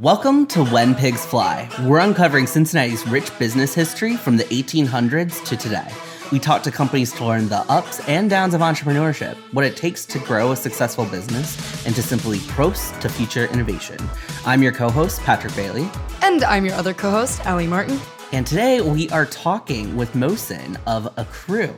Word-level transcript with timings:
Welcome 0.00 0.46
to 0.48 0.64
When 0.66 0.94
Pigs 0.94 1.26
Fly. 1.26 1.68
We're 1.82 1.98
uncovering 1.98 2.46
Cincinnati's 2.46 3.04
rich 3.08 3.36
business 3.36 3.74
history 3.74 4.16
from 4.16 4.36
the 4.36 4.44
1800s 4.44 5.44
to 5.46 5.56
today. 5.56 5.90
We 6.30 6.38
talk 6.38 6.62
to 6.62 6.70
companies 6.70 7.12
to 7.14 7.24
learn 7.24 7.48
the 7.48 7.62
ups 7.68 7.98
and 8.08 8.30
downs 8.30 8.54
of 8.54 8.60
entrepreneurship, 8.60 9.34
what 9.52 9.64
it 9.64 9.76
takes 9.76 10.06
to 10.06 10.20
grow 10.20 10.52
a 10.52 10.56
successful 10.56 11.04
business, 11.06 11.84
and 11.84 11.96
to 11.96 12.02
simply 12.04 12.38
prost 12.38 13.00
to 13.00 13.08
future 13.08 13.46
innovation. 13.46 13.98
I'm 14.46 14.62
your 14.62 14.70
co 14.70 14.88
host, 14.88 15.20
Patrick 15.22 15.56
Bailey. 15.56 15.90
And 16.22 16.44
I'm 16.44 16.64
your 16.64 16.74
other 16.74 16.94
co 16.94 17.10
host, 17.10 17.44
Allie 17.44 17.66
Martin. 17.66 17.98
And 18.30 18.46
today 18.46 18.80
we 18.80 19.10
are 19.10 19.26
talking 19.26 19.96
with 19.96 20.12
Mohsin 20.12 20.76
of 20.86 21.12
Accrue. 21.16 21.74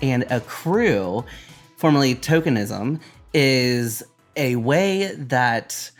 And 0.00 0.22
Accrue, 0.30 1.24
formerly 1.76 2.14
Tokenism, 2.14 3.00
is 3.34 4.04
a 4.36 4.54
way 4.54 5.12
that 5.16 5.90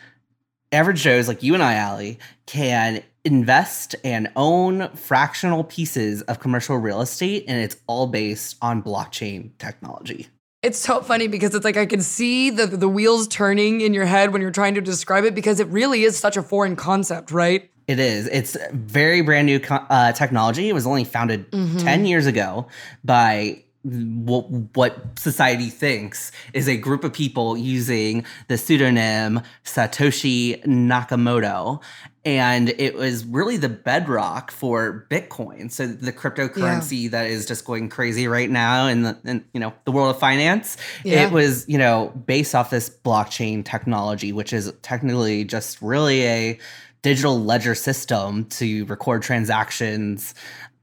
average 0.72 1.02
Joes 1.02 1.28
like 1.28 1.42
you 1.42 1.54
and 1.54 1.62
I, 1.62 1.74
Allie, 1.74 2.18
can 2.46 3.02
invest 3.24 3.95
and 4.04 4.30
own 4.36 4.88
fractional 4.94 5.64
pieces 5.64 6.22
of 6.22 6.41
commercial 6.41 6.77
real 6.77 7.00
estate, 7.00 7.44
and 7.46 7.60
it's 7.62 7.77
all 7.86 8.06
based 8.06 8.56
on 8.62 8.82
blockchain 8.82 9.50
technology. 9.58 10.28
It's 10.62 10.78
so 10.78 11.02
funny 11.02 11.28
because 11.28 11.54
it's 11.54 11.64
like 11.64 11.77
I 11.77 11.86
can 11.86 12.00
see 12.00 12.50
the 12.50 12.66
the 12.66 12.88
wheels 12.88 13.28
turning 13.28 13.80
in 13.80 13.94
your 13.94 14.06
head 14.06 14.32
when 14.32 14.42
you're 14.42 14.50
trying 14.50 14.74
to 14.74 14.80
describe 14.80 15.24
it 15.24 15.34
because 15.34 15.60
it 15.60 15.68
really 15.68 16.02
is 16.02 16.18
such 16.18 16.36
a 16.36 16.42
foreign 16.42 16.74
concept, 16.74 17.30
right? 17.30 17.70
It 17.86 18.00
is. 18.00 18.27
It's 18.27 18.56
very 18.72 19.22
brand 19.22 19.46
new 19.46 19.60
uh, 19.70 20.12
technology. 20.12 20.69
It 20.69 20.74
was 20.74 20.86
only 20.86 21.05
founded 21.05 21.50
mm-hmm. 21.50 21.78
10 21.78 22.05
years 22.05 22.27
ago 22.27 22.66
by 23.02 23.64
what, 23.84 24.50
what 24.74 25.18
society 25.18 25.70
thinks 25.70 26.32
is 26.52 26.69
a 26.69 26.77
group 26.77 27.05
of 27.05 27.12
people 27.12 27.56
using 27.56 28.24
the 28.48 28.59
pseudonym 28.59 29.41
Satoshi 29.64 30.62
Nakamoto. 30.64 31.83
And 32.25 32.70
it 32.70 32.94
was 32.94 33.25
really 33.25 33.56
the 33.56 33.69
bedrock 33.70 34.50
for 34.50 35.06
Bitcoin. 35.11 35.70
So 35.70 35.86
the 35.86 36.12
cryptocurrency 36.12 37.05
yeah. 37.05 37.11
that 37.11 37.30
is 37.30 37.47
just 37.47 37.64
going 37.64 37.89
crazy 37.89 38.28
right 38.28 38.50
now 38.50 38.86
in 38.86 39.02
the 39.02 39.19
in, 39.25 39.44
you 39.55 39.61
know 39.61 39.72
the 39.84 39.92
world 39.92 40.14
of 40.14 40.20
finance. 40.20 40.77
Yeah. 41.05 41.27
It 41.27 41.33
was, 41.33 41.67
you 41.69 41.78
know, 41.78 42.08
based 42.27 42.55
off 42.55 42.69
this 42.69 42.91
blockchain 42.91 43.64
technology, 43.64 44.33
which 44.33 44.52
is 44.52 44.70
technically 44.83 45.45
just 45.45 45.80
really 45.80 46.27
a 46.27 46.58
digital 47.02 47.41
ledger 47.41 47.74
system 47.74 48.45
to 48.47 48.84
record 48.86 49.22
transactions 49.22 50.34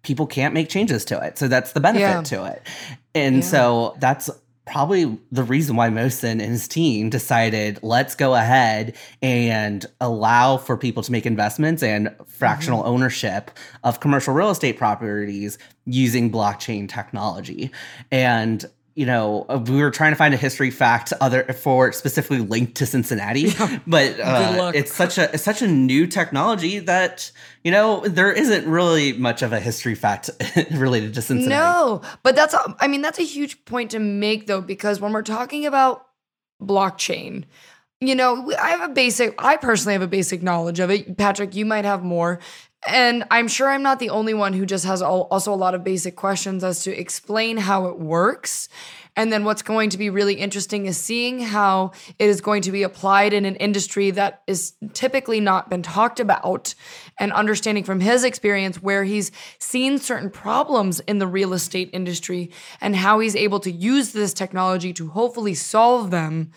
people 0.06 0.28
can't 0.28 0.54
make 0.54 0.70
changes 0.70 1.04
to 1.06 1.20
it. 1.20 1.38
So 1.38 1.48
that's 1.48 1.74
the 1.74 1.82
benefit 1.82 2.02
yeah. 2.02 2.22
to 2.22 2.46
it. 2.46 2.62
And 3.14 3.38
yeah. 3.38 3.42
so 3.42 3.98
that's 4.00 4.30
probably 4.66 5.18
the 5.32 5.44
reason 5.44 5.76
why 5.76 5.90
Mohsin 5.90 6.32
and 6.32 6.42
his 6.42 6.68
team 6.68 7.10
decided 7.10 7.80
let's 7.84 8.16
go 8.16 8.34
ahead 8.34 8.96
and 9.22 9.86
allow 10.02 10.58
for 10.58 10.76
people 10.76 11.04
to 11.04 11.12
make 11.12 11.26
investments 11.26 11.84
and 11.84 12.14
fractional 12.26 12.80
mm-hmm. 12.80 12.90
ownership 12.90 13.52
of 13.84 14.00
commercial 14.00 14.34
real 14.34 14.50
estate 14.50 14.78
properties 14.78 15.58
using 15.86 16.32
blockchain 16.32 16.90
technology. 16.90 17.72
And 18.12 18.66
you 18.96 19.06
know, 19.06 19.46
uh, 19.50 19.62
we 19.68 19.82
were 19.82 19.92
trying 19.92 20.14
to 20.14 20.16
find 20.16 20.34
a 20.34 20.38
history 20.38 20.72
fact 20.72 21.12
other 21.20 21.44
for 21.54 21.92
specifically 21.92 22.40
linked 22.40 22.76
to 22.76 22.86
Cincinnati, 22.86 23.42
yeah. 23.42 23.80
but 23.88 24.18
uh, 24.22 24.72
it's 24.74 24.94
such 24.94 25.18
a 25.18 25.34
it's 25.34 25.44
such 25.44 25.62
a 25.62 25.68
new 25.68 26.08
technology 26.08 26.80
that 26.80 27.30
you 27.66 27.72
know 27.72 28.00
there 28.08 28.32
isn't 28.32 28.66
really 28.66 29.12
much 29.12 29.42
of 29.42 29.52
a 29.52 29.60
history 29.60 29.96
fact 29.96 30.30
related 30.72 31.14
to 31.16 31.22
Cincinnati. 31.22 31.50
No, 31.50 32.02
but 32.24 32.38
that's 32.38 32.54
a, 32.54 32.76
I 32.80 32.88
mean 32.88 33.02
that's 33.02 33.20
a 33.20 33.24
huge 33.24 33.66
point 33.66 33.92
to 33.92 34.00
make 34.00 34.48
though 34.48 34.62
because 34.62 35.02
when 35.02 35.12
we're 35.12 35.24
talking 35.24 35.66
about 35.66 36.08
blockchain, 36.62 37.44
you 38.00 38.16
know, 38.16 38.50
I 38.58 38.70
have 38.70 38.90
a 38.90 38.94
basic 38.94 39.36
I 39.38 39.58
personally 39.58 39.94
have 39.94 40.04
a 40.04 40.08
basic 40.08 40.42
knowledge 40.42 40.80
of 40.80 40.90
it. 40.90 41.18
Patrick, 41.18 41.54
you 41.54 41.66
might 41.66 41.84
have 41.84 42.02
more. 42.02 42.40
And 42.88 43.24
I'm 43.32 43.48
sure 43.48 43.70
I'm 43.70 43.82
not 43.82 44.00
the 44.00 44.12
only 44.12 44.34
one 44.34 44.54
who 44.54 44.66
just 44.66 44.86
has 44.86 45.02
also 45.02 45.54
a 45.54 45.56
lot 45.56 45.74
of 45.74 45.84
basic 45.84 46.16
questions 46.16 46.64
as 46.64 46.84
to 46.84 46.98
explain 46.98 47.58
how 47.58 47.88
it 47.88 48.00
works. 48.00 48.70
And 49.16 49.32
then 49.32 49.46
what's 49.46 49.62
going 49.62 49.90
to 49.92 49.98
be 49.98 50.10
really 50.10 50.36
interesting 50.36 50.86
is 50.86 50.98
seeing 50.98 51.40
how 51.40 51.94
it 52.20 52.30
is 52.30 52.42
going 52.42 52.62
to 52.64 52.72
be 52.72 52.84
applied 52.84 53.34
in 53.34 53.46
an 53.46 53.56
industry 53.56 54.12
that 54.12 54.44
is 54.46 54.74
typically 54.94 55.40
not 55.40 55.70
been 55.70 55.82
talked 55.82 56.20
about 56.20 56.76
and 57.18 57.32
understanding 57.32 57.86
from 57.86 58.02
his 58.02 58.24
experience 58.24 58.82
where 58.82 59.04
he's 59.06 59.32
seen 59.58 59.98
certain 59.98 60.30
problems 60.30 61.00
in 61.02 61.20
the 61.20 61.28
real 61.28 61.54
estate 61.54 61.90
industry 61.94 62.52
and 62.82 62.96
how 62.96 63.20
he's 63.20 63.36
able 63.36 63.62
to 63.62 63.72
use 63.72 64.12
this 64.12 64.34
technology 64.34 64.92
to 64.94 65.08
hopefully 65.08 65.54
solve 65.54 66.12
them 66.12 66.52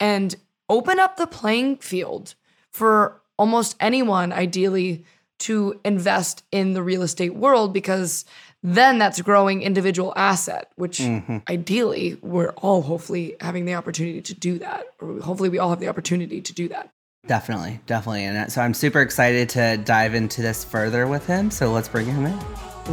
and 0.00 0.34
open 0.68 0.98
up 0.98 1.16
the 1.16 1.26
playing 1.26 1.76
field 1.76 2.34
for 2.70 3.22
almost 3.38 3.76
anyone 3.80 4.32
ideally 4.32 5.04
to 5.40 5.80
invest 5.84 6.44
in 6.52 6.72
the 6.74 6.82
real 6.82 7.02
estate 7.02 7.34
world 7.34 7.72
because 7.72 8.24
then 8.62 8.98
that's 8.98 9.20
growing 9.22 9.62
individual 9.62 10.12
asset, 10.16 10.70
which 10.76 10.98
mm-hmm. 10.98 11.38
ideally 11.48 12.18
we're 12.22 12.50
all 12.58 12.82
hopefully 12.82 13.36
having 13.40 13.64
the 13.64 13.74
opportunity 13.74 14.20
to 14.20 14.34
do 14.34 14.58
that. 14.58 14.86
Or 15.00 15.18
hopefully 15.20 15.48
we 15.48 15.58
all 15.58 15.70
have 15.70 15.80
the 15.80 15.88
opportunity 15.88 16.40
to 16.40 16.52
do 16.52 16.68
that. 16.68 16.90
Definitely, 17.26 17.80
definitely. 17.86 18.24
And 18.24 18.50
so 18.52 18.60
I'm 18.60 18.74
super 18.74 19.00
excited 19.00 19.48
to 19.50 19.76
dive 19.78 20.14
into 20.14 20.42
this 20.42 20.64
further 20.64 21.06
with 21.06 21.26
him. 21.26 21.50
So 21.50 21.72
let's 21.72 21.88
bring 21.88 22.06
him 22.06 22.26
in. 22.26 22.38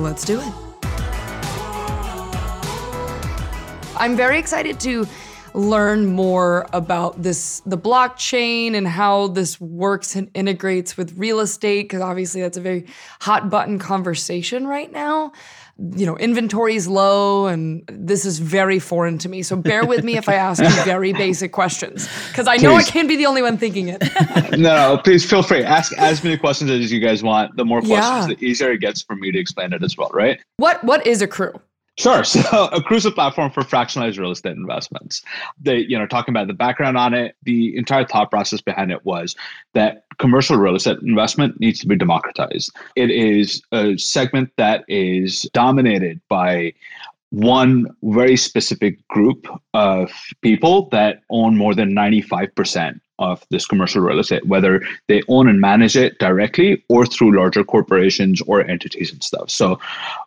Let's 0.01 0.25
do 0.25 0.39
it. 0.39 0.53
I'm 3.99 4.15
very 4.15 4.37
excited 4.37 4.79
to 4.81 5.07
learn 5.57 6.05
more 6.05 6.67
about 6.71 7.21
this 7.21 7.61
the 7.65 7.77
blockchain 7.77 8.75
and 8.75 8.87
how 8.87 9.27
this 9.27 9.59
works 9.59 10.15
and 10.15 10.29
integrates 10.35 10.95
with 10.95 11.17
real 11.17 11.39
estate 11.39 11.85
because 11.85 11.99
obviously 11.99 12.41
that's 12.41 12.57
a 12.57 12.61
very 12.61 12.85
hot 13.19 13.49
button 13.49 13.79
conversation 13.79 14.67
right 14.67 14.91
now. 14.91 15.31
You 15.79 16.05
know 16.05 16.15
inventory 16.15 16.75
is 16.75 16.87
low 16.87 17.47
and 17.47 17.83
this 17.87 18.23
is 18.23 18.37
very 18.37 18.77
foreign 18.77 19.17
to 19.19 19.29
me. 19.29 19.41
So 19.41 19.55
bear 19.55 19.83
with 19.85 20.03
me 20.03 20.17
if 20.17 20.29
i 20.29 20.35
ask 20.35 20.61
you 20.61 20.69
very 20.85 21.11
basic 21.11 21.51
questions 21.51 22.07
because 22.29 22.47
i 22.47 22.57
know 22.57 22.75
i 22.75 22.83
can't 22.83 23.07
be 23.07 23.15
the 23.15 23.25
only 23.25 23.41
one 23.41 23.57
thinking 23.57 23.89
it. 23.89 24.03
No, 24.57 24.99
please 25.03 25.27
feel 25.27 25.43
free. 25.43 25.63
Ask 25.63 25.93
as 25.97 26.23
many 26.23 26.37
questions 26.37 26.71
as 26.71 26.91
you 26.91 26.99
guys 26.99 27.21
want. 27.21 27.55
The 27.57 27.65
more 27.65 27.79
questions 27.79 28.27
yeah. 28.27 28.35
the 28.35 28.45
easier 28.45 28.71
it 28.71 28.79
gets 28.79 29.01
for 29.01 29.15
me 29.15 29.31
to 29.31 29.39
explain 29.39 29.73
it 29.73 29.83
as 29.83 29.97
well 29.97 30.09
right? 30.13 30.39
What 30.57 30.83
what 30.83 31.05
is 31.07 31.21
Accrue 31.21 31.59
Sure. 31.97 32.23
So 32.23 32.69
a 32.71 32.77
a 32.77 33.11
platform 33.11 33.51
for 33.51 33.63
fractionalized 33.63 34.19
real 34.19 34.31
estate 34.31 34.55
investments. 34.55 35.23
They, 35.59 35.79
you 35.79 35.97
know, 35.97 36.05
talking 36.05 36.31
about 36.31 36.47
the 36.47 36.53
background 36.53 36.97
on 36.97 37.13
it, 37.13 37.35
the 37.43 37.75
entire 37.75 38.05
thought 38.05 38.29
process 38.29 38.61
behind 38.61 38.91
it 38.91 39.03
was 39.05 39.35
that 39.73 40.03
commercial 40.19 40.57
real 40.57 40.75
estate 40.75 40.99
investment 41.01 41.59
needs 41.59 41.79
to 41.79 41.87
be 41.87 41.95
democratized. 41.95 42.71
It 42.95 43.09
is 43.09 43.61
a 43.71 43.97
segment 43.97 44.51
that 44.57 44.85
is 44.87 45.49
dominated 45.53 46.21
by 46.29 46.73
one 47.29 47.87
very 48.03 48.37
specific 48.37 49.05
group 49.07 49.47
of 49.73 50.11
people 50.41 50.89
that 50.89 51.21
own 51.29 51.57
more 51.57 51.73
than 51.75 51.93
95% 51.93 52.99
of 53.19 53.45
this 53.49 53.65
commercial 53.65 54.01
real 54.01 54.19
estate, 54.19 54.45
whether 54.45 54.81
they 55.07 55.21
own 55.27 55.47
and 55.47 55.59
manage 55.59 55.95
it 55.95 56.19
directly 56.19 56.83
or 56.89 57.05
through 57.05 57.35
larger 57.35 57.63
corporations 57.63 58.41
or 58.41 58.61
entities 58.61 59.11
and 59.11 59.23
stuff. 59.23 59.49
So, 59.49 59.79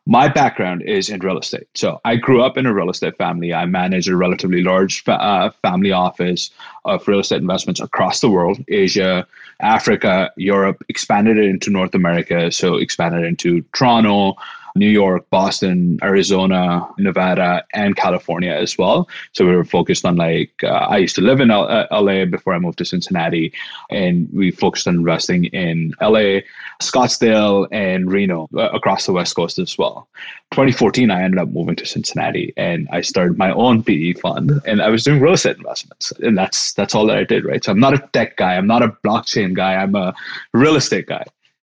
my 0.06 0.28
background 0.28 0.82
is 0.82 1.08
in 1.08 1.20
real 1.20 1.38
estate. 1.38 1.68
So, 1.74 2.00
I 2.04 2.16
grew 2.16 2.42
up 2.42 2.56
in 2.56 2.66
a 2.66 2.74
real 2.74 2.90
estate 2.90 3.16
family. 3.16 3.54
I 3.54 3.66
manage 3.66 4.08
a 4.08 4.16
relatively 4.16 4.62
large 4.62 5.04
fa- 5.04 5.22
uh, 5.22 5.50
family 5.62 5.92
office 5.92 6.50
of 6.84 7.06
real 7.06 7.20
estate 7.20 7.40
investments 7.40 7.80
across 7.80 8.20
the 8.20 8.30
world 8.30 8.58
Asia, 8.68 9.26
Africa, 9.60 10.30
Europe, 10.36 10.82
expanded 10.88 11.36
it 11.36 11.44
into 11.44 11.70
North 11.70 11.94
America. 11.94 12.50
So, 12.50 12.76
expanded 12.76 13.24
into 13.24 13.62
Toronto, 13.72 14.36
New 14.74 14.88
York, 14.88 15.28
Boston, 15.30 15.98
Arizona, 16.02 16.88
Nevada, 16.98 17.64
and 17.72 17.96
California 17.96 18.52
as 18.52 18.78
well. 18.78 19.08
So 19.32 19.46
we 19.46 19.54
were 19.54 19.64
focused 19.64 20.04
on 20.04 20.16
like, 20.16 20.52
uh, 20.62 20.86
I 20.88 20.98
used 20.98 21.16
to 21.16 21.22
live 21.22 21.40
in 21.40 21.50
L- 21.50 21.86
LA 21.90 22.24
before 22.24 22.54
I 22.54 22.58
moved 22.58 22.78
to 22.78 22.84
Cincinnati, 22.84 23.52
and 23.90 24.28
we 24.32 24.50
focused 24.50 24.86
on 24.86 24.96
investing 24.96 25.46
in 25.46 25.94
LA, 26.00 26.40
Scottsdale, 26.80 27.66
and 27.72 28.10
Reno 28.10 28.48
uh, 28.56 28.70
across 28.70 29.06
the 29.06 29.12
West 29.12 29.34
Coast 29.36 29.58
as 29.58 29.76
well. 29.76 30.08
2014, 30.52 31.10
I 31.10 31.22
ended 31.22 31.38
up 31.38 31.48
moving 31.50 31.76
to 31.76 31.86
Cincinnati 31.86 32.52
and 32.56 32.88
I 32.90 33.02
started 33.02 33.38
my 33.38 33.52
own 33.52 33.84
PE 33.84 34.14
fund 34.14 34.60
and 34.66 34.82
I 34.82 34.88
was 34.88 35.04
doing 35.04 35.20
real 35.20 35.34
estate 35.34 35.56
investments. 35.56 36.12
And 36.22 36.36
that's 36.36 36.72
that's 36.72 36.94
all 36.94 37.06
that 37.06 37.16
I 37.16 37.24
did, 37.24 37.44
right? 37.44 37.62
So 37.62 37.70
I'm 37.70 37.78
not 37.78 37.94
a 37.94 38.08
tech 38.12 38.36
guy, 38.36 38.56
I'm 38.56 38.66
not 38.66 38.82
a 38.82 38.88
blockchain 39.04 39.54
guy, 39.54 39.76
I'm 39.76 39.94
a 39.94 40.12
real 40.52 40.74
estate 40.74 41.06
guy 41.06 41.24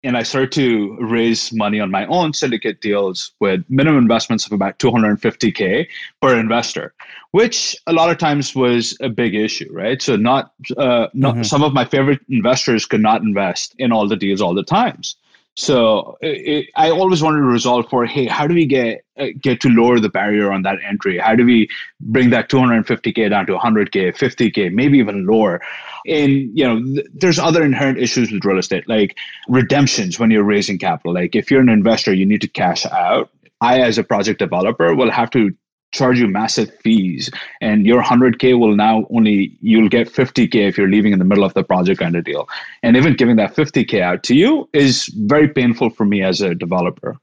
and 0.04 0.16
I 0.16 0.22
started 0.22 0.52
to 0.52 0.96
raise 1.00 1.52
money 1.52 1.80
on 1.80 1.90
my 1.90 2.06
own 2.06 2.32
syndicate 2.32 2.80
deals 2.80 3.32
with 3.40 3.64
minimum 3.68 4.02
investments 4.02 4.46
of 4.46 4.52
about 4.52 4.78
250k 4.78 5.86
per 6.22 6.38
investor, 6.38 6.94
which 7.32 7.76
a 7.86 7.92
lot 7.92 8.10
of 8.10 8.18
times 8.18 8.54
was 8.54 8.96
a 9.00 9.08
big 9.08 9.34
issue, 9.34 9.68
right? 9.72 10.00
So 10.00 10.16
not, 10.16 10.52
uh, 10.76 11.08
not 11.12 11.34
mm-hmm. 11.34 11.42
some 11.42 11.62
of 11.62 11.72
my 11.72 11.84
favorite 11.84 12.20
investors 12.28 12.86
could 12.86 13.00
not 13.00 13.22
invest 13.22 13.74
in 13.78 13.90
all 13.90 14.06
the 14.06 14.16
deals 14.16 14.40
all 14.40 14.54
the 14.54 14.62
times. 14.62 15.16
So 15.56 16.18
it, 16.20 16.68
I 16.76 16.90
always 16.90 17.22
wanted 17.22 17.38
to 17.38 17.46
resolve 17.46 17.88
for, 17.88 18.04
hey, 18.04 18.26
how 18.26 18.46
do 18.46 18.54
we 18.54 18.66
get 18.66 19.04
uh, 19.18 19.28
get 19.40 19.58
to 19.62 19.68
lower 19.70 19.98
the 19.98 20.10
barrier 20.10 20.52
on 20.52 20.62
that 20.62 20.76
entry? 20.86 21.16
How 21.16 21.34
do 21.34 21.46
we 21.46 21.68
bring 21.98 22.28
that 22.30 22.50
250k 22.50 23.30
down 23.30 23.46
to 23.46 23.56
100k, 23.56 24.14
50k, 24.14 24.70
maybe 24.70 24.98
even 24.98 25.26
lower? 25.26 25.62
And 26.06 26.30
you 26.56 26.64
know, 26.64 26.82
th- 26.82 27.06
there's 27.14 27.38
other 27.38 27.64
inherent 27.64 27.98
issues 27.98 28.30
with 28.30 28.44
real 28.44 28.58
estate, 28.58 28.86
like 28.86 29.16
redemptions 29.48 30.18
when 30.18 30.30
you're 30.30 30.44
raising 30.44 30.78
capital. 30.78 31.14
Like 31.14 31.34
if 31.34 31.50
you're 31.50 31.62
an 31.62 31.70
investor, 31.70 32.12
you 32.12 32.26
need 32.26 32.42
to 32.42 32.48
cash 32.48 32.84
out. 32.84 33.30
I, 33.62 33.80
as 33.80 33.96
a 33.96 34.04
project 34.04 34.38
developer, 34.38 34.94
will 34.94 35.10
have 35.10 35.30
to 35.30 35.56
charge 35.96 36.18
you 36.18 36.28
massive 36.28 36.72
fees 36.80 37.30
and 37.60 37.86
your 37.86 38.02
100k 38.02 38.58
will 38.58 38.76
now 38.76 39.06
only 39.10 39.56
you'll 39.60 39.88
get 39.88 40.12
50k 40.12 40.54
if 40.54 40.78
you're 40.78 40.88
leaving 40.88 41.12
in 41.12 41.18
the 41.18 41.24
middle 41.24 41.44
of 41.44 41.54
the 41.54 41.64
project 41.64 42.00
kind 42.00 42.14
of 42.14 42.24
deal. 42.24 42.48
And 42.82 42.96
even 42.96 43.16
giving 43.16 43.36
that 43.36 43.54
50k 43.54 44.00
out 44.00 44.22
to 44.24 44.34
you 44.34 44.68
is 44.72 45.06
very 45.06 45.48
painful 45.48 45.90
for 45.90 46.04
me 46.04 46.22
as 46.22 46.40
a 46.40 46.54
developer. 46.54 47.16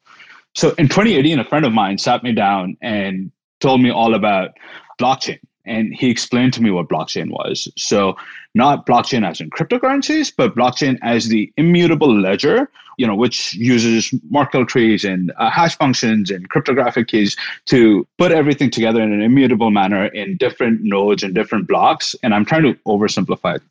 So 0.55 0.69
in 0.71 0.89
2018 0.89 1.39
a 1.39 1.45
friend 1.45 1.65
of 1.65 1.73
mine 1.73 1.97
sat 1.97 2.23
me 2.23 2.33
down 2.33 2.77
and 2.81 3.31
told 3.59 3.81
me 3.81 3.91
all 3.91 4.15
about 4.15 4.51
blockchain 4.99 5.39
and 5.65 5.93
he 5.93 6.09
explained 6.09 6.53
to 6.53 6.61
me 6.61 6.71
what 6.71 6.89
blockchain 6.89 7.29
was. 7.29 7.69
So 7.77 8.15
not 8.53 8.85
blockchain 8.85 9.27
as 9.27 9.39
in 9.39 9.49
cryptocurrencies 9.49 10.33
but 10.35 10.55
blockchain 10.55 10.97
as 11.01 11.27
the 11.27 11.51
immutable 11.57 12.13
ledger 12.19 12.69
you 12.97 13.07
know, 13.07 13.15
which 13.15 13.53
uses 13.53 14.13
Merkle 14.29 14.65
trees 14.65 15.03
and 15.03 15.31
uh, 15.37 15.49
hash 15.49 15.77
functions 15.77 16.31
and 16.31 16.49
cryptographic 16.49 17.07
keys 17.07 17.35
to 17.65 18.07
put 18.17 18.31
everything 18.31 18.69
together 18.69 19.01
in 19.01 19.11
an 19.11 19.21
immutable 19.21 19.71
manner 19.71 20.05
in 20.07 20.37
different 20.37 20.81
nodes 20.81 21.23
and 21.23 21.33
different 21.33 21.67
blocks. 21.67 22.15
And 22.23 22.33
I'm 22.33 22.45
trying 22.45 22.63
to 22.63 22.73
oversimplify 22.85 23.57
it. 23.57 23.61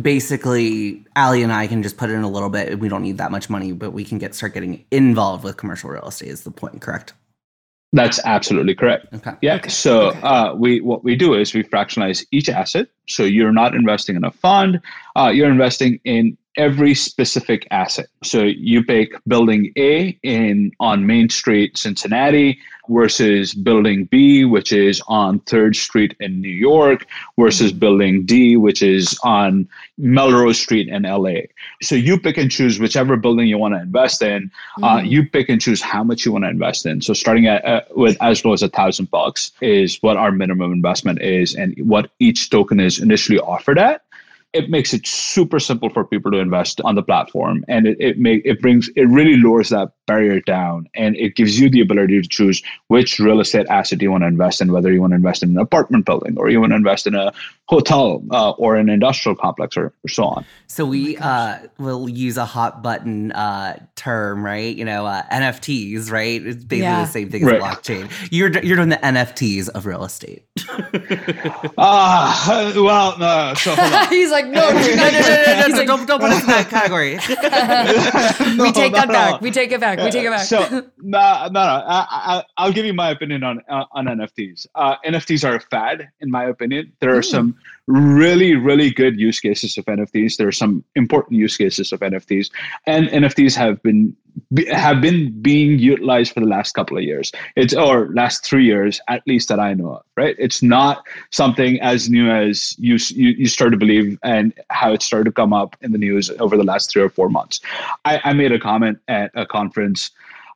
Basically, 0.00 1.04
Allie 1.16 1.42
and 1.42 1.52
I 1.52 1.66
can 1.66 1.82
just 1.82 1.96
put 1.96 2.10
in 2.10 2.22
a 2.22 2.30
little 2.30 2.48
bit. 2.48 2.78
We 2.78 2.88
don't 2.88 3.02
need 3.02 3.18
that 3.18 3.32
much 3.32 3.50
money, 3.50 3.72
but 3.72 3.92
we 3.92 4.04
can 4.04 4.18
get 4.18 4.34
start 4.34 4.54
getting 4.54 4.84
involved 4.92 5.42
with 5.42 5.56
commercial 5.56 5.90
real 5.90 6.06
estate. 6.06 6.28
Is 6.28 6.44
the 6.44 6.52
point 6.52 6.80
correct? 6.80 7.12
That's 7.92 8.20
absolutely 8.24 8.76
correct. 8.76 9.12
Okay. 9.12 9.32
Yeah. 9.42 9.56
Okay. 9.56 9.68
So 9.68 10.10
okay. 10.10 10.20
Uh, 10.20 10.54
we 10.54 10.80
what 10.80 11.02
we 11.02 11.16
do 11.16 11.34
is 11.34 11.52
we 11.52 11.64
fractionalize 11.64 12.24
each 12.30 12.48
asset. 12.48 12.86
So 13.08 13.24
you're 13.24 13.52
not 13.52 13.74
investing 13.74 14.14
in 14.14 14.22
a 14.22 14.30
fund. 14.30 14.80
Uh, 15.16 15.32
you're 15.34 15.50
investing 15.50 15.98
in 16.04 16.38
every 16.60 16.94
specific 16.94 17.66
asset. 17.70 18.06
So 18.22 18.42
you 18.42 18.84
pick 18.84 19.14
building 19.26 19.72
A 19.78 20.18
in 20.22 20.72
on 20.78 21.06
Main 21.06 21.30
Street, 21.30 21.78
Cincinnati, 21.78 22.58
versus 22.90 23.54
building 23.54 24.04
B, 24.04 24.44
which 24.44 24.72
is 24.72 25.00
on 25.08 25.38
Third 25.40 25.74
Street 25.74 26.14
in 26.20 26.42
New 26.42 26.48
York, 26.50 27.06
versus 27.38 27.70
mm-hmm. 27.70 27.78
building 27.78 28.26
D, 28.26 28.56
which 28.56 28.82
is 28.82 29.18
on 29.24 29.66
Melrose 29.96 30.60
Street 30.60 30.88
in 30.88 31.04
LA. 31.04 31.46
So 31.80 31.94
you 31.94 32.20
pick 32.20 32.36
and 32.36 32.50
choose 32.50 32.78
whichever 32.78 33.16
building 33.16 33.46
you 33.46 33.56
want 33.56 33.72
to 33.74 33.80
invest 33.80 34.20
in. 34.20 34.50
Uh, 34.76 34.80
mm-hmm. 34.80 34.84
Uh, 34.84 35.02
you 35.02 35.26
pick 35.26 35.48
and 35.48 35.60
choose 35.62 35.80
how 35.80 36.04
much 36.04 36.26
you 36.26 36.32
want 36.32 36.44
to 36.44 36.50
invest 36.50 36.84
in. 36.84 37.00
So 37.00 37.14
starting 37.14 37.46
at 37.46 37.64
uh, 37.64 37.80
with 37.96 38.18
as 38.20 38.44
low 38.44 38.52
as 38.52 38.62
a 38.62 38.68
thousand 38.68 39.10
bucks 39.10 39.52
is 39.62 39.96
what 40.02 40.18
our 40.18 40.30
minimum 40.30 40.72
investment 40.72 41.22
is, 41.22 41.54
and 41.54 41.74
what 41.78 42.10
each 42.18 42.50
token 42.50 42.80
is 42.80 42.98
initially 42.98 43.38
offered 43.38 43.78
at 43.78 44.02
it 44.52 44.68
makes 44.68 44.92
it 44.92 45.06
super 45.06 45.60
simple 45.60 45.88
for 45.90 46.04
people 46.04 46.30
to 46.32 46.38
invest 46.38 46.80
on 46.82 46.96
the 46.96 47.02
platform. 47.02 47.64
And 47.68 47.86
it, 47.86 47.96
it 48.00 48.16
it 48.44 48.60
brings 48.60 48.88
it 48.96 49.04
really 49.04 49.36
lowers 49.36 49.68
that 49.68 49.92
barrier 50.06 50.40
down. 50.40 50.88
And 50.94 51.16
it 51.16 51.36
gives 51.36 51.60
you 51.60 51.70
the 51.70 51.80
ability 51.80 52.20
to 52.20 52.28
choose 52.28 52.62
which 52.88 53.18
real 53.20 53.40
estate 53.40 53.66
asset 53.68 54.02
you 54.02 54.10
want 54.10 54.22
to 54.22 54.28
invest 54.28 54.60
in 54.60 54.72
whether 54.72 54.92
you 54.92 55.00
want 55.00 55.12
to 55.12 55.16
invest 55.16 55.42
in 55.42 55.50
an 55.50 55.58
apartment 55.58 56.04
building 56.04 56.36
or 56.36 56.50
you 56.50 56.60
want 56.60 56.72
to 56.72 56.76
invest 56.76 57.06
in 57.06 57.14
a 57.14 57.32
hotel 57.70 58.22
uh, 58.32 58.50
or 58.50 58.74
an 58.74 58.88
industrial 58.88 59.36
complex 59.36 59.76
or, 59.76 59.94
or 60.04 60.08
so 60.08 60.24
on 60.24 60.44
so 60.66 60.84
we 60.84 61.16
uh, 61.18 61.58
will 61.78 62.08
use 62.08 62.36
a 62.36 62.44
hot 62.44 62.82
button 62.82 63.30
uh, 63.32 63.78
term 63.94 64.44
right 64.44 64.74
you 64.74 64.84
know 64.84 65.06
uh, 65.06 65.22
nfts 65.30 66.10
right 66.10 66.44
it's 66.44 66.64
basically 66.64 66.78
yeah. 66.78 67.04
the 67.04 67.10
same 67.10 67.30
thing 67.30 67.42
as 67.42 67.48
right. 67.48 67.60
blockchain 67.60 68.10
you're 68.32 68.50
you're 68.64 68.76
doing 68.76 68.88
the 68.88 68.96
nfts 68.96 69.68
of 69.68 69.86
real 69.86 70.04
estate 70.04 70.44
ah 71.78 72.50
uh, 72.50 72.82
well 72.82 73.16
no 73.18 73.54
so 73.54 73.70
he's 74.08 74.32
like 74.32 74.46
no 74.46 74.68
no 74.70 74.80
no 74.80 74.80
no, 74.80 75.10
no, 75.10 75.20
no, 75.20 75.68
no, 75.68 75.68
no 75.68 75.84
don't, 75.86 76.06
don't 76.08 76.20
put 76.20 76.30
us 76.30 76.40
in 76.40 76.48
that 76.48 76.68
category 76.68 77.12
we 78.62 78.72
take 78.72 78.92
that 78.92 79.08
back 79.08 79.40
we 79.40 79.52
take 79.52 79.70
it 79.70 79.80
back 79.80 79.98
we 79.98 80.10
take 80.10 80.24
it 80.24 80.30
back. 80.30 80.46
So 80.46 80.60
no, 80.98 81.48
no, 81.48 81.48
no. 81.50 81.60
I, 81.60 82.44
will 82.58 82.72
give 82.72 82.84
you 82.84 82.94
my 82.94 83.10
opinion 83.10 83.42
on 83.42 83.62
uh, 83.68 83.84
on 83.92 84.06
NFTs. 84.06 84.66
Uh, 84.74 84.96
NFTs 85.04 85.48
are 85.48 85.56
a 85.56 85.60
fad, 85.60 86.10
in 86.20 86.30
my 86.30 86.44
opinion. 86.44 86.92
There 87.00 87.14
are 87.16 87.20
mm. 87.20 87.24
some 87.24 87.56
really, 87.86 88.54
really 88.54 88.90
good 88.90 89.18
use 89.18 89.40
cases 89.40 89.76
of 89.76 89.84
NFTs. 89.86 90.36
There 90.36 90.48
are 90.48 90.52
some 90.52 90.84
important 90.94 91.38
use 91.38 91.56
cases 91.56 91.92
of 91.92 92.00
NFTs, 92.00 92.50
and 92.86 93.08
NFTs 93.08 93.54
have 93.56 93.82
been 93.82 94.16
have 94.70 95.00
been 95.00 95.32
being 95.42 95.78
utilized 95.78 96.32
for 96.32 96.40
the 96.40 96.46
last 96.46 96.72
couple 96.72 96.96
of 96.96 97.02
years. 97.02 97.32
It's 97.56 97.74
or 97.74 98.08
last 98.14 98.44
three 98.44 98.64
years, 98.64 99.00
at 99.08 99.26
least 99.26 99.48
that 99.48 99.58
I 99.58 99.74
know 99.74 99.94
of. 99.94 100.04
Right? 100.16 100.36
It's 100.38 100.62
not 100.62 101.04
something 101.30 101.80
as 101.80 102.08
new 102.08 102.30
as 102.30 102.76
you 102.78 102.96
you, 103.10 103.30
you 103.30 103.46
start 103.48 103.72
to 103.72 103.76
believe, 103.76 104.18
and 104.22 104.54
how 104.70 104.92
it 104.92 105.02
started 105.02 105.24
to 105.24 105.32
come 105.32 105.52
up 105.52 105.76
in 105.80 105.92
the 105.92 105.98
news 105.98 106.30
over 106.38 106.56
the 106.56 106.64
last 106.64 106.90
three 106.90 107.02
or 107.02 107.10
four 107.10 107.28
months. 107.28 107.60
I, 108.04 108.20
I 108.24 108.32
made 108.32 108.52
a 108.52 108.58
comment 108.58 108.98
at 109.08 109.30
a 109.34 109.46
conference 109.46 110.10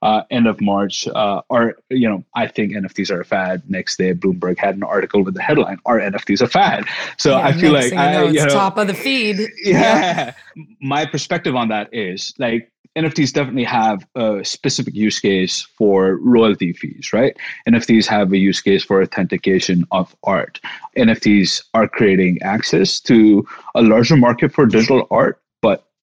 uh, 0.04 0.22
end 0.30 0.46
of 0.46 0.60
March, 0.60 1.08
uh, 1.08 1.40
are 1.50 1.74
you 1.88 2.08
know 2.08 2.22
I 2.36 2.46
think 2.46 2.72
NFTs 2.72 3.10
are 3.10 3.20
a 3.20 3.24
fad. 3.24 3.62
Next 3.68 3.96
day, 3.96 4.12
Bloomberg 4.12 4.58
had 4.58 4.76
an 4.76 4.82
article 4.82 5.24
with 5.24 5.34
the 5.34 5.42
headline 5.42 5.78
"Are 5.86 5.98
NFTs 5.98 6.42
a 6.42 6.46
fad?" 6.46 6.84
So 7.16 7.30
yeah, 7.30 7.46
I 7.46 7.52
feel 7.52 7.72
like 7.72 7.92
I, 7.94 8.12
know, 8.12 8.26
it's 8.26 8.34
you 8.34 8.44
know, 8.44 8.52
top 8.52 8.76
of 8.78 8.86
the 8.86 8.94
feed. 8.94 9.40
Yeah, 9.64 10.32
yeah, 10.56 10.64
my 10.82 11.06
perspective 11.06 11.56
on 11.56 11.68
that 11.68 11.88
is 11.92 12.34
like 12.38 12.70
NFTs 12.96 13.32
definitely 13.32 13.64
have 13.64 14.06
a 14.14 14.44
specific 14.44 14.94
use 14.94 15.18
case 15.18 15.62
for 15.62 16.16
royalty 16.16 16.74
fees, 16.74 17.12
right? 17.14 17.34
NFTs 17.66 18.06
have 18.06 18.30
a 18.32 18.36
use 18.36 18.60
case 18.60 18.84
for 18.84 19.00
authentication 19.00 19.86
of 19.90 20.14
art. 20.24 20.60
NFTs 20.98 21.64
are 21.72 21.88
creating 21.88 22.42
access 22.42 23.00
to 23.00 23.46
a 23.74 23.82
larger 23.82 24.16
market 24.16 24.52
for 24.52 24.66
digital 24.66 25.06
art 25.10 25.40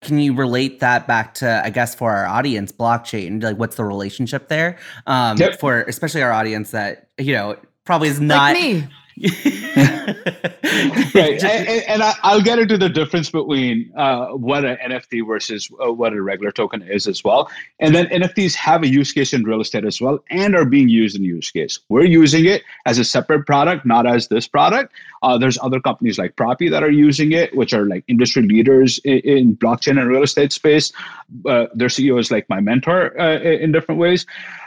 can 0.01 0.19
you 0.19 0.33
relate 0.33 0.79
that 0.79 1.07
back 1.07 1.33
to 1.33 1.61
i 1.63 1.69
guess 1.69 1.95
for 1.95 2.11
our 2.11 2.25
audience 2.25 2.71
blockchain 2.71 3.41
like 3.41 3.57
what's 3.57 3.75
the 3.75 3.85
relationship 3.85 4.47
there 4.47 4.77
um 5.07 5.37
yep. 5.37 5.59
for 5.59 5.81
especially 5.83 6.21
our 6.21 6.31
audience 6.31 6.71
that 6.71 7.09
you 7.17 7.33
know 7.33 7.55
probably 7.85 8.07
is 8.07 8.19
not 8.19 8.53
like 8.53 8.63
me 8.63 8.87
right, 11.13 11.43
and, 11.43 11.83
and 11.87 12.03
I, 12.03 12.35
will 12.35 12.41
get 12.41 12.57
into 12.57 12.77
the 12.77 12.89
difference 12.89 13.29
between 13.29 13.91
uh, 13.95 14.27
what 14.29 14.65
an 14.65 14.77
NFT 14.83 15.27
versus 15.27 15.69
uh, 15.83 15.91
what 15.91 16.13
a 16.13 16.21
regular 16.21 16.51
token 16.51 16.81
is 16.81 17.07
as 17.07 17.23
well. 17.23 17.51
And 17.79 17.93
then 17.93 18.07
NFTs 18.07 18.55
have 18.55 18.81
a 18.81 18.87
use 18.87 19.11
case 19.11 19.31
in 19.31 19.43
real 19.43 19.61
estate 19.61 19.85
as 19.85 20.01
well, 20.01 20.19
and 20.31 20.55
are 20.55 20.65
being 20.65 20.89
used 20.89 21.15
in 21.15 21.23
use 21.23 21.51
case. 21.51 21.79
We're 21.89 22.05
using 22.05 22.45
it 22.45 22.63
as 22.85 22.97
a 22.97 23.03
separate 23.03 23.45
product, 23.45 23.85
not 23.85 24.07
as 24.07 24.29
this 24.29 24.47
product. 24.47 24.93
Uh, 25.21 25.37
there's 25.37 25.59
other 25.61 25.79
companies 25.79 26.17
like 26.17 26.35
Propy 26.35 26.71
that 26.71 26.81
are 26.81 26.89
using 26.89 27.31
it, 27.31 27.55
which 27.55 27.73
are 27.73 27.85
like 27.85 28.03
industry 28.07 28.41
leaders 28.41 28.99
in, 29.03 29.19
in 29.19 29.57
blockchain 29.57 29.99
and 29.99 30.09
real 30.09 30.23
estate 30.23 30.51
space. 30.51 30.91
Uh, 31.45 31.67
their 31.75 31.89
CEO 31.89 32.19
is 32.19 32.31
like 32.31 32.49
my 32.49 32.59
mentor 32.59 33.19
uh, 33.19 33.39
in 33.39 33.71
different 33.71 33.99
ways. 33.99 34.25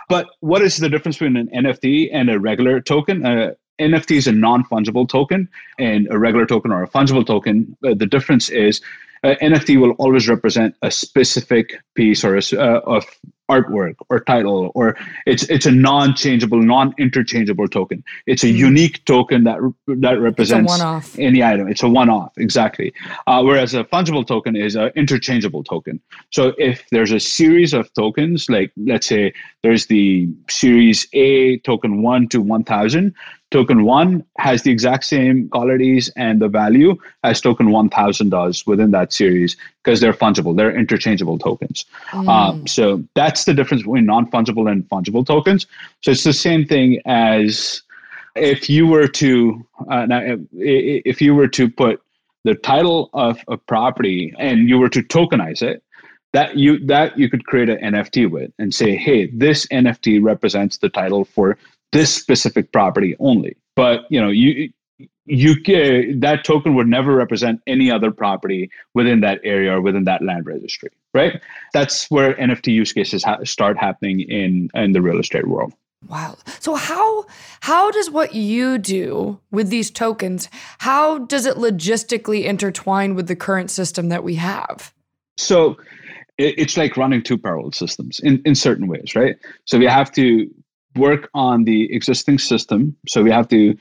But 0.08 0.28
what 0.40 0.62
is 0.62 0.76
the 0.76 0.88
difference 0.88 1.16
between 1.16 1.36
an 1.36 1.48
NFT 1.48 2.10
and 2.12 2.30
a 2.30 2.38
regular 2.38 2.80
token? 2.80 3.54
NFT 3.80 4.16
is 4.16 4.26
a 4.26 4.32
non-fungible 4.32 5.08
token, 5.08 5.48
and 5.78 6.06
a 6.10 6.18
regular 6.18 6.46
token 6.46 6.70
or 6.72 6.82
a 6.82 6.88
fungible 6.88 7.26
token. 7.26 7.76
Uh, 7.84 7.94
the 7.94 8.06
difference 8.06 8.48
is 8.48 8.80
uh, 9.24 9.34
NFT 9.40 9.80
will 9.80 9.92
always 9.92 10.28
represent 10.28 10.76
a 10.82 10.90
specific 10.90 11.80
piece 11.94 12.24
or 12.24 12.36
a, 12.36 12.42
uh, 12.52 12.80
of 12.84 13.04
artwork 13.50 13.94
or 14.08 14.20
title 14.20 14.72
or 14.74 14.96
it's 15.26 15.42
it's 15.44 15.66
a 15.66 15.70
non-changeable 15.70 16.62
non-interchangeable 16.62 17.68
token. 17.68 18.02
It's 18.26 18.42
a 18.42 18.46
mm 18.48 18.54
unique 18.54 19.04
token 19.04 19.44
that 19.44 19.58
that 19.86 20.20
represents 20.20 20.72
any 21.18 21.42
item. 21.42 21.68
It's 21.68 21.82
a 21.82 21.88
one-off 21.88 22.32
exactly. 22.38 22.92
Uh, 23.26 23.42
whereas 23.42 23.74
a 23.74 23.84
fungible 23.84 24.26
token 24.26 24.56
is 24.56 24.76
an 24.76 24.90
interchangeable 24.94 25.64
token. 25.64 26.00
So 26.30 26.54
if 26.56 26.84
there's 26.90 27.12
a 27.12 27.20
series 27.20 27.74
of 27.74 27.92
tokens 27.94 28.48
like 28.48 28.72
let's 28.76 29.06
say 29.06 29.34
there's 29.62 29.86
the 29.86 30.28
series 30.48 31.06
a 31.12 31.58
token 31.58 32.02
1 32.02 32.28
to 32.28 32.40
1000 32.40 33.14
token 33.54 33.84
1 33.84 34.24
has 34.38 34.62
the 34.64 34.72
exact 34.72 35.04
same 35.04 35.48
qualities 35.48 36.10
and 36.16 36.42
the 36.42 36.48
value 36.48 36.96
as 37.22 37.40
token 37.40 37.70
1000 37.70 38.30
does 38.30 38.66
within 38.66 38.90
that 38.90 39.12
series 39.12 39.56
because 39.82 40.00
they're 40.00 40.18
fungible 40.24 40.56
they're 40.56 40.76
interchangeable 40.76 41.38
tokens 41.38 41.84
mm. 42.10 42.28
um, 42.28 42.66
so 42.66 43.02
that's 43.14 43.44
the 43.44 43.54
difference 43.54 43.84
between 43.84 44.06
non-fungible 44.06 44.70
and 44.70 44.88
fungible 44.88 45.24
tokens 45.24 45.68
so 46.02 46.10
it's 46.10 46.24
the 46.24 46.32
same 46.32 46.66
thing 46.66 47.00
as 47.06 47.82
if 48.34 48.68
you 48.68 48.88
were 48.88 49.06
to 49.06 49.64
uh, 49.88 50.04
now 50.04 50.20
if 50.52 51.22
you 51.22 51.32
were 51.32 51.46
to 51.46 51.70
put 51.70 52.02
the 52.42 52.56
title 52.56 53.08
of 53.12 53.38
a 53.46 53.56
property 53.56 54.34
and 54.36 54.68
you 54.68 54.78
were 54.78 54.88
to 54.88 55.00
tokenize 55.00 55.62
it 55.62 55.80
that 56.32 56.56
you 56.56 56.84
that 56.84 57.16
you 57.16 57.30
could 57.30 57.46
create 57.46 57.68
an 57.68 57.78
nft 57.94 58.28
with 58.28 58.50
and 58.58 58.74
say 58.74 58.96
hey 58.96 59.28
this 59.28 59.64
nft 59.68 60.20
represents 60.32 60.78
the 60.78 60.88
title 60.88 61.24
for 61.24 61.56
this 61.94 62.12
specific 62.12 62.72
property 62.72 63.16
only. 63.20 63.56
But 63.76 64.02
you 64.10 64.20
know, 64.20 64.28
you 64.28 64.70
you 65.26 65.56
can, 65.62 66.20
that 66.20 66.44
token 66.44 66.74
would 66.74 66.86
never 66.86 67.14
represent 67.14 67.60
any 67.66 67.90
other 67.90 68.10
property 68.10 68.70
within 68.92 69.20
that 69.20 69.40
area 69.42 69.72
or 69.72 69.80
within 69.80 70.04
that 70.04 70.22
land 70.22 70.44
registry, 70.44 70.90
right? 71.14 71.40
That's 71.72 72.10
where 72.10 72.34
NFT 72.34 72.74
use 72.74 72.92
cases 72.92 73.24
ha- 73.24 73.38
start 73.44 73.78
happening 73.78 74.20
in 74.20 74.68
in 74.74 74.92
the 74.92 75.00
real 75.00 75.18
estate 75.18 75.46
world. 75.46 75.72
Wow. 76.08 76.36
So 76.60 76.74
how 76.74 77.24
how 77.60 77.90
does 77.90 78.10
what 78.10 78.34
you 78.34 78.76
do 78.76 79.40
with 79.50 79.70
these 79.70 79.90
tokens, 79.90 80.50
how 80.78 81.18
does 81.18 81.46
it 81.46 81.56
logistically 81.56 82.44
intertwine 82.44 83.14
with 83.14 83.26
the 83.26 83.36
current 83.36 83.70
system 83.70 84.10
that 84.10 84.22
we 84.22 84.34
have? 84.34 84.92
So 85.38 85.76
it's 86.36 86.76
like 86.76 86.96
running 86.96 87.22
two 87.22 87.38
parallel 87.38 87.72
systems 87.72 88.18
in, 88.18 88.42
in 88.44 88.56
certain 88.56 88.88
ways, 88.88 89.14
right? 89.14 89.36
So 89.66 89.78
we 89.78 89.86
have 89.86 90.10
to 90.12 90.50
work 90.96 91.30
on 91.34 91.64
the 91.64 91.92
existing 91.94 92.38
system. 92.38 92.96
So 93.06 93.22
we 93.22 93.30
have 93.30 93.48
to 93.48 93.76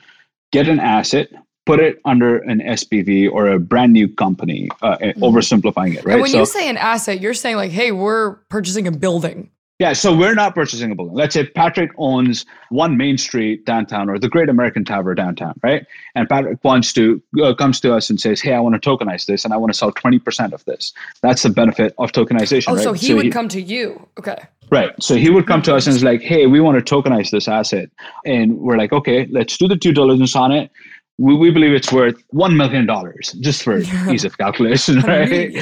get 0.52 0.68
an 0.68 0.80
asset, 0.80 1.28
put 1.66 1.80
it 1.80 2.00
under 2.04 2.38
an 2.38 2.60
SPV 2.60 3.30
or 3.30 3.48
a 3.48 3.58
brand 3.58 3.92
new 3.92 4.08
company, 4.08 4.68
uh, 4.82 4.96
mm-hmm. 4.96 5.22
oversimplifying 5.22 5.96
it, 5.96 6.04
right? 6.04 6.14
And 6.14 6.22
when 6.22 6.30
so, 6.30 6.40
you 6.40 6.46
say 6.46 6.68
an 6.68 6.76
asset, 6.76 7.20
you're 7.20 7.34
saying 7.34 7.56
like, 7.56 7.70
hey, 7.70 7.92
we're 7.92 8.36
purchasing 8.48 8.86
a 8.86 8.92
building. 8.92 9.50
Yeah, 9.80 9.92
so 9.92 10.16
we're 10.16 10.36
not 10.36 10.54
purchasing 10.54 10.92
a 10.92 10.94
building. 10.94 11.16
Let's 11.16 11.34
say 11.34 11.46
Patrick 11.48 11.90
owns 11.98 12.46
one 12.68 12.96
Main 12.96 13.18
Street 13.18 13.66
downtown 13.66 14.08
or 14.08 14.20
the 14.20 14.28
Great 14.28 14.48
American 14.48 14.84
Tower 14.84 15.16
downtown, 15.16 15.58
right? 15.64 15.84
And 16.14 16.28
Patrick 16.28 16.62
wants 16.62 16.92
to 16.92 17.20
uh, 17.42 17.54
comes 17.54 17.80
to 17.80 17.92
us 17.92 18.08
and 18.08 18.20
says, 18.20 18.40
"Hey, 18.40 18.54
I 18.54 18.60
want 18.60 18.80
to 18.80 18.88
tokenize 18.88 19.26
this, 19.26 19.44
and 19.44 19.52
I 19.52 19.56
want 19.56 19.72
to 19.72 19.78
sell 19.78 19.90
twenty 19.90 20.20
percent 20.20 20.52
of 20.52 20.64
this." 20.64 20.92
That's 21.22 21.42
the 21.42 21.50
benefit 21.50 21.92
of 21.98 22.12
tokenization. 22.12 22.68
Oh, 22.68 22.76
right? 22.76 22.84
so 22.84 22.92
he 22.92 23.08
so 23.08 23.16
would 23.16 23.24
he, 23.24 23.30
come 23.32 23.48
to 23.48 23.60
you. 23.60 24.06
Okay. 24.16 24.44
Right. 24.70 24.90
So 25.02 25.14
he 25.14 25.30
would 25.30 25.46
come 25.46 25.62
to 25.62 25.74
us 25.74 25.86
and 25.86 25.94
is 25.94 26.02
like, 26.02 26.20
"Hey, 26.20 26.46
we 26.46 26.60
want 26.60 26.84
to 26.84 26.94
tokenize 26.94 27.30
this 27.30 27.48
asset," 27.48 27.90
and 28.24 28.58
we're 28.58 28.76
like, 28.76 28.92
"Okay, 28.92 29.26
let's 29.30 29.56
do 29.56 29.68
the 29.68 29.76
due 29.76 29.92
diligence 29.92 30.34
on 30.34 30.52
it 30.52 30.70
we, 31.18 31.36
we 31.36 31.50
believe 31.50 31.72
it's 31.72 31.92
worth 31.92 32.20
one 32.30 32.56
million 32.56 32.86
dollars 32.86 33.32
just 33.40 33.62
for 33.62 33.78
yeah. 33.78 34.10
ease 34.10 34.24
of 34.24 34.36
calculation, 34.36 35.00
right? 35.00 35.52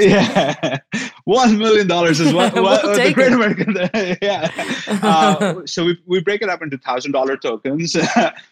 yeah, 0.00 0.78
one 1.24 1.58
million 1.58 1.86
dollars 1.86 2.18
is 2.18 2.32
what, 2.32 2.54
what 2.62 2.82
we'll 2.82 2.94
the 2.94 3.12
Great 3.12 3.32
it. 3.32 3.34
American. 3.34 3.76
yeah. 4.22 4.50
Uh, 5.02 5.60
so 5.66 5.84
we, 5.84 5.98
we 6.06 6.20
break 6.20 6.40
it 6.40 6.48
up 6.48 6.62
into 6.62 6.78
thousand 6.78 7.12
dollar 7.12 7.36
tokens, 7.36 7.94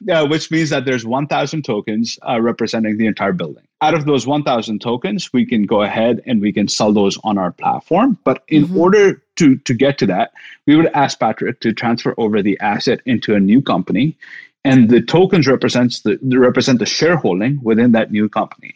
yeah, 0.01 0.23
which 0.23 0.51
means 0.51 0.71
that 0.71 0.85
there's 0.85 1.07
one 1.07 1.27
thousand 1.27 1.65
tokens 1.65 2.19
uh, 2.29 2.41
representing 2.41 2.99
the 2.99 3.07
entire 3.07 3.33
building. 3.33 3.65
Out 3.81 3.95
of 3.95 4.05
those 4.05 4.27
one 4.27 4.43
thousand 4.43 4.81
tokens, 4.81 5.33
we 5.33 5.47
can 5.47 5.63
go 5.63 5.83
ahead 5.83 6.21
and 6.27 6.43
we 6.43 6.53
can 6.53 6.69
sell 6.69 6.93
those 6.93 7.19
on 7.25 7.39
our 7.39 7.53
platform. 7.53 8.19
But 8.25 8.45
in 8.49 8.65
mm-hmm. 8.67 8.79
order 8.79 9.23
to 9.37 9.57
to 9.57 9.73
get 9.73 9.97
to 9.99 10.07
that, 10.07 10.33
we 10.67 10.77
would 10.77 10.91
ask 10.93 11.19
Patrick 11.19 11.61
to 11.61 11.73
transfer 11.73 12.15
over 12.19 12.43
the 12.43 12.61
asset 12.61 13.01
into 13.07 13.35
a 13.35 13.41
new 13.41 13.63
company 13.63 14.15
and 14.65 14.91
the 14.91 15.01
tokens 15.01 15.47
represents 15.47 16.03
the 16.03 16.19
represent 16.23 16.79
the 16.79 16.87
shareholding 16.87 17.61
within 17.63 17.93
that 17.93 18.11
new 18.11 18.29
company. 18.29 18.75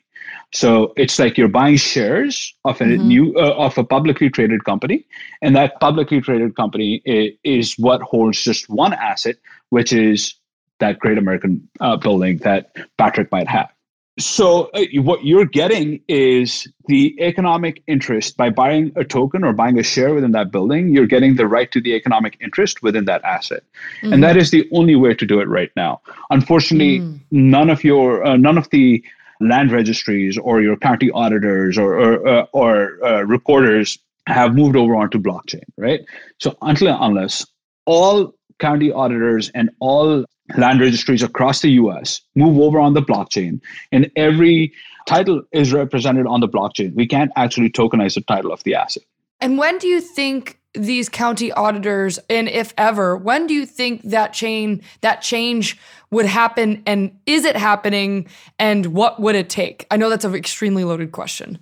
So 0.53 0.93
it's 0.97 1.19
like 1.19 1.37
you're 1.37 1.49
buying 1.49 1.77
shares 1.77 2.55
of 2.65 2.81
a 2.81 2.85
mm-hmm. 2.85 3.09
new 3.09 3.35
uh, 3.37 3.55
of 3.57 3.77
a 3.77 3.85
publicly 3.85 4.31
traded 4.31 4.65
company, 4.65 5.05
and 5.43 5.57
that 5.57 5.81
publicly 5.81 6.21
traded 6.21 6.55
company 6.55 7.03
is, 7.05 7.33
is 7.43 7.79
what 7.79 8.01
holds 8.03 8.43
just 8.43 8.69
one 8.69 8.93
asset, 8.93 9.37
which 9.71 9.93
is 9.93 10.35
that 10.79 10.99
Great 10.99 11.19
American 11.19 11.69
uh, 11.81 11.97
building 11.97 12.39
that 12.39 12.75
Patrick 12.99 13.31
might 13.33 13.49
have. 13.49 13.74
So 14.19 14.71
uh, 14.75 14.85
what 15.03 15.25
you're 15.25 15.45
getting 15.45 16.01
is 16.07 16.69
the 16.87 17.17
economic 17.21 17.83
interest 17.89 18.37
by 18.37 18.49
buying 18.49 18.93
a 18.95 19.05
token 19.05 19.43
or 19.43 19.53
buying 19.53 19.79
a 19.79 19.83
share 19.83 20.15
within 20.15 20.31
that 20.33 20.53
building. 20.53 20.91
You're 20.91 21.07
getting 21.07 21.35
the 21.35 21.49
right 21.49 21.71
to 21.73 21.81
the 21.81 21.95
economic 21.95 22.37
interest 22.41 22.83
within 22.83 23.07
that 23.07 23.25
asset, 23.25 23.65
mm-hmm. 24.03 24.13
and 24.13 24.23
that 24.23 24.37
is 24.37 24.53
the 24.53 24.69
only 24.73 24.95
way 24.95 25.15
to 25.15 25.27
do 25.27 25.41
it 25.41 25.49
right 25.49 25.71
now. 25.75 26.01
Unfortunately, 26.31 27.01
mm. 27.01 27.19
none 27.33 27.71
of 27.71 27.83
your 27.83 28.25
uh, 28.25 28.37
none 28.37 28.57
of 28.57 28.71
the 28.71 29.05
land 29.41 29.73
registries 29.73 30.39
or 30.39 30.63
your 30.63 30.77
county 30.77 31.11
auditors 31.11 31.77
or 31.77 31.99
or, 31.99 32.29
uh, 32.29 32.47
or 32.53 33.05
uh, 33.05 33.23
recorders 33.23 33.99
have 34.29 34.55
moved 34.55 34.77
over 34.77 34.95
onto 34.95 35.19
blockchain, 35.19 35.65
right? 35.77 36.03
So 36.39 36.57
until 36.63 36.97
unless 37.01 37.45
all 37.85 38.33
county 38.61 38.93
auditors 38.93 39.51
and 39.55 39.71
all 39.81 40.25
land 40.57 40.81
registries 40.81 41.23
across 41.23 41.63
the 41.63 41.71
US 41.71 42.21
move 42.35 42.59
over 42.61 42.79
on 42.79 42.95
the 42.95 43.03
blockchain, 43.03 43.61
and 43.93 44.11
every 44.17 44.73
title 45.07 45.43
is 45.53 45.73
represented 45.73 46.27
on 46.27 46.41
the 46.41 46.49
blockchain. 46.49 46.95
We 46.95 47.07
can't 47.07 47.31
actually 47.37 47.71
tokenize 47.71 48.15
the 48.15 48.21
title 48.23 48.53
of 48.53 48.63
the 48.65 48.75
asset. 48.75 49.05
And 49.41 49.59
when 49.59 49.79
do 49.79 49.89
you 49.89 50.01
think 50.01 50.59
these 50.75 51.09
county 51.09 51.53
auditors, 51.53 52.19
and 52.29 52.49
if 52.49 52.75
ever, 52.77 53.17
when 53.17 53.47
do 53.47 53.55
you 53.55 53.65
think 53.65 54.03
that 54.03 54.33
chain 54.33 54.83
that 55.03 55.23
change 55.23 55.79
would 56.11 56.27
happen? 56.27 56.83
And 56.87 57.17
is 57.27 57.45
it 57.45 57.57
happening? 57.57 58.27
And 58.59 58.87
what 58.87 59.21
would 59.21 59.37
it 59.37 59.49
take? 59.49 59.87
I 59.91 59.97
know 59.97 60.11
that's 60.11 60.25
an 60.25 60.35
extremely 60.35 60.85
loaded 60.85 61.13
question 61.13 61.59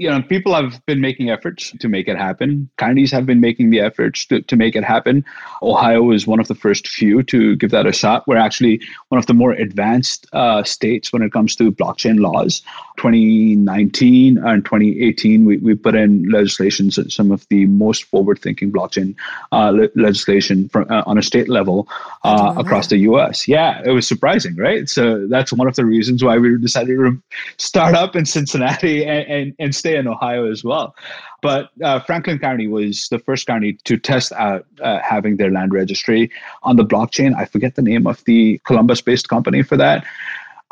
you 0.00 0.08
know, 0.08 0.22
people 0.22 0.54
have 0.54 0.84
been 0.86 1.02
making 1.02 1.28
efforts 1.28 1.72
to 1.78 1.86
make 1.86 2.08
it 2.08 2.16
happen. 2.16 2.70
Counties 2.78 3.12
have 3.12 3.26
been 3.26 3.38
making 3.38 3.68
the 3.68 3.80
efforts 3.80 4.24
to, 4.24 4.40
to 4.40 4.56
make 4.56 4.74
it 4.74 4.82
happen. 4.82 5.22
Ohio 5.62 6.10
is 6.10 6.26
one 6.26 6.40
of 6.40 6.48
the 6.48 6.54
first 6.54 6.88
few 6.88 7.22
to 7.24 7.54
give 7.56 7.70
that 7.70 7.84
a 7.84 7.92
shot. 7.92 8.26
We're 8.26 8.38
actually 8.38 8.80
one 9.10 9.18
of 9.18 9.26
the 9.26 9.34
more 9.34 9.52
advanced 9.52 10.26
uh, 10.32 10.62
states 10.62 11.12
when 11.12 11.20
it 11.20 11.32
comes 11.32 11.54
to 11.56 11.70
blockchain 11.70 12.18
laws. 12.18 12.62
2019 12.96 14.38
and 14.38 14.64
2018, 14.64 15.44
we, 15.44 15.58
we 15.58 15.74
put 15.74 15.94
in 15.94 16.30
legislation, 16.30 16.90
some 16.90 17.30
of 17.30 17.46
the 17.48 17.66
most 17.66 18.04
forward 18.04 18.38
thinking 18.38 18.72
blockchain 18.72 19.14
uh, 19.52 19.68
le- 19.68 19.88
legislation 19.96 20.70
from, 20.70 20.90
uh, 20.90 21.02
on 21.04 21.18
a 21.18 21.22
state 21.22 21.48
level 21.50 21.86
uh, 22.24 22.54
across 22.56 22.86
the 22.86 22.98
US. 22.98 23.46
Yeah, 23.46 23.82
it 23.84 23.90
was 23.90 24.08
surprising, 24.08 24.56
right? 24.56 24.88
So 24.88 25.26
that's 25.26 25.52
one 25.52 25.68
of 25.68 25.76
the 25.76 25.84
reasons 25.84 26.24
why 26.24 26.38
we 26.38 26.56
decided 26.58 26.96
to 26.96 27.22
start 27.58 27.94
up 27.94 28.16
in 28.16 28.24
Cincinnati 28.24 29.04
and, 29.04 29.28
and, 29.28 29.54
and 29.58 29.74
stay 29.74 29.89
in 29.96 30.06
Ohio 30.06 30.50
as 30.50 30.64
well. 30.64 30.94
But 31.42 31.70
uh, 31.82 32.00
Franklin 32.00 32.38
County 32.38 32.66
was 32.66 33.08
the 33.08 33.18
first 33.18 33.46
county 33.46 33.74
to 33.84 33.96
test 33.96 34.32
out 34.32 34.66
uh, 34.82 35.00
having 35.02 35.36
their 35.36 35.50
land 35.50 35.72
registry 35.72 36.30
on 36.62 36.76
the 36.76 36.84
blockchain. 36.84 37.34
I 37.36 37.44
forget 37.44 37.74
the 37.74 37.82
name 37.82 38.06
of 38.06 38.22
the 38.24 38.60
Columbus 38.64 39.00
based 39.00 39.28
company 39.28 39.62
for 39.62 39.76
that. 39.76 40.04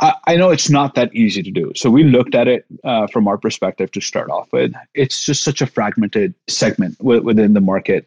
I, 0.01 0.15
I 0.27 0.37
know 0.37 0.51
it's 0.51 0.71
not 0.71 0.95
that 0.95 1.13
easy 1.15 1.43
to 1.43 1.51
do. 1.51 1.73
So 1.75 1.91
we 1.91 2.05
looked 2.05 2.35
at 2.35 2.47
it 2.49 2.65
uh, 2.85 3.07
from 3.09 3.27
our 3.27 3.37
perspective 3.37 3.91
to 3.93 4.01
start 4.01 4.31
off 4.31 4.53
with. 4.53 4.73
It's 4.95 5.25
just 5.25 5.43
such 5.43 5.61
a 5.61 5.67
fragmented 5.67 6.35
segment 6.47 6.99
w- 6.99 7.23
within 7.23 7.55
the 7.55 7.61
market 7.61 8.07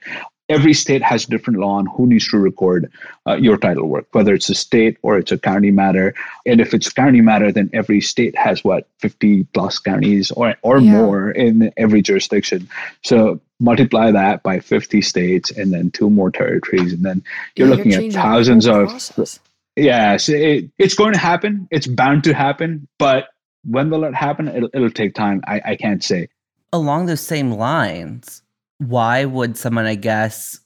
every 0.50 0.74
state 0.74 1.02
has 1.02 1.26
a 1.26 1.28
different 1.28 1.60
law 1.60 1.76
on 1.78 1.86
who 1.86 2.08
needs 2.08 2.28
to 2.30 2.38
record 2.38 2.92
uh, 3.28 3.36
your 3.36 3.58
title 3.58 3.88
work, 3.88 4.08
whether 4.12 4.34
it's 4.34 4.50
a 4.50 4.56
state 4.56 4.98
or 5.02 5.18
it's 5.18 5.32
a 5.32 5.38
county 5.38 5.72
matter. 5.72 6.14
And 6.46 6.60
if 6.60 6.74
it's 6.74 6.88
a 6.88 6.94
county 6.94 7.22
matter, 7.22 7.52
then 7.52 7.70
every 7.74 8.02
state 8.02 8.38
has 8.38 8.64
what 8.64 8.88
50 9.00 9.46
plus 9.54 9.80
counties 9.80 10.32
or 10.32 10.56
or 10.62 10.80
yeah. 10.80 10.92
more 10.92 11.32
in 11.32 11.72
every 11.78 12.02
jurisdiction. 12.02 12.68
So 13.04 13.40
multiply 13.60 14.12
that 14.12 14.44
by 14.44 14.60
50 14.60 15.02
states 15.02 15.52
and 15.52 15.72
then 15.72 15.92
two 15.92 16.10
more 16.10 16.32
territories, 16.32 16.94
and 16.94 17.04
then 17.04 17.24
you're 17.56 17.70
yeah, 17.70 17.76
looking 17.76 17.92
you're 17.92 18.04
at 18.04 18.14
thousands 18.14 18.68
of. 18.68 18.90
Process. 18.90 19.40
Yeah, 19.78 20.18
so 20.18 20.34
it, 20.34 20.70
it's 20.78 20.96
going 20.96 21.14
to 21.14 21.20
happen. 21.20 21.68
It's 21.72 21.88
bound 21.88 22.26
to 22.26 22.34
happen, 22.34 22.88
but 23.00 23.30
when 23.64 23.90
will 23.90 24.04
it 24.04 24.14
happen? 24.14 24.50
It'll, 24.50 24.70
it'll 24.74 24.92
take 24.92 25.16
time. 25.16 25.42
I, 25.48 25.62
I 25.64 25.76
can't 25.76 26.04
say. 26.04 26.28
Along 26.74 27.06
those 27.06 27.22
same 27.22 27.52
lines, 27.52 28.41
why 28.82 29.26
would 29.26 29.58
someone, 29.58 29.86
I 29.86 29.96
guess, 29.96 30.60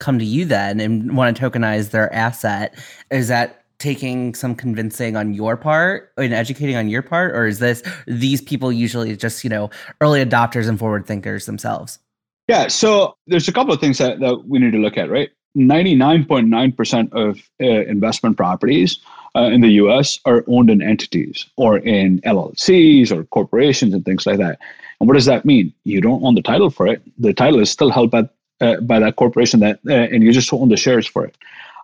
come 0.00 0.18
to 0.18 0.24
you 0.24 0.44
then 0.44 0.80
and 0.80 1.16
want 1.16 1.36
to 1.36 1.50
tokenize 1.50 1.90
their 1.90 2.12
asset? 2.14 2.74
Is 3.10 3.28
that 3.28 3.64
taking 3.78 4.34
some 4.34 4.54
convincing 4.54 5.16
on 5.16 5.34
your 5.34 5.56
part 5.56 6.12
and 6.16 6.32
educating 6.32 6.76
on 6.76 6.88
your 6.88 7.02
part, 7.02 7.34
or 7.36 7.46
is 7.46 7.58
this 7.58 7.82
these 8.06 8.40
people 8.40 8.72
usually 8.72 9.16
just 9.16 9.44
you 9.44 9.50
know 9.50 9.70
early 10.00 10.24
adopters 10.24 10.68
and 10.68 10.78
forward 10.78 11.06
thinkers 11.06 11.46
themselves? 11.46 11.98
Yeah, 12.48 12.68
so 12.68 13.16
there's 13.26 13.46
a 13.46 13.52
couple 13.52 13.74
of 13.74 13.80
things 13.80 13.98
that, 13.98 14.20
that 14.20 14.48
we 14.48 14.58
need 14.58 14.72
to 14.72 14.78
look 14.78 14.96
at, 14.96 15.10
right? 15.10 15.28
99.9% 15.56 17.12
of 17.12 17.38
uh, 17.60 17.66
investment 17.66 18.38
properties 18.38 18.98
uh, 19.36 19.42
in 19.42 19.60
the 19.60 19.72
US 19.72 20.18
are 20.24 20.44
owned 20.46 20.70
in 20.70 20.80
entities 20.80 21.46
or 21.56 21.78
in 21.78 22.20
LLCs 22.20 23.12
or 23.12 23.24
corporations 23.24 23.92
and 23.92 24.04
things 24.04 24.26
like 24.26 24.38
that. 24.38 24.58
And 25.00 25.08
what 25.08 25.14
does 25.14 25.26
that 25.26 25.44
mean? 25.44 25.72
You 25.84 26.00
don't 26.00 26.22
own 26.24 26.34
the 26.34 26.42
title 26.42 26.70
for 26.70 26.86
it. 26.86 27.02
The 27.18 27.32
title 27.32 27.60
is 27.60 27.70
still 27.70 27.90
held 27.90 28.10
by 28.10 28.28
uh, 28.60 28.80
by 28.80 28.98
that 28.98 29.16
corporation 29.16 29.60
that, 29.60 29.78
uh, 29.88 29.92
and 29.92 30.22
you 30.22 30.32
just 30.32 30.52
own 30.52 30.68
the 30.68 30.76
shares 30.76 31.06
for 31.06 31.24
it. 31.24 31.36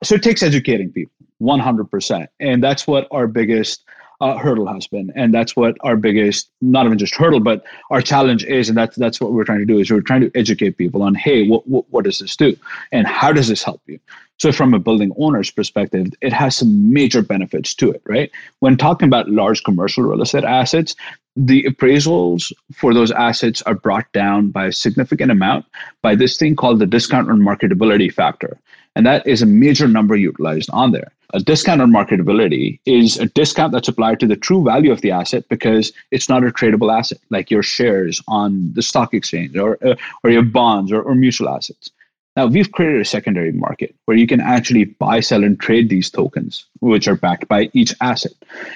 So 0.03 0.17
it 0.17 0.23
takes 0.25 0.43
educating 0.43 0.91
people, 0.91 1.15
100%. 1.41 2.27
And 2.41 2.63
that's 2.63 2.87
what 2.87 3.07
our 3.13 3.29
biggest 3.29 3.85
uh, 4.21 4.39
hurdle 4.39 4.67
has 4.67 4.87
been, 4.87 5.13
and 5.15 5.35
that's 5.35 5.55
what 5.57 5.77
our 5.81 5.97
biggest, 5.97 6.51
not 6.61 6.87
even 6.87 6.99
just 6.99 7.15
hurdle, 7.15 7.41
but 7.41 7.65
our 7.91 8.01
challenge 8.01 8.45
is, 8.45 8.69
and 8.69 8.79
that's 8.79 8.97
that's 8.97 9.21
what 9.21 9.33
we're 9.33 9.45
trying 9.45 9.59
to 9.59 9.65
do 9.65 9.79
is 9.79 9.91
we're 9.91 10.01
trying 10.01 10.21
to 10.21 10.31
educate 10.35 10.79
people 10.79 11.03
on, 11.03 11.15
hey, 11.15 11.47
what 11.49 11.67
what, 11.69 11.85
what 11.91 12.05
does 12.05 12.21
this 12.21 12.37
do, 12.37 12.57
and 12.93 13.07
how 13.07 13.33
does 13.33 13.49
this 13.49 13.63
help 13.63 13.83
you? 13.87 13.99
So, 14.39 14.51
from 14.51 14.75
a 14.75 14.79
building 14.79 15.13
owner's 15.19 15.51
perspective, 15.51 16.09
it 16.21 16.33
has 16.33 16.57
some 16.57 16.93
major 16.93 17.23
benefits 17.23 17.75
to 17.77 17.91
it, 17.93 18.03
right? 18.07 18.31
When 18.61 18.77
talking 18.77 19.09
about 19.09 19.31
large 19.31 19.63
commercial 19.63 20.03
real 20.03 20.23
estate 20.23 20.45
assets, 20.45 20.97
the 21.37 21.65
appraisals 21.65 22.53
for 22.75 22.95
those 22.95 23.11
assets 23.11 23.63
are 23.63 23.75
brought 23.75 24.11
down 24.13 24.51
by 24.51 24.67
a 24.67 24.73
significant 24.73 25.31
amount 25.31 25.67
by 26.03 26.15
this 26.15 26.37
thing 26.37 26.57
called 26.57 26.79
the 26.79 26.87
discount 26.87 27.31
on 27.31 27.41
marketability 27.41 28.13
factor. 28.13 28.59
And 28.97 29.05
that 29.07 29.27
is 29.27 29.43
a 29.43 29.47
major 29.47 29.89
number 29.89 30.15
utilized 30.15 30.71
on 30.71 30.93
there. 30.93 31.11
A 31.33 31.41
discount 31.41 31.81
on 31.81 31.91
marketability 31.91 32.79
is 32.87 33.19
a 33.19 33.27
discount 33.27 33.73
that's 33.73 33.89
applied 33.89 34.21
to 34.21 34.27
the 34.27 34.37
true 34.37 34.63
value 34.63 34.93
of 34.93 35.01
the 35.01 35.11
asset 35.11 35.49
because 35.49 35.93
it's 36.13 36.29
not 36.29 36.45
a 36.45 36.53
tradable 36.53 36.97
asset 36.97 37.19
like 37.31 37.51
your 37.51 37.63
shares 37.63 38.23
on 38.29 38.73
the 38.75 38.83
stock 38.83 39.13
exchange 39.13 39.57
or, 39.57 39.77
uh, 39.85 39.97
or 40.23 40.31
your 40.31 40.45
bonds 40.45 40.93
or, 40.93 41.03
or 41.03 41.17
mutual 41.17 41.49
assets. 41.49 41.91
Now, 42.37 42.47
we've 42.47 42.73
created 42.73 43.01
a 43.01 43.05
secondary 43.05 43.53
market 43.53 43.95
where 44.07 44.17
you 44.17 44.27
can 44.27 44.41
actually 44.41 44.87
buy, 44.87 45.21
sell, 45.21 45.45
and 45.45 45.59
trade 45.59 45.89
these 45.89 46.11
tokens, 46.11 46.65
which 46.81 47.07
are 47.07 47.15
backed 47.15 47.47
by 47.47 47.71
each 47.75 47.95
asset. 48.01 48.33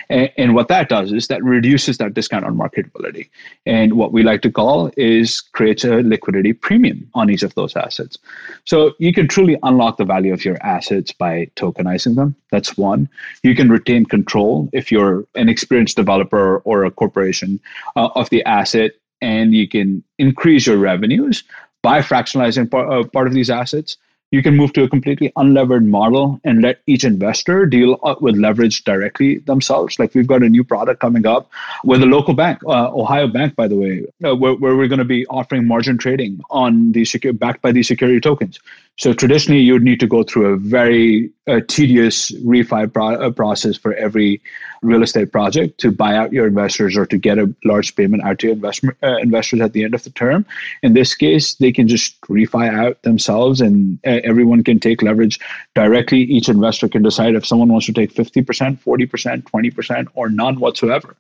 And, 0.08 0.30
and, 0.36 0.54
what 0.54 0.68
that 0.68 0.88
does 0.88 1.12
is 1.12 1.26
that 1.26 1.42
reduces 1.42 1.98
that 1.98 2.14
discount 2.14 2.44
on 2.44 2.56
marketability. 2.56 3.28
And 3.66 3.94
what 3.94 4.12
we 4.12 4.22
like 4.22 4.42
to 4.42 4.50
call 4.50 4.92
is 4.96 5.40
creates 5.40 5.84
a 5.84 6.02
liquidity 6.02 6.52
premium 6.52 7.10
on 7.14 7.30
each 7.30 7.42
of 7.42 7.54
those 7.54 7.74
assets. 7.74 8.16
So 8.64 8.92
you 8.98 9.12
can 9.12 9.26
truly 9.26 9.58
unlock 9.64 9.96
the 9.96 10.04
value 10.04 10.32
of 10.32 10.44
your 10.44 10.56
assets 10.62 11.10
by 11.10 11.50
tokenizing 11.56 12.14
them. 12.14 12.36
That's 12.52 12.76
one. 12.76 13.08
You 13.42 13.56
can 13.56 13.70
retain 13.70 14.04
control 14.04 14.68
if 14.72 14.92
you're 14.92 15.24
an 15.34 15.48
experienced 15.48 15.96
developer 15.96 16.58
or 16.58 16.84
a 16.84 16.90
corporation 16.92 17.60
uh, 17.96 18.10
of 18.14 18.30
the 18.30 18.44
asset 18.44 18.92
and 19.20 19.54
you 19.54 19.68
can 19.68 20.02
increase 20.18 20.66
your 20.66 20.78
revenues 20.78 21.42
by 21.82 22.00
fractionalizing 22.00 22.70
part, 22.70 22.90
uh, 22.90 23.08
part 23.08 23.26
of 23.26 23.34
these 23.34 23.50
assets, 23.50 23.96
you 24.30 24.42
can 24.42 24.56
move 24.56 24.72
to 24.74 24.82
a 24.82 24.88
completely 24.88 25.32
unlevered 25.36 25.86
model 25.86 26.38
and 26.44 26.60
let 26.60 26.80
each 26.86 27.04
investor 27.04 27.64
deal 27.64 27.98
uh, 28.02 28.14
with 28.20 28.36
leverage 28.36 28.84
directly 28.84 29.38
themselves. 29.38 29.98
Like 29.98 30.14
we've 30.14 30.26
got 30.26 30.42
a 30.42 30.48
new 30.48 30.64
product 30.64 31.00
coming 31.00 31.26
up 31.26 31.50
with 31.84 32.02
a 32.02 32.06
local 32.06 32.34
bank, 32.34 32.60
uh, 32.66 32.92
Ohio 32.92 33.26
Bank, 33.26 33.56
by 33.56 33.68
the 33.68 33.76
way, 33.76 34.04
uh, 34.24 34.36
where, 34.36 34.54
where, 34.54 34.76
we're 34.76 34.88
going 34.88 34.98
to 34.98 35.04
be 35.04 35.26
offering 35.26 35.66
margin 35.66 35.96
trading 35.96 36.40
on 36.50 36.92
the 36.92 37.04
secure 37.04 37.32
backed 37.32 37.62
by 37.62 37.72
these 37.72 37.88
security 37.88 38.20
tokens. 38.20 38.60
So 38.98 39.12
traditionally, 39.12 39.60
you 39.60 39.74
would 39.74 39.84
need 39.84 40.00
to 40.00 40.08
go 40.08 40.24
through 40.24 40.46
a 40.46 40.56
very 40.56 41.30
tedious 41.68 42.32
refi 42.42 42.92
pro- 42.92 43.14
uh, 43.14 43.30
process 43.30 43.76
for 43.76 43.94
every 43.94 44.42
real 44.82 45.04
estate 45.04 45.30
project 45.30 45.78
to 45.78 45.92
buy 45.92 46.16
out 46.16 46.32
your 46.32 46.48
investors 46.48 46.96
or 46.96 47.06
to 47.06 47.16
get 47.16 47.38
a 47.38 47.52
large 47.64 47.94
payment 47.94 48.24
out 48.24 48.40
to 48.40 48.50
investment, 48.50 48.96
uh, 49.04 49.16
investors 49.18 49.60
at 49.60 49.72
the 49.72 49.84
end 49.84 49.94
of 49.94 50.02
the 50.02 50.10
term. 50.10 50.44
In 50.82 50.94
this 50.94 51.14
case, 51.14 51.54
they 51.54 51.70
can 51.70 51.86
just 51.86 52.20
refi 52.22 52.68
out 52.68 53.00
themselves 53.02 53.60
and 53.60 54.00
uh, 54.04 54.18
everyone 54.24 54.64
can 54.64 54.80
take 54.80 55.00
leverage 55.00 55.38
directly. 55.74 56.22
Each 56.22 56.48
investor 56.48 56.88
can 56.88 57.02
decide 57.02 57.36
if 57.36 57.46
someone 57.46 57.68
wants 57.68 57.86
to 57.86 57.92
take 57.92 58.12
50%, 58.12 58.80
40%, 58.82 59.42
20%, 59.42 60.08
or 60.14 60.28
none 60.28 60.58
whatsoever 60.58 61.16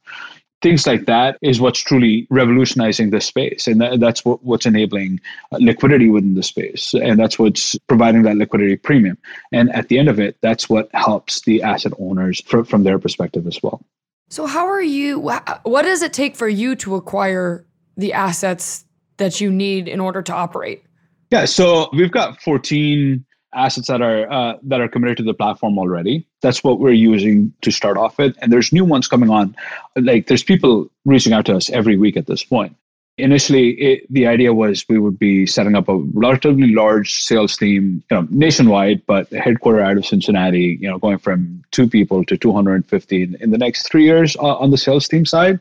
things 0.60 0.86
like 0.86 1.06
that 1.06 1.38
is 1.40 1.60
what's 1.60 1.80
truly 1.80 2.26
revolutionizing 2.30 3.10
the 3.10 3.20
space. 3.20 3.66
And 3.66 3.80
that, 3.80 4.00
that's 4.00 4.24
what, 4.24 4.42
what's 4.42 4.66
enabling 4.66 5.20
uh, 5.52 5.58
liquidity 5.60 6.08
within 6.08 6.34
the 6.34 6.42
space. 6.42 6.94
And 6.94 7.18
that's 7.18 7.38
what's 7.38 7.76
providing 7.86 8.22
that 8.22 8.36
liquidity 8.36 8.76
premium. 8.76 9.18
And 9.52 9.74
at 9.74 9.88
the 9.88 9.98
end 9.98 10.08
of 10.08 10.18
it 10.18 10.36
that's 10.40 10.68
what 10.68 10.88
helps 10.94 11.42
the 11.42 11.62
asset 11.62 11.92
owners 11.98 12.40
from, 12.42 12.64
from 12.64 12.84
their 12.84 12.98
perspective 12.98 13.46
as 13.46 13.62
well. 13.62 13.82
So 14.30 14.46
how 14.46 14.66
are 14.66 14.82
you 14.82 15.20
what 15.20 15.82
does 15.82 16.02
it 16.02 16.12
take 16.12 16.36
for 16.36 16.48
you 16.48 16.76
to 16.76 16.96
acquire 16.96 17.64
the 17.96 18.12
assets 18.12 18.84
that 19.16 19.40
you 19.40 19.50
need 19.50 19.88
in 19.88 20.00
order 20.00 20.22
to 20.22 20.32
operate? 20.32 20.84
Yeah 21.30 21.44
so 21.44 21.88
we've 21.92 22.12
got 22.12 22.40
14 22.42 23.24
assets 23.54 23.88
that 23.88 24.02
are 24.02 24.30
uh, 24.30 24.58
that 24.62 24.80
are 24.80 24.88
committed 24.88 25.16
to 25.18 25.22
the 25.22 25.34
platform 25.34 25.78
already. 25.78 26.26
That's 26.42 26.62
what 26.62 26.78
we're 26.78 26.92
using 26.92 27.52
to 27.62 27.70
start 27.70 27.96
off 27.96 28.18
with. 28.18 28.36
And 28.40 28.52
there's 28.52 28.72
new 28.72 28.84
ones 28.84 29.08
coming 29.08 29.30
on. 29.30 29.56
Like 29.96 30.26
there's 30.26 30.42
people 30.42 30.90
reaching 31.04 31.32
out 31.32 31.46
to 31.46 31.56
us 31.56 31.70
every 31.70 31.96
week 31.96 32.16
at 32.16 32.26
this 32.26 32.44
point 32.44 32.76
initially 33.18 33.70
it, 33.70 34.12
the 34.12 34.26
idea 34.26 34.54
was 34.54 34.84
we 34.88 34.98
would 34.98 35.18
be 35.18 35.46
setting 35.46 35.74
up 35.74 35.88
a 35.88 35.96
relatively 36.14 36.72
large 36.72 37.12
sales 37.12 37.56
team 37.56 38.02
you 38.10 38.16
know 38.16 38.26
nationwide 38.30 39.02
but 39.06 39.28
headquartered 39.30 39.82
out 39.82 39.96
of 39.96 40.06
cincinnati 40.06 40.78
you 40.80 40.88
know 40.88 40.98
going 40.98 41.18
from 41.18 41.62
two 41.70 41.88
people 41.88 42.24
to 42.24 42.36
250 42.36 43.22
in, 43.22 43.34
in 43.40 43.50
the 43.50 43.58
next 43.58 43.88
three 43.88 44.04
years 44.04 44.36
uh, 44.36 44.56
on 44.56 44.70
the 44.70 44.78
sales 44.78 45.08
team 45.08 45.26
side. 45.26 45.58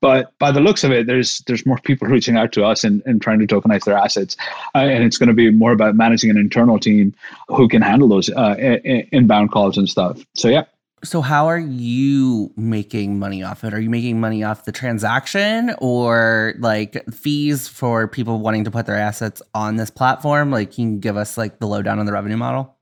But 0.00 0.38
by 0.38 0.52
the 0.52 0.60
looks 0.60 0.84
of 0.84 0.92
it 0.92 1.06
there's 1.06 1.38
there's 1.46 1.66
more 1.66 1.78
people 1.78 2.08
reaching 2.16 2.36
out 2.36 2.52
to 2.52 2.64
us 2.64 2.84
and, 2.84 3.02
and 3.06 3.20
trying 3.20 3.40
to 3.40 3.46
tokenize 3.46 3.84
their 3.84 3.96
assets. 3.96 4.36
Uh, 4.74 4.78
and 4.78 5.04
it's 5.04 5.18
going 5.18 5.28
to 5.28 5.34
be 5.34 5.50
more 5.50 5.72
about 5.72 5.96
managing 5.96 6.30
an 6.30 6.38
internal 6.38 6.78
team 6.78 7.14
who 7.48 7.68
can 7.68 7.82
handle 7.82 8.08
those 8.08 8.30
uh, 8.30 8.54
inbound 9.12 9.50
calls 9.50 9.76
and 9.76 9.88
stuff. 9.88 10.20
So 10.34 10.48
yeah 10.48 10.64
so 11.04 11.20
how 11.20 11.46
are 11.46 11.58
you 11.58 12.52
making 12.56 13.18
money 13.18 13.42
off 13.42 13.64
it? 13.64 13.72
Are 13.74 13.80
you 13.80 13.90
making 13.90 14.20
money 14.20 14.42
off 14.42 14.64
the 14.64 14.72
transaction 14.72 15.74
or 15.78 16.54
like 16.58 17.04
fees 17.12 17.68
for 17.68 18.08
people 18.08 18.40
wanting 18.40 18.64
to 18.64 18.70
put 18.70 18.86
their 18.86 18.96
assets 18.96 19.42
on 19.54 19.76
this 19.76 19.90
platform? 19.90 20.50
Like 20.50 20.72
can 20.72 20.94
you 20.94 20.98
give 20.98 21.16
us 21.16 21.38
like 21.38 21.58
the 21.58 21.66
lowdown 21.66 21.98
on 21.98 22.06
the 22.06 22.12
revenue 22.12 22.36
model? 22.36 22.74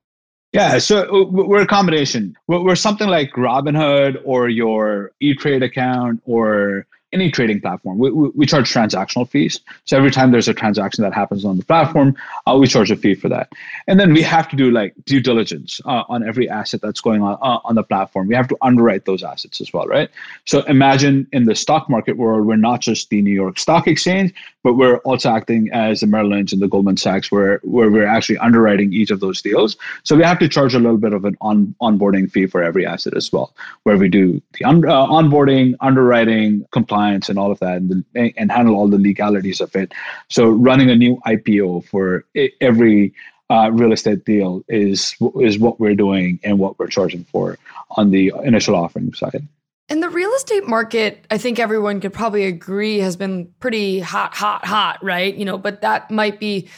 Yeah, 0.52 0.78
so 0.78 1.02
uh, 1.02 1.24
we're 1.24 1.62
a 1.62 1.66
combination. 1.66 2.34
We're 2.46 2.76
something 2.76 3.08
like 3.08 3.32
Robinhood 3.32 4.22
or 4.24 4.48
your 4.48 5.12
E-Trade 5.20 5.62
account 5.62 6.22
or 6.24 6.86
any 7.16 7.30
trading 7.30 7.60
platform. 7.60 7.96
We, 7.98 8.10
we, 8.10 8.28
we, 8.34 8.46
charge 8.46 8.72
transactional 8.72 9.26
fees. 9.28 9.60
So 9.86 9.96
every 9.96 10.10
time 10.10 10.30
there's 10.32 10.48
a 10.48 10.54
transaction 10.62 11.02
that 11.02 11.14
happens 11.14 11.44
on 11.44 11.56
the 11.56 11.64
platform, 11.64 12.14
uh, 12.46 12.56
we 12.60 12.66
charge 12.66 12.90
a 12.90 12.96
fee 12.96 13.14
for 13.14 13.30
that. 13.30 13.46
And 13.88 13.98
then 13.98 14.12
we 14.12 14.22
have 14.22 14.46
to 14.50 14.56
do 14.56 14.70
like 14.70 14.92
due 15.06 15.20
diligence 15.20 15.80
uh, 15.86 16.02
on 16.08 16.28
every 16.30 16.46
asset 16.48 16.80
that's 16.82 17.00
going 17.00 17.22
on 17.22 17.34
uh, 17.40 17.60
on 17.68 17.74
the 17.74 17.82
platform. 17.82 18.28
We 18.28 18.34
have 18.34 18.48
to 18.48 18.56
underwrite 18.60 19.06
those 19.06 19.22
assets 19.22 19.60
as 19.62 19.72
well, 19.72 19.86
right? 19.86 20.10
So 20.44 20.62
imagine 20.64 21.26
in 21.32 21.44
the 21.44 21.54
stock 21.54 21.88
market 21.88 22.16
world, 22.16 22.46
we're 22.46 22.56
not 22.70 22.80
just 22.80 23.08
the 23.10 23.22
New 23.22 23.36
York 23.42 23.58
Stock 23.58 23.88
Exchange, 23.88 24.34
but 24.62 24.74
we're 24.74 24.98
also 24.98 25.30
acting 25.30 25.70
as 25.72 26.00
the 26.00 26.06
Merrill 26.06 26.30
Lynch 26.30 26.52
and 26.52 26.60
the 26.60 26.68
Goldman 26.68 26.96
Sachs, 26.96 27.30
where 27.32 27.60
where 27.62 27.90
we're 27.90 28.12
actually 28.16 28.38
underwriting 28.38 28.92
each 28.92 29.10
of 29.10 29.20
those 29.20 29.40
deals. 29.40 29.76
So 30.02 30.16
we 30.16 30.24
have 30.24 30.40
to 30.40 30.48
charge 30.48 30.74
a 30.74 30.78
little 30.78 31.02
bit 31.06 31.12
of 31.12 31.24
an 31.24 31.36
on 31.40 31.74
onboarding 31.80 32.30
fee 32.30 32.46
for 32.46 32.62
every 32.62 32.84
asset 32.84 33.14
as 33.16 33.32
well, 33.32 33.54
where 33.84 33.96
we 33.96 34.08
do 34.08 34.42
the 34.58 34.64
un- 34.64 34.84
uh, 34.84 35.06
onboarding, 35.06 35.74
underwriting, 35.80 36.66
compliance 36.72 37.05
compliance 37.06 37.28
and 37.28 37.38
all 37.38 37.50
of 37.50 37.58
that 37.60 37.78
and, 37.78 38.04
the, 38.14 38.32
and 38.36 38.50
handle 38.50 38.74
all 38.74 38.88
the 38.88 38.98
legalities 38.98 39.60
of 39.60 39.74
it. 39.76 39.92
So 40.28 40.48
running 40.48 40.90
a 40.90 40.96
new 40.96 41.20
IPO 41.26 41.84
for 41.86 42.24
every 42.60 43.12
uh, 43.48 43.70
real 43.72 43.92
estate 43.92 44.24
deal 44.24 44.64
is 44.68 45.14
is 45.40 45.58
what 45.58 45.78
we're 45.78 45.94
doing 45.94 46.40
and 46.42 46.58
what 46.58 46.78
we're 46.78 46.88
charging 46.88 47.24
for 47.24 47.58
on 47.90 48.10
the 48.10 48.32
initial 48.42 48.74
offering 48.74 49.12
side. 49.14 49.46
And 49.88 50.02
the 50.02 50.08
real 50.08 50.32
estate 50.34 50.66
market, 50.66 51.24
I 51.30 51.38
think 51.38 51.60
everyone 51.60 52.00
could 52.00 52.12
probably 52.12 52.46
agree, 52.46 52.98
has 52.98 53.14
been 53.14 53.54
pretty 53.60 54.00
hot, 54.00 54.34
hot, 54.34 54.64
hot, 54.64 54.98
right? 55.00 55.32
You 55.32 55.44
know, 55.44 55.58
but 55.58 55.80
that 55.82 56.10
might 56.10 56.40
be 56.40 56.68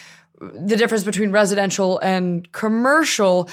the 0.41 0.77
difference 0.77 1.05
between 1.05 1.33
residential 1.33 1.99
and 2.01 2.53
commercial. 2.53 3.49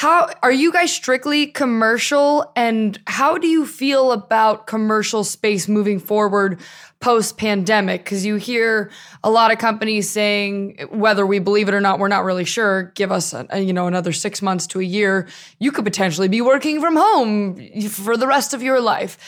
How 0.00 0.30
are 0.42 0.50
you 0.50 0.72
guys 0.72 0.90
strictly 0.90 1.48
commercial? 1.48 2.50
And 2.56 2.98
how 3.06 3.36
do 3.36 3.46
you 3.46 3.66
feel 3.66 4.12
about 4.12 4.66
commercial 4.66 5.24
space 5.24 5.68
moving 5.68 5.98
forward 5.98 6.58
post 7.00 7.36
pandemic 7.36 8.06
cuz 8.06 8.24
you 8.24 8.36
hear 8.36 8.90
a 9.22 9.30
lot 9.30 9.52
of 9.52 9.58
companies 9.58 10.08
saying 10.08 10.78
whether 10.88 11.26
we 11.26 11.38
believe 11.38 11.68
it 11.68 11.74
or 11.74 11.82
not 11.82 11.98
we're 11.98 12.08
not 12.08 12.24
really 12.24 12.46
sure 12.46 12.92
give 12.94 13.12
us 13.12 13.34
a, 13.34 13.60
you 13.60 13.74
know 13.74 13.86
another 13.86 14.10
6 14.10 14.40
months 14.40 14.66
to 14.68 14.80
a 14.80 14.82
year 14.82 15.28
you 15.58 15.70
could 15.70 15.84
potentially 15.84 16.28
be 16.28 16.40
working 16.40 16.80
from 16.80 16.96
home 16.96 17.60
for 17.90 18.16
the 18.16 18.26
rest 18.26 18.54
of 18.54 18.62
your 18.62 18.80
life. 18.80 19.18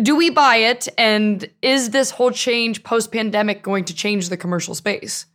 Do 0.00 0.16
we 0.16 0.30
buy 0.30 0.56
it? 0.56 0.88
And 0.96 1.46
is 1.60 1.90
this 1.90 2.10
whole 2.10 2.30
change 2.30 2.82
post 2.84 3.12
pandemic 3.12 3.62
going 3.62 3.84
to 3.84 3.94
change 3.94 4.30
the 4.30 4.38
commercial 4.38 4.74
space? 4.74 5.26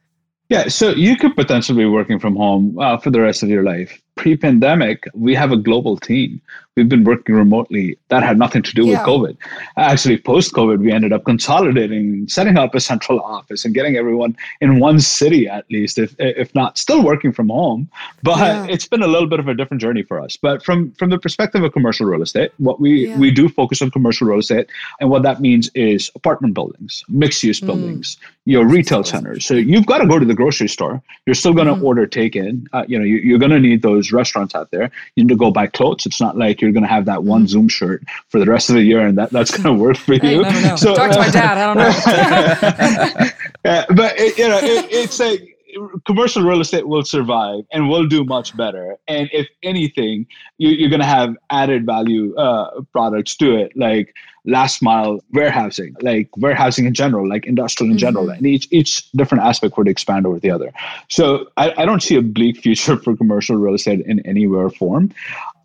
Yeah, 0.49 0.69
so 0.69 0.89
you 0.89 1.17
could 1.17 1.35
potentially 1.35 1.77
be 1.83 1.85
working 1.85 2.17
from 2.17 2.35
home 2.35 2.79
uh, 2.79 2.97
for 2.97 3.11
the 3.11 3.21
rest 3.21 3.43
of 3.43 3.49
your 3.49 3.63
life 3.63 4.01
pre-pandemic, 4.17 5.05
we 5.13 5.33
have 5.35 5.51
a 5.51 5.57
global 5.57 5.95
team. 5.97 6.41
We've 6.75 6.87
been 6.87 7.05
working 7.05 7.33
remotely. 7.33 7.97
That 8.09 8.21
had 8.21 8.37
nothing 8.37 8.61
to 8.61 8.73
do 8.75 8.85
yeah. 8.85 8.99
with 8.99 9.07
COVID. 9.07 9.35
Actually, 9.77 10.19
post-COVID, 10.19 10.77
we 10.77 10.91
ended 10.91 11.11
up 11.11 11.23
consolidating, 11.25 12.27
setting 12.27 12.55
up 12.55 12.75
a 12.75 12.79
central 12.79 13.19
office, 13.19 13.65
and 13.65 13.73
getting 13.73 13.95
everyone 13.97 14.37
in 14.61 14.79
one 14.79 14.99
city 14.99 15.47
at 15.47 15.65
least, 15.71 15.97
if 15.97 16.13
if 16.19 16.53
not 16.53 16.77
still 16.77 17.03
working 17.03 17.33
from 17.33 17.49
home. 17.49 17.89
But 18.21 18.37
yeah. 18.37 18.67
it's 18.69 18.87
been 18.87 19.01
a 19.01 19.07
little 19.07 19.27
bit 19.27 19.39
of 19.39 19.47
a 19.47 19.55
different 19.55 19.81
journey 19.81 20.03
for 20.03 20.21
us. 20.21 20.37
But 20.37 20.63
from 20.63 20.91
from 20.99 21.09
the 21.09 21.17
perspective 21.17 21.63
of 21.63 21.73
commercial 21.73 22.05
real 22.05 22.21
estate, 22.21 22.51
what 22.57 22.79
we 22.79 23.07
yeah. 23.07 23.17
we 23.17 23.31
do 23.31 23.49
focus 23.49 23.81
on 23.81 23.89
commercial 23.89 24.27
real 24.27 24.37
estate, 24.45 24.67
and 24.99 25.09
what 25.09 25.23
that 25.23 25.41
means 25.41 25.71
is 25.73 26.11
apartment 26.13 26.53
buildings, 26.53 27.03
mixed-use 27.09 27.59
mm. 27.59 27.65
buildings, 27.65 28.17
your 28.45 28.67
retail 28.67 29.03
centers. 29.03 29.47
So 29.47 29.55
you've 29.55 29.87
got 29.87 29.97
to 29.97 30.07
go 30.07 30.19
to 30.19 30.25
the 30.25 30.35
grocery 30.35 30.69
store. 30.69 31.01
You're 31.25 31.33
still 31.33 31.53
going 31.53 31.67
to 31.73 31.73
mm. 31.73 31.83
order 31.83 32.05
take-in. 32.05 32.67
Uh, 32.71 32.85
you 32.87 32.99
know, 32.99 33.03
you, 33.03 33.17
you're 33.17 33.39
going 33.39 33.51
to 33.51 33.59
need 33.59 33.81
those 33.81 34.06
restaurants 34.11 34.55
out 34.55 34.71
there. 34.71 34.91
You 35.15 35.23
need 35.23 35.29
to 35.29 35.35
go 35.35 35.51
buy 35.51 35.67
clothes. 35.67 36.05
It's 36.05 36.21
not 36.21 36.37
like 36.37 36.61
you're 36.61 36.71
going 36.71 36.83
to 36.83 36.89
have 36.89 37.05
that 37.05 37.23
one 37.23 37.41
mm-hmm. 37.41 37.47
Zoom 37.47 37.69
shirt 37.69 38.03
for 38.29 38.39
the 38.39 38.45
rest 38.45 38.69
of 38.69 38.75
the 38.75 38.83
year, 38.83 39.05
and 39.05 39.17
that, 39.17 39.31
that's 39.31 39.51
going 39.51 39.77
to 39.77 39.83
work 39.83 39.97
for 39.97 40.13
you. 40.13 40.43
So, 40.77 40.95
Talk 40.95 41.11
to 41.11 41.19
my 41.19 41.29
dad. 41.29 41.57
I 41.57 41.65
don't 41.65 41.77
know. 41.77 43.29
yeah, 43.65 43.85
but 43.95 44.19
it, 44.19 44.37
you 44.37 44.47
know, 44.47 44.57
it, 44.57 44.91
it's 44.91 45.19
a 45.19 45.56
commercial 46.05 46.43
real 46.43 46.61
estate 46.61 46.87
will 46.87 47.03
survive 47.03 47.63
and 47.71 47.89
will 47.89 48.07
do 48.07 48.23
much 48.23 48.55
better. 48.55 48.97
And 49.07 49.29
if 49.31 49.47
anything, 49.63 50.27
you, 50.57 50.85
are 50.85 50.89
going 50.89 51.01
to 51.01 51.05
have 51.05 51.35
added 51.49 51.85
value 51.85 52.35
uh, 52.35 52.81
products 52.91 53.35
to 53.37 53.55
it, 53.55 53.71
like 53.75 54.13
last 54.45 54.81
mile 54.81 55.19
warehousing, 55.33 55.95
like 56.01 56.29
warehousing 56.37 56.85
in 56.85 56.93
general, 56.93 57.27
like 57.27 57.45
industrial 57.45 57.91
in 57.91 57.97
mm-hmm. 57.97 57.99
general, 57.99 58.29
and 58.29 58.45
each 58.45 58.67
each 58.71 59.11
different 59.11 59.43
aspect 59.43 59.77
would 59.77 59.87
expand 59.87 60.25
over 60.25 60.39
the 60.39 60.49
other. 60.49 60.71
So 61.09 61.47
I, 61.57 61.73
I 61.77 61.85
don't 61.85 62.01
see 62.01 62.15
a 62.15 62.21
bleak 62.21 62.57
future 62.57 62.97
for 63.03 63.15
commercial 63.15 63.57
real 63.57 63.75
estate 63.75 64.01
in 64.05 64.25
any 64.25 64.47
way 64.47 64.59
or 64.59 64.69
form. 64.69 65.13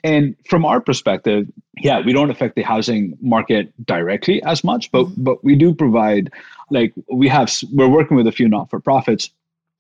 And 0.05 0.35
from 0.49 0.65
our 0.65 0.81
perspective, 0.81 1.47
yeah, 1.79 2.01
we 2.05 2.13
don't 2.13 2.31
affect 2.31 2.57
the 2.57 2.63
housing 2.63 3.17
market 3.21 3.73
directly 3.87 4.43
as 4.43 4.65
much, 4.65 4.91
but 4.91 5.05
mm-hmm. 5.05 5.23
but 5.23 5.45
we 5.45 5.55
do 5.55 5.75
provide 5.75 6.31
like 6.71 6.93
we 7.11 7.29
have 7.29 7.53
we're 7.73 7.89
working 7.89 8.17
with 8.17 8.27
a 8.27 8.33
few 8.33 8.49
not 8.49 8.69
for 8.69 8.81
profits 8.81 9.31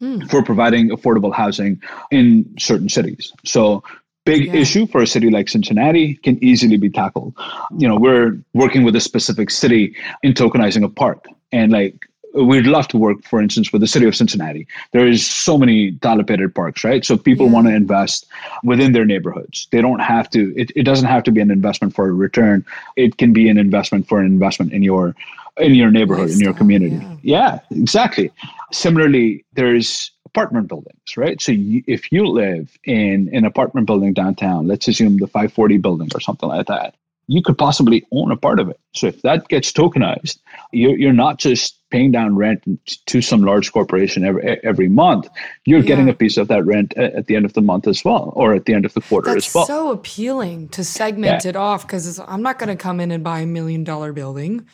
mm. 0.02 0.28
for 0.30 0.42
providing 0.42 0.90
affordable 0.90 1.32
housing 1.32 1.80
in 2.10 2.52
certain 2.58 2.88
cities. 2.88 3.32
So 3.44 3.82
big 4.24 4.46
yeah. 4.46 4.54
issue 4.54 4.86
for 4.86 5.02
a 5.02 5.06
city 5.06 5.30
like 5.30 5.48
Cincinnati 5.48 6.14
can 6.16 6.42
easily 6.42 6.76
be 6.76 6.90
tackled. 6.90 7.34
You 7.78 7.88
know, 7.88 7.96
we're 7.96 8.38
working 8.52 8.84
with 8.84 8.96
a 8.96 9.00
specific 9.00 9.50
city 9.50 9.96
in 10.22 10.34
tokenizing 10.34 10.84
a 10.84 10.88
park 10.88 11.26
and 11.52 11.72
like 11.72 12.06
we'd 12.34 12.66
love 12.66 12.88
to 12.88 12.96
work, 12.96 13.22
for 13.24 13.40
instance, 13.40 13.72
with 13.72 13.80
the 13.80 13.86
city 13.86 14.06
of 14.06 14.16
Cincinnati. 14.16 14.66
There 14.92 15.06
is 15.06 15.26
so 15.26 15.58
many 15.58 15.90
dilapidated 15.90 16.54
parks, 16.54 16.82
right? 16.84 17.04
So 17.04 17.16
people 17.16 17.46
yeah. 17.46 17.52
want 17.52 17.66
to 17.66 17.74
invest 17.74 18.26
within 18.64 18.92
their 18.92 19.04
neighborhoods. 19.04 19.68
They 19.70 19.82
don't 19.82 19.98
have 20.00 20.30
to. 20.30 20.54
It, 20.56 20.72
it 20.74 20.84
doesn't 20.84 21.08
have 21.08 21.22
to 21.24 21.30
be 21.30 21.40
an 21.40 21.50
investment 21.50 21.94
for 21.94 22.08
a 22.08 22.12
return. 22.12 22.64
It 22.96 23.18
can 23.18 23.32
be 23.32 23.48
an 23.48 23.58
investment 23.58 24.08
for 24.08 24.18
an 24.18 24.26
investment 24.26 24.72
in 24.72 24.82
your 24.82 25.14
in 25.58 25.74
your 25.74 25.90
neighborhood, 25.90 26.30
in 26.30 26.40
your 26.40 26.54
community. 26.54 26.96
Yeah. 27.22 27.60
yeah, 27.70 27.78
exactly. 27.82 28.32
Similarly, 28.72 29.44
there's 29.52 30.10
apartment 30.26 30.68
buildings, 30.68 31.16
right? 31.16 31.40
So 31.40 31.52
you, 31.52 31.82
if 31.86 32.10
you 32.10 32.26
live 32.26 32.76
in 32.84 33.28
an 33.32 33.44
apartment 33.44 33.86
building 33.86 34.14
downtown, 34.14 34.66
let's 34.66 34.88
assume 34.88 35.18
the 35.18 35.26
540 35.26 35.78
building 35.78 36.08
or 36.14 36.20
something 36.20 36.48
like 36.48 36.66
that, 36.66 36.94
you 37.28 37.42
could 37.42 37.56
possibly 37.56 38.04
own 38.12 38.32
a 38.32 38.36
part 38.36 38.58
of 38.58 38.68
it. 38.68 38.80
So 38.94 39.06
if 39.06 39.22
that 39.22 39.48
gets 39.48 39.72
tokenized, 39.72 40.38
you're, 40.72 40.98
you're 40.98 41.12
not 41.12 41.38
just 41.38 41.78
paying 41.90 42.10
down 42.10 42.34
rent 42.34 42.64
to 43.06 43.22
some 43.22 43.42
large 43.42 43.70
corporation 43.72 44.24
every 44.24 44.42
every 44.64 44.88
month. 44.88 45.28
You're 45.64 45.80
yeah. 45.80 45.86
getting 45.86 46.08
a 46.08 46.14
piece 46.14 46.36
of 46.36 46.48
that 46.48 46.64
rent 46.64 46.96
at 46.96 47.26
the 47.26 47.36
end 47.36 47.44
of 47.44 47.52
the 47.52 47.60
month 47.60 47.86
as 47.86 48.04
well, 48.04 48.32
or 48.34 48.54
at 48.54 48.64
the 48.64 48.74
end 48.74 48.84
of 48.84 48.94
the 48.94 49.02
quarter 49.02 49.32
That's 49.32 49.48
as 49.48 49.54
well. 49.54 49.66
So 49.66 49.92
appealing 49.92 50.70
to 50.70 50.82
segment 50.82 51.44
yeah. 51.44 51.50
it 51.50 51.56
off 51.56 51.86
because 51.86 52.18
I'm 52.18 52.42
not 52.42 52.58
going 52.58 52.70
to 52.70 52.82
come 52.82 52.98
in 52.98 53.10
and 53.10 53.22
buy 53.22 53.40
a 53.40 53.46
million 53.46 53.84
dollar 53.84 54.12
building, 54.12 54.66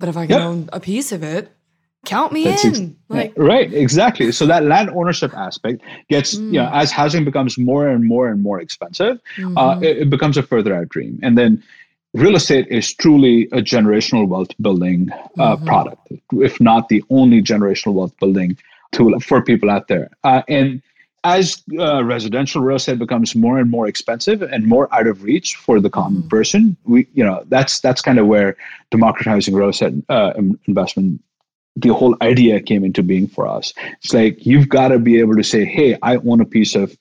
but 0.00 0.08
if 0.08 0.16
I 0.16 0.26
can 0.26 0.38
yep. 0.38 0.42
own 0.42 0.68
a 0.72 0.80
piece 0.80 1.12
of 1.12 1.22
it, 1.22 1.52
count 2.04 2.32
me 2.32 2.44
That's 2.44 2.64
in. 2.64 2.70
Ex- 2.70 2.92
like 3.08 3.32
right, 3.36 3.72
exactly. 3.72 4.32
So 4.32 4.46
that 4.46 4.64
land 4.64 4.90
ownership 4.90 5.34
aspect 5.34 5.82
gets 6.08 6.34
mm. 6.34 6.46
you 6.46 6.60
know 6.60 6.70
as 6.72 6.90
housing 6.90 7.24
becomes 7.24 7.58
more 7.58 7.88
and 7.88 8.04
more 8.04 8.28
and 8.28 8.42
more 8.42 8.60
expensive, 8.60 9.20
uh, 9.38 9.40
mm-hmm. 9.40 9.58
uh, 9.58 9.80
it, 9.80 9.98
it 9.98 10.10
becomes 10.10 10.36
a 10.36 10.42
further 10.42 10.74
out 10.74 10.88
dream, 10.88 11.18
and 11.22 11.36
then 11.36 11.62
real 12.14 12.36
estate 12.36 12.68
is 12.68 12.92
truly 12.92 13.44
a 13.52 13.62
generational 13.62 14.28
wealth 14.28 14.50
building 14.60 15.10
uh, 15.38 15.56
mm-hmm. 15.56 15.66
product, 15.66 16.08
if 16.32 16.60
not 16.60 16.88
the 16.88 17.02
only 17.10 17.42
generational 17.42 17.94
wealth 17.94 18.16
building 18.18 18.56
tool 18.92 19.18
for 19.20 19.42
people 19.42 19.70
out 19.70 19.88
there. 19.88 20.10
Uh, 20.24 20.42
and 20.48 20.82
as 21.24 21.62
uh, 21.78 22.02
residential 22.04 22.60
real 22.60 22.76
estate 22.76 22.98
becomes 22.98 23.34
more 23.34 23.58
and 23.58 23.70
more 23.70 23.86
expensive 23.86 24.42
and 24.42 24.66
more 24.66 24.92
out 24.92 25.06
of 25.06 25.22
reach 25.22 25.54
for 25.54 25.80
the 25.80 25.88
common 25.88 26.20
mm-hmm. 26.20 26.28
person, 26.28 26.76
we 26.84 27.06
you 27.14 27.24
know 27.24 27.44
that's 27.48 27.80
that's 27.80 28.02
kind 28.02 28.18
of 28.18 28.26
where 28.26 28.56
democratizing 28.90 29.54
real 29.54 29.68
estate 29.68 29.94
uh, 30.08 30.32
investment 30.66 31.22
the 31.76 31.90
whole 31.90 32.16
idea 32.20 32.60
came 32.60 32.84
into 32.84 33.02
being 33.02 33.28
for 33.28 33.46
us. 33.46 33.72
It's 34.02 34.12
like 34.12 34.44
you've 34.44 34.68
got 34.68 34.88
to 34.88 34.98
be 34.98 35.20
able 35.20 35.36
to 35.36 35.44
say, 35.44 35.64
"Hey, 35.64 35.96
I 36.02 36.16
own 36.16 36.40
a 36.40 36.44
piece 36.44 36.74
of 36.74 36.96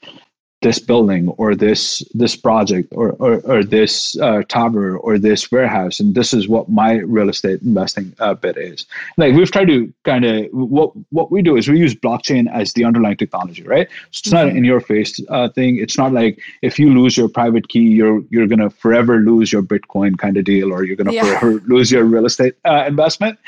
this 0.62 0.78
building 0.78 1.30
or 1.38 1.56
this 1.56 2.04
this 2.14 2.36
project 2.36 2.88
or 2.92 3.12
or, 3.14 3.40
or 3.42 3.64
this 3.64 4.18
uh, 4.20 4.44
tower 4.44 4.98
or 4.98 5.18
this 5.18 5.52
warehouse 5.52 6.00
and 6.00 6.14
this 6.14 6.34
is 6.34 6.48
what 6.48 6.70
my 6.70 7.00
real 7.00 7.30
estate 7.30 7.62
investing 7.62 8.14
uh, 8.20 8.34
bit 8.36 8.58
is. 8.58 8.86
Like 9.18 9.34
we've 9.34 9.52
tried 9.52 9.68
to 9.70 9.92
kind 10.04 10.24
of 10.24 10.48
what 10.52 10.92
what 11.10 11.32
we 11.32 11.42
do 11.42 11.58
is 11.58 11.68
we 11.68 11.80
use 11.80 11.96
blockchain 11.96 12.52
as 12.52 12.74
the 12.74 12.86
underlying 12.86 13.18
technology 13.18 13.64
right? 13.64 13.88
So 13.90 13.96
it's 14.10 14.22
mm-hmm. 14.28 14.36
not 14.36 14.48
an 14.48 14.58
in 14.58 14.64
your 14.64 14.82
face 14.82 15.20
uh, 15.30 15.50
thing. 15.50 15.78
It's 15.78 15.98
not 15.98 16.14
like 16.14 16.40
if 16.62 16.78
you 16.78 16.94
lose 16.94 17.18
your 17.18 17.28
private 17.28 17.68
key 17.70 17.90
you're 18.00 18.22
you're 18.30 18.48
gonna 18.48 18.70
forever 18.70 19.20
lose 19.20 19.52
your 19.52 19.64
bitcoin 19.64 20.18
kind 20.18 20.38
of 20.38 20.46
deal 20.46 20.72
or 20.72 20.84
you're 20.84 20.96
gonna 20.96 21.14
yeah. 21.14 21.40
forever 21.40 21.60
lose 21.66 21.92
your 21.92 22.04
real 22.06 22.26
estate 22.26 22.54
uh, 22.66 22.86
investment. 22.88 23.40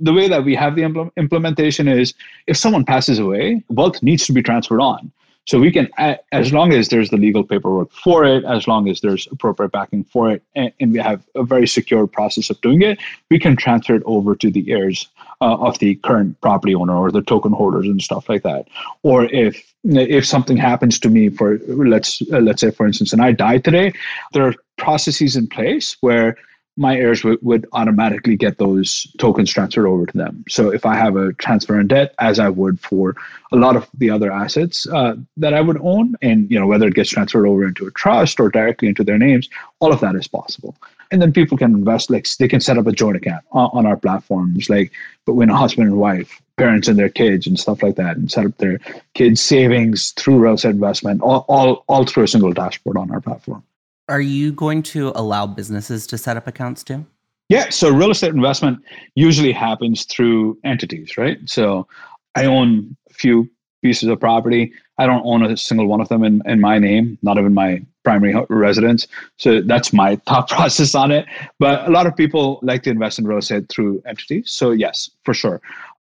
The 0.00 0.12
way 0.12 0.28
that 0.28 0.44
we 0.44 0.54
have 0.54 0.76
the 0.76 0.82
impl- 0.82 1.10
implementation 1.16 1.88
is 1.88 2.14
if 2.46 2.56
someone 2.56 2.84
passes 2.84 3.18
away 3.18 3.64
wealth 3.68 4.02
needs 4.02 4.24
to 4.26 4.32
be 4.32 4.42
transferred 4.42 4.80
on 4.80 5.10
so 5.46 5.58
we 5.58 5.72
can, 5.72 5.88
as 6.32 6.52
long 6.52 6.72
as 6.72 6.88
there's 6.88 7.10
the 7.10 7.16
legal 7.16 7.42
paperwork 7.42 7.90
for 7.92 8.24
it, 8.24 8.44
as 8.44 8.68
long 8.68 8.88
as 8.88 9.00
there's 9.00 9.26
appropriate 9.32 9.72
backing 9.72 10.04
for 10.04 10.30
it, 10.30 10.42
and, 10.54 10.72
and 10.80 10.92
we 10.92 10.98
have 10.98 11.22
a 11.34 11.42
very 11.42 11.66
secure 11.66 12.06
process 12.06 12.50
of 12.50 12.60
doing 12.60 12.82
it, 12.82 12.98
we 13.30 13.38
can 13.38 13.56
transfer 13.56 13.94
it 13.94 14.02
over 14.06 14.36
to 14.36 14.50
the 14.50 14.70
heirs 14.70 15.08
uh, 15.40 15.56
of 15.56 15.78
the 15.78 15.94
current 15.96 16.40
property 16.40 16.74
owner 16.74 16.94
or 16.94 17.10
the 17.10 17.22
token 17.22 17.52
holders 17.52 17.86
and 17.86 18.02
stuff 18.02 18.28
like 18.28 18.42
that. 18.42 18.68
Or 19.02 19.24
if 19.24 19.66
if 19.82 20.26
something 20.26 20.58
happens 20.58 20.98
to 21.00 21.08
me, 21.08 21.30
for 21.30 21.58
let's 21.66 22.22
uh, 22.32 22.38
let's 22.38 22.60
say 22.60 22.70
for 22.70 22.86
instance, 22.86 23.12
and 23.12 23.22
I 23.22 23.32
die 23.32 23.58
today, 23.58 23.92
there 24.32 24.46
are 24.46 24.54
processes 24.76 25.36
in 25.36 25.46
place 25.46 25.96
where 26.00 26.36
my 26.80 26.96
heirs 26.96 27.22
would, 27.22 27.38
would 27.42 27.66
automatically 27.74 28.36
get 28.36 28.56
those 28.56 29.06
tokens 29.18 29.52
transferred 29.52 29.86
over 29.86 30.06
to 30.06 30.16
them. 30.16 30.42
So 30.48 30.72
if 30.72 30.86
I 30.86 30.96
have 30.96 31.14
a 31.14 31.34
transfer 31.34 31.78
in 31.78 31.88
debt, 31.88 32.14
as 32.18 32.38
I 32.38 32.48
would 32.48 32.80
for 32.80 33.14
a 33.52 33.56
lot 33.56 33.76
of 33.76 33.86
the 33.98 34.08
other 34.08 34.32
assets 34.32 34.86
uh, 34.88 35.16
that 35.36 35.52
I 35.52 35.60
would 35.60 35.78
own, 35.82 36.14
and 36.22 36.50
you 36.50 36.58
know 36.58 36.66
whether 36.66 36.86
it 36.86 36.94
gets 36.94 37.10
transferred 37.10 37.46
over 37.46 37.68
into 37.68 37.86
a 37.86 37.90
trust 37.90 38.40
or 38.40 38.48
directly 38.48 38.88
into 38.88 39.04
their 39.04 39.18
names, 39.18 39.50
all 39.80 39.92
of 39.92 40.00
that 40.00 40.14
is 40.14 40.26
possible. 40.26 40.74
And 41.10 41.20
then 41.20 41.34
people 41.34 41.58
can 41.58 41.74
invest, 41.74 42.10
like 42.10 42.26
they 42.38 42.48
can 42.48 42.60
set 42.60 42.78
up 42.78 42.86
a 42.86 42.92
joint 42.92 43.16
account 43.16 43.44
on, 43.52 43.68
on 43.74 43.86
our 43.86 43.98
platforms, 43.98 44.70
like 44.70 44.90
between 45.26 45.50
a 45.50 45.56
husband 45.56 45.88
and 45.88 45.98
wife, 45.98 46.40
parents 46.56 46.88
and 46.88 46.98
their 46.98 47.10
kids, 47.10 47.46
and 47.46 47.60
stuff 47.60 47.82
like 47.82 47.96
that, 47.96 48.16
and 48.16 48.32
set 48.32 48.46
up 48.46 48.56
their 48.56 48.80
kids' 49.12 49.42
savings 49.42 50.12
through 50.12 50.38
real 50.38 50.54
estate 50.54 50.70
investment, 50.70 51.20
all, 51.20 51.44
all, 51.46 51.84
all 51.88 52.06
through 52.06 52.24
a 52.24 52.28
single 52.28 52.54
dashboard 52.54 52.96
on 52.96 53.10
our 53.10 53.20
platform. 53.20 53.62
Are 54.10 54.20
you 54.20 54.52
going 54.52 54.82
to 54.82 55.12
allow 55.14 55.46
businesses 55.46 56.04
to 56.08 56.18
set 56.18 56.36
up 56.36 56.48
accounts 56.48 56.82
too? 56.82 57.06
Yeah, 57.48 57.70
so 57.70 57.90
real 57.90 58.10
estate 58.10 58.34
investment 58.34 58.80
usually 59.14 59.52
happens 59.52 60.04
through 60.04 60.58
entities, 60.64 61.16
right? 61.16 61.38
So 61.46 61.86
I 62.34 62.46
own 62.46 62.96
a 63.08 63.14
few 63.14 63.48
pieces 63.82 64.08
of 64.08 64.18
property. 64.18 64.72
I 64.98 65.06
don't 65.06 65.24
own 65.24 65.44
a 65.44 65.56
single 65.56 65.86
one 65.86 66.00
of 66.00 66.08
them 66.08 66.24
in, 66.24 66.42
in 66.44 66.60
my 66.60 66.78
name, 66.78 67.18
not 67.22 67.38
even 67.38 67.54
my 67.54 67.82
primary 68.02 68.34
residence. 68.48 69.06
So 69.36 69.62
that's 69.62 69.92
my 69.92 70.16
thought 70.26 70.48
process 70.48 70.94
on 70.94 71.12
it. 71.12 71.26
But 71.60 71.86
a 71.88 71.90
lot 71.90 72.06
of 72.06 72.16
people 72.16 72.58
like 72.62 72.82
to 72.82 72.90
invest 72.90 73.18
in 73.20 73.26
real 73.26 73.38
estate 73.38 73.68
through 73.68 74.02
entities. 74.06 74.50
So, 74.50 74.72
yes, 74.72 75.08
for 75.24 75.34
sure. 75.34 75.60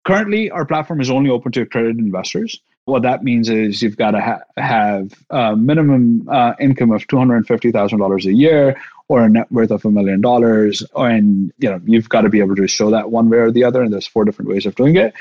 Currently, 0.04 0.50
our 0.50 0.66
platform 0.66 1.00
is 1.00 1.08
only 1.08 1.30
open 1.30 1.52
to 1.52 1.62
accredited 1.62 1.98
investors. 1.98 2.60
What 2.85 3.03
that 3.03 3.23
means 3.23 3.49
is 3.49 3.81
you've 3.81 3.97
got 3.97 4.11
to 4.12 4.21
ha- 4.21 4.42
have 4.57 5.12
a 5.31 5.57
minimum 5.57 6.29
uh, 6.29 6.55
income 6.59 6.90
of 6.90 7.07
two 7.07 7.16
hundred 7.16 7.47
fifty 7.47 7.71
thousand 7.71 8.01
dollars 8.01 8.27
a 8.27 8.33
year, 8.33 8.77
or 9.09 9.23
a 9.23 9.29
net 9.29 9.51
worth 9.53 9.71
of 9.71 9.85
a 9.85 9.90
million 9.90 10.21
dollars, 10.21 10.83
and 10.97 11.53
you 11.59 11.71
know 11.71 11.81
you've 11.85 12.09
got 12.09 12.23
to 12.23 12.29
be 12.29 12.40
able 12.40 12.57
to 12.57 12.66
show 12.66 12.90
that 12.90 13.12
one 13.12 13.31
way 13.31 13.38
or 13.38 13.53
the 13.53 13.62
other. 13.62 13.83
And 13.83 13.92
there's 13.92 14.07
four 14.07 14.25
different 14.25 14.51
ways 14.51 14.66
of 14.66 14.75
doing 14.75 14.97
it. 14.97 15.14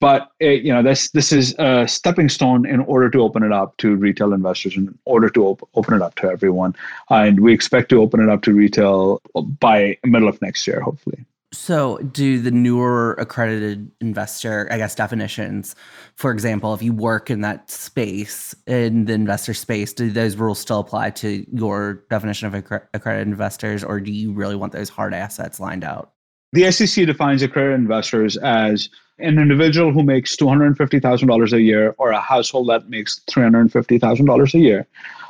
But 0.00 0.30
it, 0.38 0.62
you 0.62 0.72
know 0.72 0.82
this 0.82 1.10
this 1.10 1.32
is 1.32 1.56
a 1.58 1.88
stepping 1.88 2.28
stone 2.28 2.64
in 2.64 2.80
order 2.80 3.10
to 3.10 3.22
open 3.22 3.42
it 3.42 3.50
up 3.52 3.76
to 3.78 3.96
retail 3.96 4.32
investors, 4.32 4.76
in 4.76 4.96
order 5.04 5.28
to 5.30 5.44
op- 5.44 5.68
open 5.74 5.94
it 5.94 6.02
up 6.02 6.14
to 6.16 6.30
everyone. 6.30 6.76
And 7.10 7.40
we 7.40 7.52
expect 7.52 7.88
to 7.88 8.00
open 8.00 8.20
it 8.20 8.28
up 8.28 8.42
to 8.42 8.52
retail 8.52 9.20
by 9.58 9.98
middle 10.04 10.28
of 10.28 10.40
next 10.40 10.68
year, 10.68 10.80
hopefully. 10.80 11.24
So, 11.50 11.96
do 11.98 12.40
the 12.40 12.50
newer 12.50 13.14
accredited 13.14 13.90
investor, 14.02 14.68
I 14.70 14.76
guess, 14.76 14.94
definitions, 14.94 15.74
for 16.14 16.30
example, 16.30 16.74
if 16.74 16.82
you 16.82 16.92
work 16.92 17.30
in 17.30 17.40
that 17.40 17.70
space, 17.70 18.54
in 18.66 19.06
the 19.06 19.14
investor 19.14 19.54
space, 19.54 19.94
do 19.94 20.10
those 20.10 20.36
rules 20.36 20.58
still 20.58 20.78
apply 20.78 21.10
to 21.10 21.46
your 21.50 22.04
definition 22.10 22.48
of 22.48 22.54
accredited 22.54 23.28
investors, 23.28 23.82
or 23.82 23.98
do 23.98 24.12
you 24.12 24.32
really 24.32 24.56
want 24.56 24.74
those 24.74 24.90
hard 24.90 25.14
assets 25.14 25.58
lined 25.58 25.84
out? 25.84 26.12
The 26.52 26.70
SEC 26.70 27.06
defines 27.06 27.42
accredited 27.42 27.80
investors 27.80 28.36
as 28.38 28.90
an 29.18 29.38
individual 29.38 29.90
who 29.90 30.02
makes 30.02 30.36
$250,000 30.36 31.52
a 31.52 31.62
year 31.62 31.94
or 31.98 32.10
a 32.10 32.20
household 32.20 32.68
that 32.68 32.90
makes 32.90 33.20
$350,000 33.30 34.54
a 34.54 34.58
year 34.58 34.86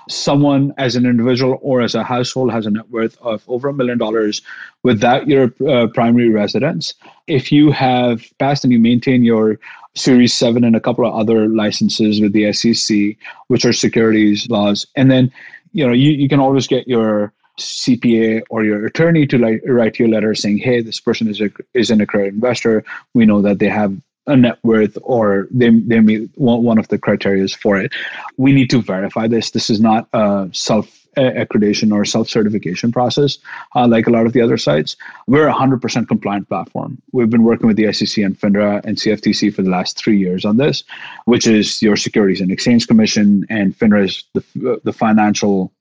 someone 0.09 0.73
as 0.79 0.97
an 0.97 1.07
individual 1.07 1.59
or 1.63 1.81
as 1.81 1.95
a 1.95 2.03
household 2.03 2.51
has 2.53 2.67
a 2.67 2.71
net 2.71 2.91
worth 2.91 3.17
of 3.21 3.45
over 3.49 3.69
a 3.69 3.73
million 3.73 3.99
dollars 3.99 4.43
without 4.83 5.29
your 5.29 5.53
uh, 5.69 5.87
primary 5.89 6.31
residence, 6.31 6.95
if 7.27 7.53
you 7.53 7.71
have 7.71 8.25
passed 8.39 8.65
and 8.65 8.73
you 8.73 8.79
maintain 8.79 9.23
your 9.23 9.59
Series 9.95 10.33
7 10.35 10.65
and 10.65 10.77
a 10.77 10.81
couple 10.81 11.07
of 11.07 11.15
other 11.15 11.49
licenses 11.49 12.21
with 12.21 12.33
the 12.33 12.53
SEC, 12.53 13.17
which 13.49 13.65
are 13.65 13.73
securities 13.73 14.49
laws, 14.49 14.87
and 14.97 15.11
then 15.11 15.33
you 15.73 15.87
know 15.87 15.93
you, 15.93 16.13
you 16.13 16.29
can 16.29 16.41
always 16.41 16.67
get 16.67 16.87
your 16.87 17.33
CPA 17.59 18.43
or 18.49 18.65
your 18.65 18.87
attorney 18.87 19.27
to 19.27 19.39
like 19.39 19.61
write 19.67 19.99
you 19.99 20.07
a 20.07 20.09
letter 20.09 20.35
saying, 20.35 20.59
"Hey, 20.59 20.81
this 20.81 21.01
person 21.01 21.29
is 21.29 21.41
a 21.41 21.51
is 21.75 21.91
an 21.91 22.01
accredited 22.01 22.35
investor. 22.35 22.85
We 23.15 23.27
know 23.27 23.43
that 23.43 23.59
they 23.59 23.69
have 23.69 23.97
a 24.29 24.37
net 24.37 24.59
worth 24.63 24.97
or 25.03 25.49
they, 25.51 25.71
they 25.71 26.01
meet 26.01 26.31
one 26.37 26.79
of 26.79 26.89
the 26.89 26.99
criteria 26.99 27.49
for 27.49 27.79
it. 27.79 27.93
We 28.37 28.53
need 28.53 28.71
to 28.71 28.83
verify 28.83 29.27
this. 29.27 29.51
This 29.51 29.71
is 29.71 29.81
not 29.81 30.09
a 30.13 30.49
self 30.53 31.09
accreditation 31.17 31.93
or 31.93 32.05
self 32.05 32.29
certification 32.29 32.93
process 32.93 33.39
uh, 33.75 33.87
like 33.87 34.07
a 34.07 34.11
lot 34.11 34.27
of 34.27 34.33
the 34.33 34.41
other 34.41 34.57
sites. 34.57 34.97
We're 35.27 35.49
a 35.49 35.55
100% 35.55 36.09
compliant 36.09 36.49
platform. 36.49 37.01
We've 37.13 37.31
been 37.31 37.45
working 37.45 37.67
with 37.67 37.77
the 37.77 37.93
SEC 37.93 38.23
and 38.25 38.39
FINRA 38.39 38.85
and 38.85 38.97
CFTC 38.97 39.55
for 39.55 39.63
the 39.63 39.71
last 39.71 39.99
three 39.99 40.19
years 40.19 40.45
on 40.45 40.57
this, 40.57 40.85
which 41.25 41.47
is 41.47 41.83
your 41.83 41.97
Securities 41.97 42.41
and 42.41 42.51
Exchange 42.51 42.87
Commission, 42.87 43.47
and 43.49 43.77
FINRA 43.77 44.05
is 44.05 44.25
the, 44.35 44.81
the 44.85 44.93
financial 44.93 45.73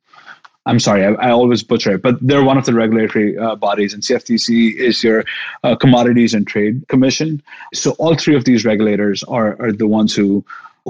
I'm 0.67 0.79
sorry, 0.79 1.05
I, 1.05 1.13
I, 1.13 1.31
always 1.31 1.63
butcher 1.63 1.93
it, 1.93 2.01
but 2.01 2.15
they're 2.21 2.43
one 2.43 2.57
of 2.57 2.65
the 2.65 2.73
regulatory 2.73 3.37
uh, 3.37 3.55
bodies, 3.55 3.93
and 3.93 4.03
CFTC 4.03 4.75
is 4.75 5.03
your 5.03 5.23
uh, 5.63 5.75
Commodities 5.75 6.33
and 6.33 6.45
Trade 6.45 6.85
Commission. 6.89 7.41
So 7.73 7.91
all 7.91 8.15
three 8.15 8.35
of 8.35 8.43
these 8.45 8.65
regulators 8.65 9.23
are 9.23 9.59
are 9.61 9.71
the 9.71 9.87
ones 9.87 10.13
who 10.13 10.43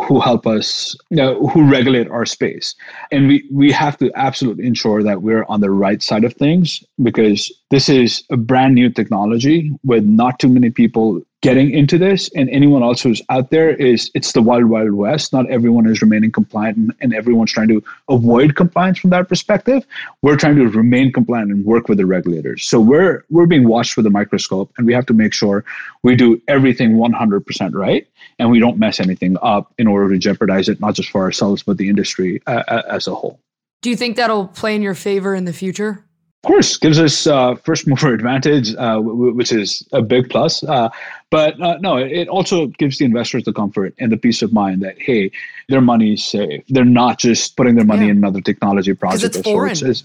who 0.03 0.19
help 0.19 0.45
us, 0.45 0.95
you 1.09 1.17
know, 1.17 1.47
who 1.47 1.69
regulate 1.69 2.09
our 2.09 2.25
space. 2.25 2.75
And 3.11 3.27
we, 3.27 3.47
we 3.51 3.71
have 3.71 3.97
to 3.97 4.11
absolutely 4.15 4.65
ensure 4.65 5.01
that 5.01 5.21
we're 5.21 5.45
on 5.45 5.61
the 5.61 5.71
right 5.71 6.03
side 6.03 6.23
of 6.23 6.33
things 6.33 6.83
because 7.01 7.51
this 7.71 7.89
is 7.89 8.23
a 8.29 8.37
brand 8.37 8.75
new 8.75 8.89
technology 8.89 9.71
with 9.83 10.03
not 10.03 10.39
too 10.39 10.49
many 10.49 10.69
people 10.69 11.21
getting 11.41 11.71
into 11.71 11.97
this 11.97 12.29
and 12.35 12.49
anyone 12.49 12.81
else 12.81 13.01
who's 13.01 13.21
out 13.29 13.51
there 13.51 13.69
is 13.69 14.09
it's 14.15 14.31
the 14.31 14.41
wild 14.41 14.65
wild 14.65 14.93
west. 14.93 15.31
Not 15.31 15.49
everyone 15.49 15.87
is 15.87 16.01
remaining 16.01 16.31
compliant 16.31 16.77
and, 16.77 16.93
and, 16.99 17.13
everyone's 17.13 17.51
trying 17.51 17.67
to 17.67 17.83
avoid 18.09 18.55
compliance 18.55 18.99
from 18.99 19.11
that 19.11 19.29
perspective. 19.29 19.85
We're 20.21 20.35
trying 20.35 20.55
to 20.55 20.67
remain 20.67 21.11
compliant 21.11 21.51
and 21.51 21.63
work 21.63 21.89
with 21.89 21.99
the 21.99 22.05
regulators. 22.05 22.63
So 22.63 22.79
we're 22.79 23.23
we're 23.29 23.45
being 23.45 23.67
watched 23.67 23.97
with 23.97 24.05
a 24.05 24.09
microscope 24.09 24.71
and 24.77 24.87
we 24.87 24.93
have 24.93 25.05
to 25.07 25.13
make 25.13 25.33
sure 25.33 25.63
we 26.03 26.15
do 26.15 26.41
everything 26.47 26.93
100% 26.93 27.73
right 27.73 28.07
and 28.39 28.49
we 28.49 28.59
don't 28.59 28.79
mess 28.79 28.99
anything 28.99 29.37
up 29.41 29.73
in 29.77 29.87
order 29.87 30.09
to 30.09 30.17
jeopardize 30.17 30.69
it 30.69 30.79
not 30.79 30.95
just 30.95 31.09
for 31.09 31.21
ourselves 31.21 31.63
but 31.63 31.77
the 31.77 31.89
industry 31.89 32.41
uh, 32.47 32.63
uh 32.67 32.81
as 32.89 33.07
a 33.07 33.13
whole. 33.13 33.39
Do 33.83 33.91
you 33.91 33.95
think 33.95 34.15
that'll 34.15 34.47
play 34.47 34.75
in 34.75 34.81
your 34.81 34.95
favor 34.95 35.35
in 35.35 35.45
the 35.45 35.53
future 35.53 36.06
course, 36.47 36.77
gives 36.77 36.99
us 36.99 37.27
uh, 37.27 37.55
first 37.55 37.87
mover 37.87 38.13
advantage, 38.19 38.73
uh, 38.75 38.95
w- 38.95 39.33
which 39.33 39.51
is 39.51 39.87
a 39.91 40.01
big 40.01 40.29
plus. 40.29 40.63
Uh, 40.63 40.89
but 41.29 41.61
uh, 41.61 41.77
no, 41.79 41.97
it 41.97 42.27
also 42.27 42.67
gives 42.67 42.97
the 42.97 43.05
investors 43.05 43.43
the 43.43 43.53
comfort 43.53 43.93
and 43.99 44.11
the 44.11 44.17
peace 44.17 44.41
of 44.41 44.51
mind 44.53 44.81
that 44.81 44.99
hey, 44.99 45.31
their 45.69 45.81
money 45.81 46.13
is 46.13 46.25
safe. 46.25 46.63
They're 46.69 46.85
not 46.85 47.19
just 47.19 47.55
putting 47.57 47.75
their 47.75 47.85
money 47.85 48.05
yeah. 48.05 48.11
in 48.11 48.17
another 48.17 48.41
technology 48.41 48.93
project. 48.93 49.35
It's 49.35 49.41
foreign. 49.41 49.71
It's, 49.71 50.03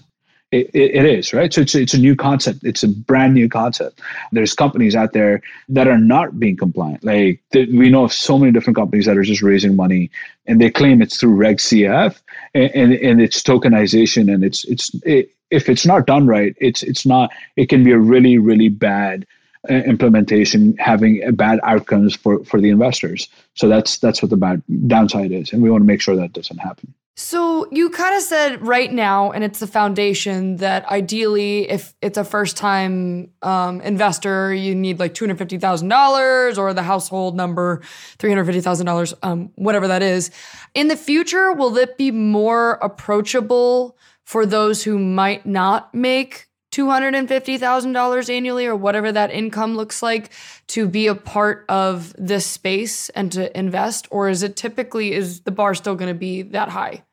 it, 0.53 0.69
it 0.73 1.05
is 1.05 1.33
right. 1.33 1.51
So 1.51 1.61
it's 1.61 1.73
it's 1.73 1.95
a 1.95 1.97
new 1.97 2.15
concept. 2.15 2.59
It's 2.63 2.83
a 2.83 2.87
brand 2.87 3.33
new 3.33 3.49
concept. 3.49 4.01
There's 4.31 4.53
companies 4.53 4.95
out 4.95 5.13
there 5.13 5.41
that 5.69 5.87
are 5.87 5.97
not 5.97 6.39
being 6.39 6.57
compliant. 6.57 7.03
Like 7.03 7.41
we 7.53 7.89
know 7.89 8.03
of 8.03 8.13
so 8.13 8.37
many 8.37 8.51
different 8.51 8.77
companies 8.77 9.05
that 9.07 9.17
are 9.17 9.23
just 9.23 9.41
raising 9.41 9.75
money, 9.75 10.11
and 10.45 10.61
they 10.61 10.69
claim 10.69 11.01
it's 11.01 11.19
through 11.19 11.33
Reg 11.33 11.57
CF 11.57 12.21
and 12.53 12.71
and, 12.75 12.93
and 12.93 13.21
it's 13.21 13.41
tokenization, 13.41 14.31
and 14.31 14.43
it's 14.43 14.63
it's 14.65 14.93
it, 15.05 15.31
if 15.49 15.69
it's 15.69 15.85
not 15.85 16.07
done 16.07 16.27
right, 16.27 16.55
it's 16.59 16.83
it's 16.83 17.05
not. 17.05 17.31
It 17.55 17.69
can 17.69 17.83
be 17.83 17.91
a 17.91 17.99
really 17.99 18.37
really 18.37 18.69
bad 18.69 19.25
uh, 19.69 19.75
implementation 19.75 20.75
having 20.77 21.21
bad 21.35 21.59
outcomes 21.63 22.15
for 22.15 22.43
for 22.45 22.59
the 22.59 22.69
investors. 22.69 23.29
So 23.53 23.67
that's 23.67 23.97
that's 23.97 24.21
what 24.21 24.29
the 24.29 24.37
bad 24.37 24.61
downside 24.87 25.31
is, 25.31 25.53
and 25.53 25.61
we 25.61 25.69
want 25.69 25.81
to 25.81 25.87
make 25.87 26.01
sure 26.01 26.15
that 26.15 26.33
doesn't 26.33 26.57
happen. 26.57 26.93
So 27.15 27.67
you 27.71 27.91
kind 27.91 28.15
of 28.15 28.23
said 28.23 28.65
right 28.65 28.91
now, 28.91 29.31
and 29.31 29.43
it's 29.43 29.59
the 29.59 29.67
foundation 29.67 30.55
that 30.57 30.83
ideally, 30.87 31.69
if 31.69 31.93
it's 32.01 32.17
a 32.17 32.23
first 32.23 32.57
time 32.57 33.29
um, 33.43 33.81
investor, 33.81 34.51
you 34.51 34.73
need 34.73 34.99
like 34.99 35.13
two 35.13 35.25
hundred 35.25 35.37
fifty 35.37 35.59
thousand 35.59 35.89
dollars 35.89 36.57
or 36.57 36.73
the 36.73 36.81
household 36.81 37.35
number 37.35 37.81
three 38.17 38.31
hundred 38.31 38.45
fifty 38.45 38.61
thousand 38.61 38.87
um, 38.87 38.93
dollars, 38.93 39.13
whatever 39.53 39.87
that 39.89 40.01
is. 40.01 40.31
In 40.73 40.87
the 40.87 40.97
future, 40.97 41.53
will 41.53 41.77
it 41.77 41.99
be 41.99 42.09
more 42.09 42.79
approachable 42.81 43.95
for 44.25 44.45
those 44.45 44.83
who 44.83 44.97
might 44.97 45.45
not 45.45 45.93
make 45.93 46.47
$250,000 46.73 48.29
annually 48.29 48.65
or 48.65 48.75
whatever 48.75 49.11
that 49.11 49.29
income 49.31 49.75
looks 49.75 50.01
like 50.01 50.31
to 50.67 50.87
be 50.87 51.07
a 51.07 51.13
part 51.13 51.65
of 51.69 52.15
this 52.17 52.45
space 52.47 53.09
and 53.09 53.31
to 53.31 53.55
invest 53.57 54.07
or 54.09 54.27
is 54.27 54.41
it 54.41 54.55
typically 54.55 55.13
is 55.13 55.41
the 55.41 55.51
bar 55.51 55.75
still 55.75 55.95
going 55.95 56.07
to 56.11 56.17
be 56.17 56.41
that 56.41 56.69
high? 56.69 57.03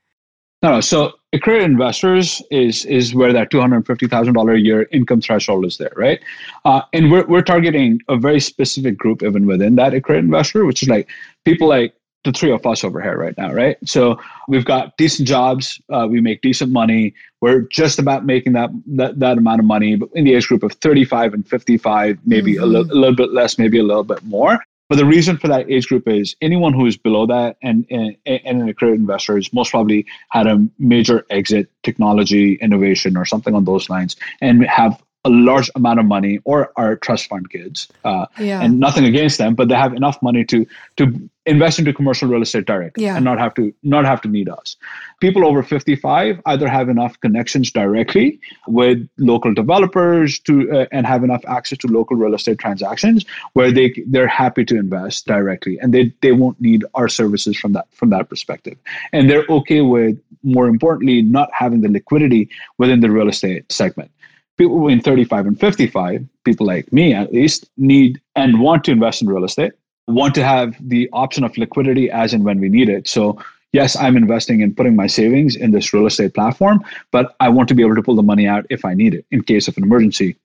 No. 0.63 0.81
So 0.81 1.13
accredited 1.33 1.71
investors 1.71 2.43
is 2.51 2.85
is 2.85 3.15
where 3.15 3.33
that 3.33 3.51
two 3.51 3.61
hundred 3.61 3.87
fifty 3.87 4.07
thousand 4.07 4.35
dollar 4.35 4.53
a 4.53 4.61
year 4.61 4.87
income 4.93 5.23
threshold 5.23 5.65
is 5.65 5.79
there, 5.79 5.93
right? 5.97 6.21
Uh, 6.67 6.83
and 6.93 7.11
we're 7.11 7.27
we're 7.27 7.43
targeting 7.43 8.01
a 8.09 8.17
very 8.19 8.41
specific 8.41 8.99
group 8.99 9.23
even 9.23 9.47
within 9.47 9.77
that 9.77 9.95
accredited 9.95 10.27
investor, 10.27 10.67
which 10.67 10.83
is 10.83 10.89
like 10.89 11.09
people 11.47 11.67
like 11.67 11.95
the 12.25 12.33
three 12.33 12.53
of 12.53 12.67
us 12.67 12.85
over 12.85 13.01
here 13.01 13.17
right 13.17 13.37
now, 13.39 13.53
right? 13.53 13.77
So 13.85 14.21
we've 14.49 14.65
got 14.65 14.97
decent 14.97 15.27
jobs, 15.27 15.81
uh, 15.91 16.07
we 16.11 16.21
make 16.21 16.43
decent 16.43 16.71
money. 16.71 17.15
We're 17.41 17.61
just 17.61 17.99
about 17.99 18.27
making 18.27 18.53
that 18.53 18.71
that, 18.87 19.19
that 19.19 19.39
amount 19.39 19.61
of 19.61 19.67
money, 19.67 19.97
but 19.97 20.11
in 20.15 20.25
the 20.25 20.35
age 20.35 20.47
group 20.49 20.63
of 20.63 20.73
35 20.75 21.35
and 21.35 21.49
55, 21.49 22.19
maybe 22.27 22.55
mm-hmm. 22.55 22.63
a, 22.63 22.67
li- 22.67 22.91
a 22.91 22.95
little 22.95 23.17
bit 23.17 23.33
less, 23.33 23.59
maybe 23.59 23.79
a 23.79 23.83
little 23.83 24.05
bit 24.05 24.23
more. 24.25 24.59
But 24.91 24.97
the 24.97 25.07
reason 25.07 25.39
for 25.39 25.47
that 25.47 25.71
age 25.71 25.87
group 25.87 26.09
is 26.09 26.35
anyone 26.43 26.75
who 26.75 26.85
is 26.85 26.97
below 26.97 27.25
that 27.27 27.57
and, 27.63 27.87
and, 27.91 28.17
and 28.27 28.63
an 28.63 28.69
accredited 28.69 29.01
investor 29.01 29.39
is 29.39 29.53
most 29.53 29.71
probably 29.71 30.05
had 30.31 30.49
a 30.49 30.67
major 30.81 31.25
exit, 31.31 31.71
technology, 31.85 32.55
innovation, 32.55 33.17
or 33.17 33.25
something 33.25 33.55
on 33.55 33.65
those 33.65 33.89
lines, 33.89 34.17
and 34.41 34.67
have 34.67 35.01
a 35.25 35.31
large 35.31 35.71
amount 35.75 36.01
of 36.01 36.07
money 36.07 36.41
or 36.45 36.73
are 36.77 36.97
trust 36.97 37.29
fund 37.29 37.51
kids 37.51 37.89
uh, 38.05 38.27
yeah. 38.39 38.63
and 38.63 38.81
nothing 38.81 39.05
against 39.05 39.39
them 39.39 39.55
but 39.55 39.69
they 39.69 39.75
have 39.75 39.93
enough 39.93 40.21
money 40.23 40.45
to 40.45 40.67
to 40.97 41.29
invest 41.51 41.79
into 41.79 41.93
commercial 41.93 42.29
real 42.29 42.43
estate 42.43 42.65
directly 42.65 43.05
yeah. 43.05 43.17
and 43.17 43.25
not 43.25 43.39
have 43.39 43.55
to 43.55 43.75
not 43.83 44.05
have 44.05 44.21
to 44.21 44.29
need 44.29 44.49
us. 44.49 44.77
People 45.21 45.45
over 45.45 45.63
55 45.63 46.41
either 46.47 46.69
have 46.69 46.89
enough 46.89 47.19
connections 47.21 47.71
directly 47.71 48.39
with 48.69 49.07
local 49.19 49.53
developers 49.53 50.39
to 50.41 50.71
uh, 50.73 50.87
and 50.93 51.07
have 51.07 51.25
enough 51.25 51.45
access 51.47 51.79
to 51.79 51.89
local 51.89 52.17
real 52.17 52.35
estate 52.35 52.59
transactions 52.59 53.27
where 53.55 53.73
they 53.73 53.93
they're 54.07 54.29
happy 54.29 54.65
to 54.65 54.77
invest 54.77 55.27
directly 55.27 55.79
and 55.81 55.93
they 55.93 56.13
they 56.23 56.33
won't 56.33 56.61
need 56.61 56.85
our 56.95 57.09
services 57.09 57.59
from 57.59 57.73
that 57.73 57.87
from 57.93 58.11
that 58.11 58.29
perspective. 58.29 58.79
And 59.13 59.29
they're 59.29 59.47
okay 59.49 59.81
with 59.81 60.19
more 60.43 60.69
importantly 60.69 61.23
not 61.23 61.51
having 61.53 61.81
the 61.81 61.89
liquidity 61.89 62.49
within 62.79 63.01
the 63.01 63.11
real 63.11 63.29
estate 63.29 63.71
segment. 63.71 64.11
People 64.57 64.89
in 64.89 65.01
35 65.01 65.47
and 65.47 65.59
55, 65.59 66.27
people 66.45 66.67
like 66.67 66.93
me 66.93 67.15
at 67.15 67.33
least, 67.33 67.71
need 67.79 68.21
and 68.37 68.61
want 68.61 68.85
to 68.85 68.93
invest 68.93 69.23
in 69.23 69.29
real 69.29 69.45
estate, 69.45 69.73
want 70.11 70.35
to 70.35 70.45
have 70.45 70.77
the 70.81 71.09
option 71.13 71.45
of 71.45 71.57
liquidity 71.57 72.11
as 72.11 72.35
and 72.35 72.45
when 72.45 72.61
we 72.61 72.69
need 72.69 72.89
it. 72.89 73.09
So, 73.09 73.39
yes, 73.73 73.97
I'm 73.97 74.17
investing 74.17 74.61
in 74.61 74.75
putting 74.75 74.97
my 74.97 75.07
savings 75.07 75.57
in 75.57 75.71
this 75.71 75.93
real 75.93 76.07
estate 76.07 76.35
platform, 76.35 76.85
but 77.11 77.35
I 77.41 77.49
want 77.49 77.69
to 77.69 77.75
be 77.75 77.83
able 77.83 77.97
to 77.97 78.03
pull 78.03 78.17
the 78.17 78.23
money 78.23 78.47
out 78.47 78.67
if 78.71 78.85
I 78.85 78.95
need 78.95 79.15
it 79.15 79.25
in 79.31 79.43
case 79.43 79.69
of 79.69 79.77
an 79.77 79.85
emergency. 79.85 80.37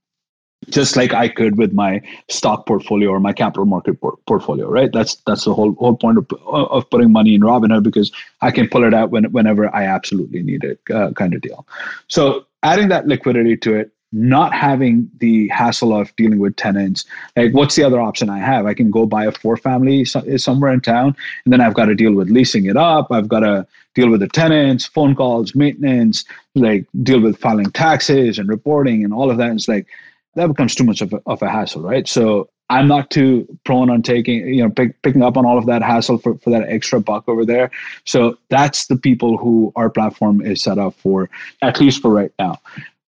Just 0.69 0.95
like 0.95 1.13
I 1.13 1.27
could 1.27 1.57
with 1.57 1.73
my 1.73 2.01
stock 2.29 2.65
portfolio 2.65 3.09
or 3.09 3.19
my 3.19 3.33
capital 3.33 3.65
market 3.65 3.99
por- 4.01 4.17
portfolio, 4.25 4.67
right? 4.67 4.91
That's 4.91 5.15
that's 5.27 5.43
the 5.43 5.53
whole 5.53 5.73
whole 5.73 5.97
point 5.97 6.17
of, 6.17 6.25
of 6.47 6.89
putting 6.89 7.11
money 7.11 7.35
in 7.35 7.41
Robinhood 7.41 7.83
because 7.83 8.11
I 8.41 8.51
can 8.51 8.67
pull 8.69 8.83
it 8.83 8.93
out 8.93 9.11
when, 9.11 9.25
whenever 9.25 9.73
I 9.75 9.83
absolutely 9.83 10.41
need 10.41 10.63
it, 10.63 10.79
uh, 10.91 11.11
kind 11.11 11.35
of 11.35 11.41
deal. 11.41 11.67
So 12.07 12.47
adding 12.63 12.87
that 12.87 13.05
liquidity 13.05 13.57
to 13.57 13.75
it 13.75 13.91
not 14.11 14.53
having 14.53 15.09
the 15.19 15.47
hassle 15.49 15.93
of 15.93 16.15
dealing 16.15 16.39
with 16.39 16.55
tenants. 16.55 17.05
Like 17.35 17.53
what's 17.53 17.75
the 17.75 17.83
other 17.83 17.99
option 17.99 18.29
i 18.29 18.39
have? 18.39 18.65
I 18.65 18.73
can 18.73 18.89
go 18.89 19.05
buy 19.05 19.25
a 19.25 19.31
four 19.31 19.57
family 19.57 20.01
eh, 20.01 20.37
somewhere 20.37 20.71
in 20.71 20.81
town 20.81 21.15
and 21.43 21.51
then 21.51 21.61
i've 21.61 21.73
got 21.73 21.85
to 21.85 21.95
deal 21.95 22.13
with 22.13 22.29
leasing 22.29 22.65
it 22.65 22.77
up. 22.77 23.07
I've 23.11 23.27
got 23.27 23.41
to 23.41 23.67
deal 23.93 24.09
with 24.09 24.21
the 24.21 24.27
tenants 24.27 24.85
phone 24.85 25.15
calls 25.15 25.55
maintenance 25.55 26.25
like 26.53 26.85
deal 27.03 27.21
with 27.21 27.37
filing 27.37 27.71
taxes 27.71 28.39
and 28.39 28.47
reporting 28.47 29.03
and 29.03 29.13
all 29.13 29.29
of 29.29 29.37
that. 29.37 29.51
It's 29.51 29.67
like 29.67 29.87
that 30.35 30.47
becomes 30.47 30.75
too 30.75 30.83
much 30.83 31.01
of 31.01 31.13
a, 31.13 31.21
of 31.25 31.41
a 31.41 31.49
hassle 31.49 31.81
right? 31.81 32.07
So 32.07 32.49
i'm 32.71 32.87
not 32.87 33.11
too 33.11 33.47
prone 33.63 33.91
on 33.91 34.01
taking 34.01 34.47
you 34.47 34.63
know 34.63 34.71
pick, 34.71 34.99
picking 35.03 35.21
up 35.21 35.37
on 35.37 35.45
all 35.45 35.55
of 35.55 35.67
that 35.67 35.83
hassle 35.83 36.17
for, 36.17 36.35
for 36.39 36.49
that 36.49 36.67
extra 36.69 36.99
buck 36.99 37.27
over 37.27 37.45
there. 37.45 37.69
So 38.05 38.37
that's 38.49 38.87
the 38.87 38.95
people 38.95 39.37
who 39.37 39.73
our 39.75 39.89
platform 39.89 40.41
is 40.41 40.63
set 40.63 40.77
up 40.77 40.93
for 40.95 41.29
at 41.61 41.79
least 41.81 42.01
for 42.01 42.11
right 42.11 42.31
now 42.39 42.59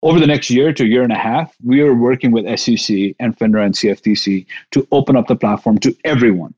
over 0.03 0.21
the 0.21 0.27
next 0.27 0.51
year 0.51 0.73
to 0.73 0.85
a 0.85 0.87
year 0.87 1.03
and 1.03 1.13
a 1.13 1.17
half, 1.17 1.55
we 1.65 1.81
are 1.81 1.95
working 1.95 2.31
with 2.31 2.45
SEC 2.59 3.15
and 3.19 3.37
FINRA 3.37 3.65
and 3.65 3.75
CFTC 3.75 4.47
to 4.73 4.87
open 4.93 5.17
up 5.17 5.27
the 5.27 5.37
platform 5.37 5.79
to 5.79 5.97
everyone. 6.05 6.55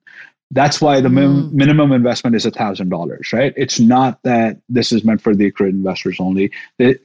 That's 0.50 0.80
why 0.80 1.02
the 1.02 1.10
mm. 1.10 1.52
minimum 1.52 1.92
investment 1.92 2.34
is 2.34 2.46
$1,000, 2.46 3.32
right? 3.34 3.52
It's 3.54 3.78
not 3.78 4.18
that 4.22 4.56
this 4.70 4.92
is 4.92 5.04
meant 5.04 5.20
for 5.20 5.34
the 5.34 5.46
accredited 5.46 5.76
investors 5.78 6.16
only. 6.18 6.50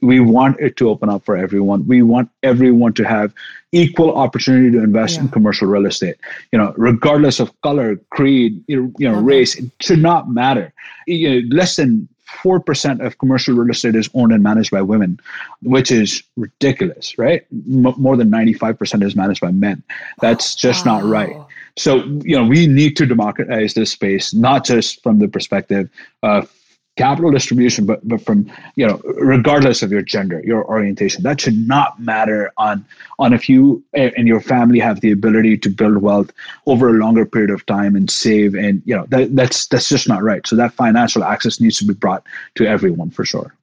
We 0.00 0.18
want 0.18 0.58
it 0.60 0.78
to 0.78 0.88
open 0.88 1.10
up 1.10 1.26
for 1.26 1.36
everyone. 1.36 1.86
We 1.86 2.02
want 2.02 2.30
everyone 2.42 2.94
to 2.94 3.04
have 3.04 3.34
equal 3.72 4.16
opportunity 4.16 4.70
to 4.70 4.82
invest 4.82 5.16
yeah. 5.16 5.22
in 5.22 5.28
commercial 5.28 5.68
real 5.68 5.84
estate. 5.84 6.16
You 6.52 6.58
know, 6.58 6.72
regardless 6.78 7.38
of 7.38 7.52
color, 7.60 7.96
creed, 8.10 8.64
you 8.66 8.94
know, 8.98 9.16
okay. 9.16 9.22
race, 9.22 9.56
it 9.56 9.70
should 9.80 10.00
not 10.00 10.30
matter. 10.30 10.72
You 11.06 11.42
know, 11.42 11.54
less 11.54 11.76
than 11.76 12.08
4% 12.42 13.04
of 13.04 13.18
commercial 13.18 13.54
real 13.54 13.70
estate 13.70 13.94
is 13.94 14.08
owned 14.14 14.32
and 14.32 14.42
managed 14.42 14.70
by 14.70 14.82
women, 14.82 15.20
which 15.62 15.90
is 15.90 16.22
ridiculous, 16.36 17.18
right? 17.18 17.46
M- 17.52 17.94
more 17.96 18.16
than 18.16 18.30
95% 18.30 19.04
is 19.04 19.14
managed 19.14 19.40
by 19.40 19.50
men. 19.50 19.82
That's 20.20 20.54
just 20.54 20.86
wow. 20.86 21.00
not 21.00 21.08
right. 21.08 21.36
So, 21.76 22.04
you 22.22 22.36
know, 22.36 22.44
we 22.44 22.66
need 22.66 22.96
to 22.96 23.06
democratize 23.06 23.74
this 23.74 23.90
space, 23.90 24.32
not 24.32 24.64
just 24.64 25.02
from 25.02 25.18
the 25.18 25.28
perspective 25.28 25.90
of 26.22 26.52
capital 26.96 27.30
distribution, 27.30 27.86
but 27.86 28.06
but 28.06 28.20
from 28.20 28.50
you 28.76 28.86
know, 28.86 29.00
regardless 29.16 29.82
of 29.82 29.90
your 29.90 30.02
gender, 30.02 30.40
your 30.44 30.64
orientation, 30.66 31.22
that 31.22 31.40
should 31.40 31.56
not 31.66 32.00
matter 32.00 32.52
on 32.56 32.84
on 33.18 33.32
if 33.32 33.48
you 33.48 33.82
and 33.94 34.28
your 34.28 34.40
family 34.40 34.78
have 34.78 35.00
the 35.00 35.10
ability 35.10 35.56
to 35.58 35.70
build 35.70 35.98
wealth 35.98 36.30
over 36.66 36.88
a 36.88 36.92
longer 36.92 37.26
period 37.26 37.50
of 37.50 37.64
time 37.66 37.96
and 37.96 38.10
save, 38.10 38.54
and 38.54 38.82
you 38.84 38.94
know 38.94 39.06
that 39.08 39.34
that's 39.34 39.66
that's 39.66 39.88
just 39.88 40.08
not 40.08 40.22
right. 40.22 40.46
So 40.46 40.56
that 40.56 40.72
financial 40.72 41.24
access 41.24 41.60
needs 41.60 41.78
to 41.78 41.86
be 41.86 41.94
brought 41.94 42.24
to 42.56 42.66
everyone 42.66 43.10
for 43.10 43.24
sure. 43.24 43.54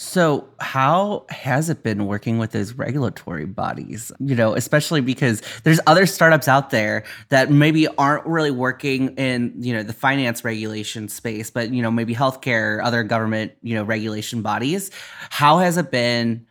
So, 0.00 0.48
how 0.60 1.26
has 1.28 1.68
it 1.68 1.82
been 1.82 2.06
working 2.06 2.38
with 2.38 2.52
those 2.52 2.72
regulatory 2.72 3.46
bodies? 3.46 4.12
You 4.20 4.36
know, 4.36 4.54
especially 4.54 5.00
because 5.00 5.42
there's 5.64 5.80
other 5.88 6.06
startups 6.06 6.46
out 6.46 6.70
there 6.70 7.02
that 7.30 7.50
maybe 7.50 7.88
aren't 7.98 8.24
really 8.24 8.52
working 8.52 9.08
in, 9.16 9.52
you 9.58 9.72
know, 9.72 9.82
the 9.82 9.92
finance 9.92 10.44
regulation 10.44 11.08
space, 11.08 11.50
but, 11.50 11.72
you 11.72 11.82
know, 11.82 11.90
maybe 11.90 12.14
healthcare, 12.14 12.80
other 12.84 13.02
government, 13.02 13.54
you 13.60 13.74
know, 13.74 13.82
regulation 13.82 14.40
bodies. 14.40 14.92
How 15.30 15.58
has 15.58 15.76
it 15.76 15.90
been? 15.90 16.46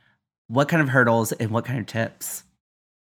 What 0.50 0.68
kind 0.68 0.82
of 0.82 0.90
hurdles 0.90 1.32
and 1.32 1.52
what 1.52 1.64
kind 1.64 1.80
of 1.80 1.86
tips? 1.86 2.44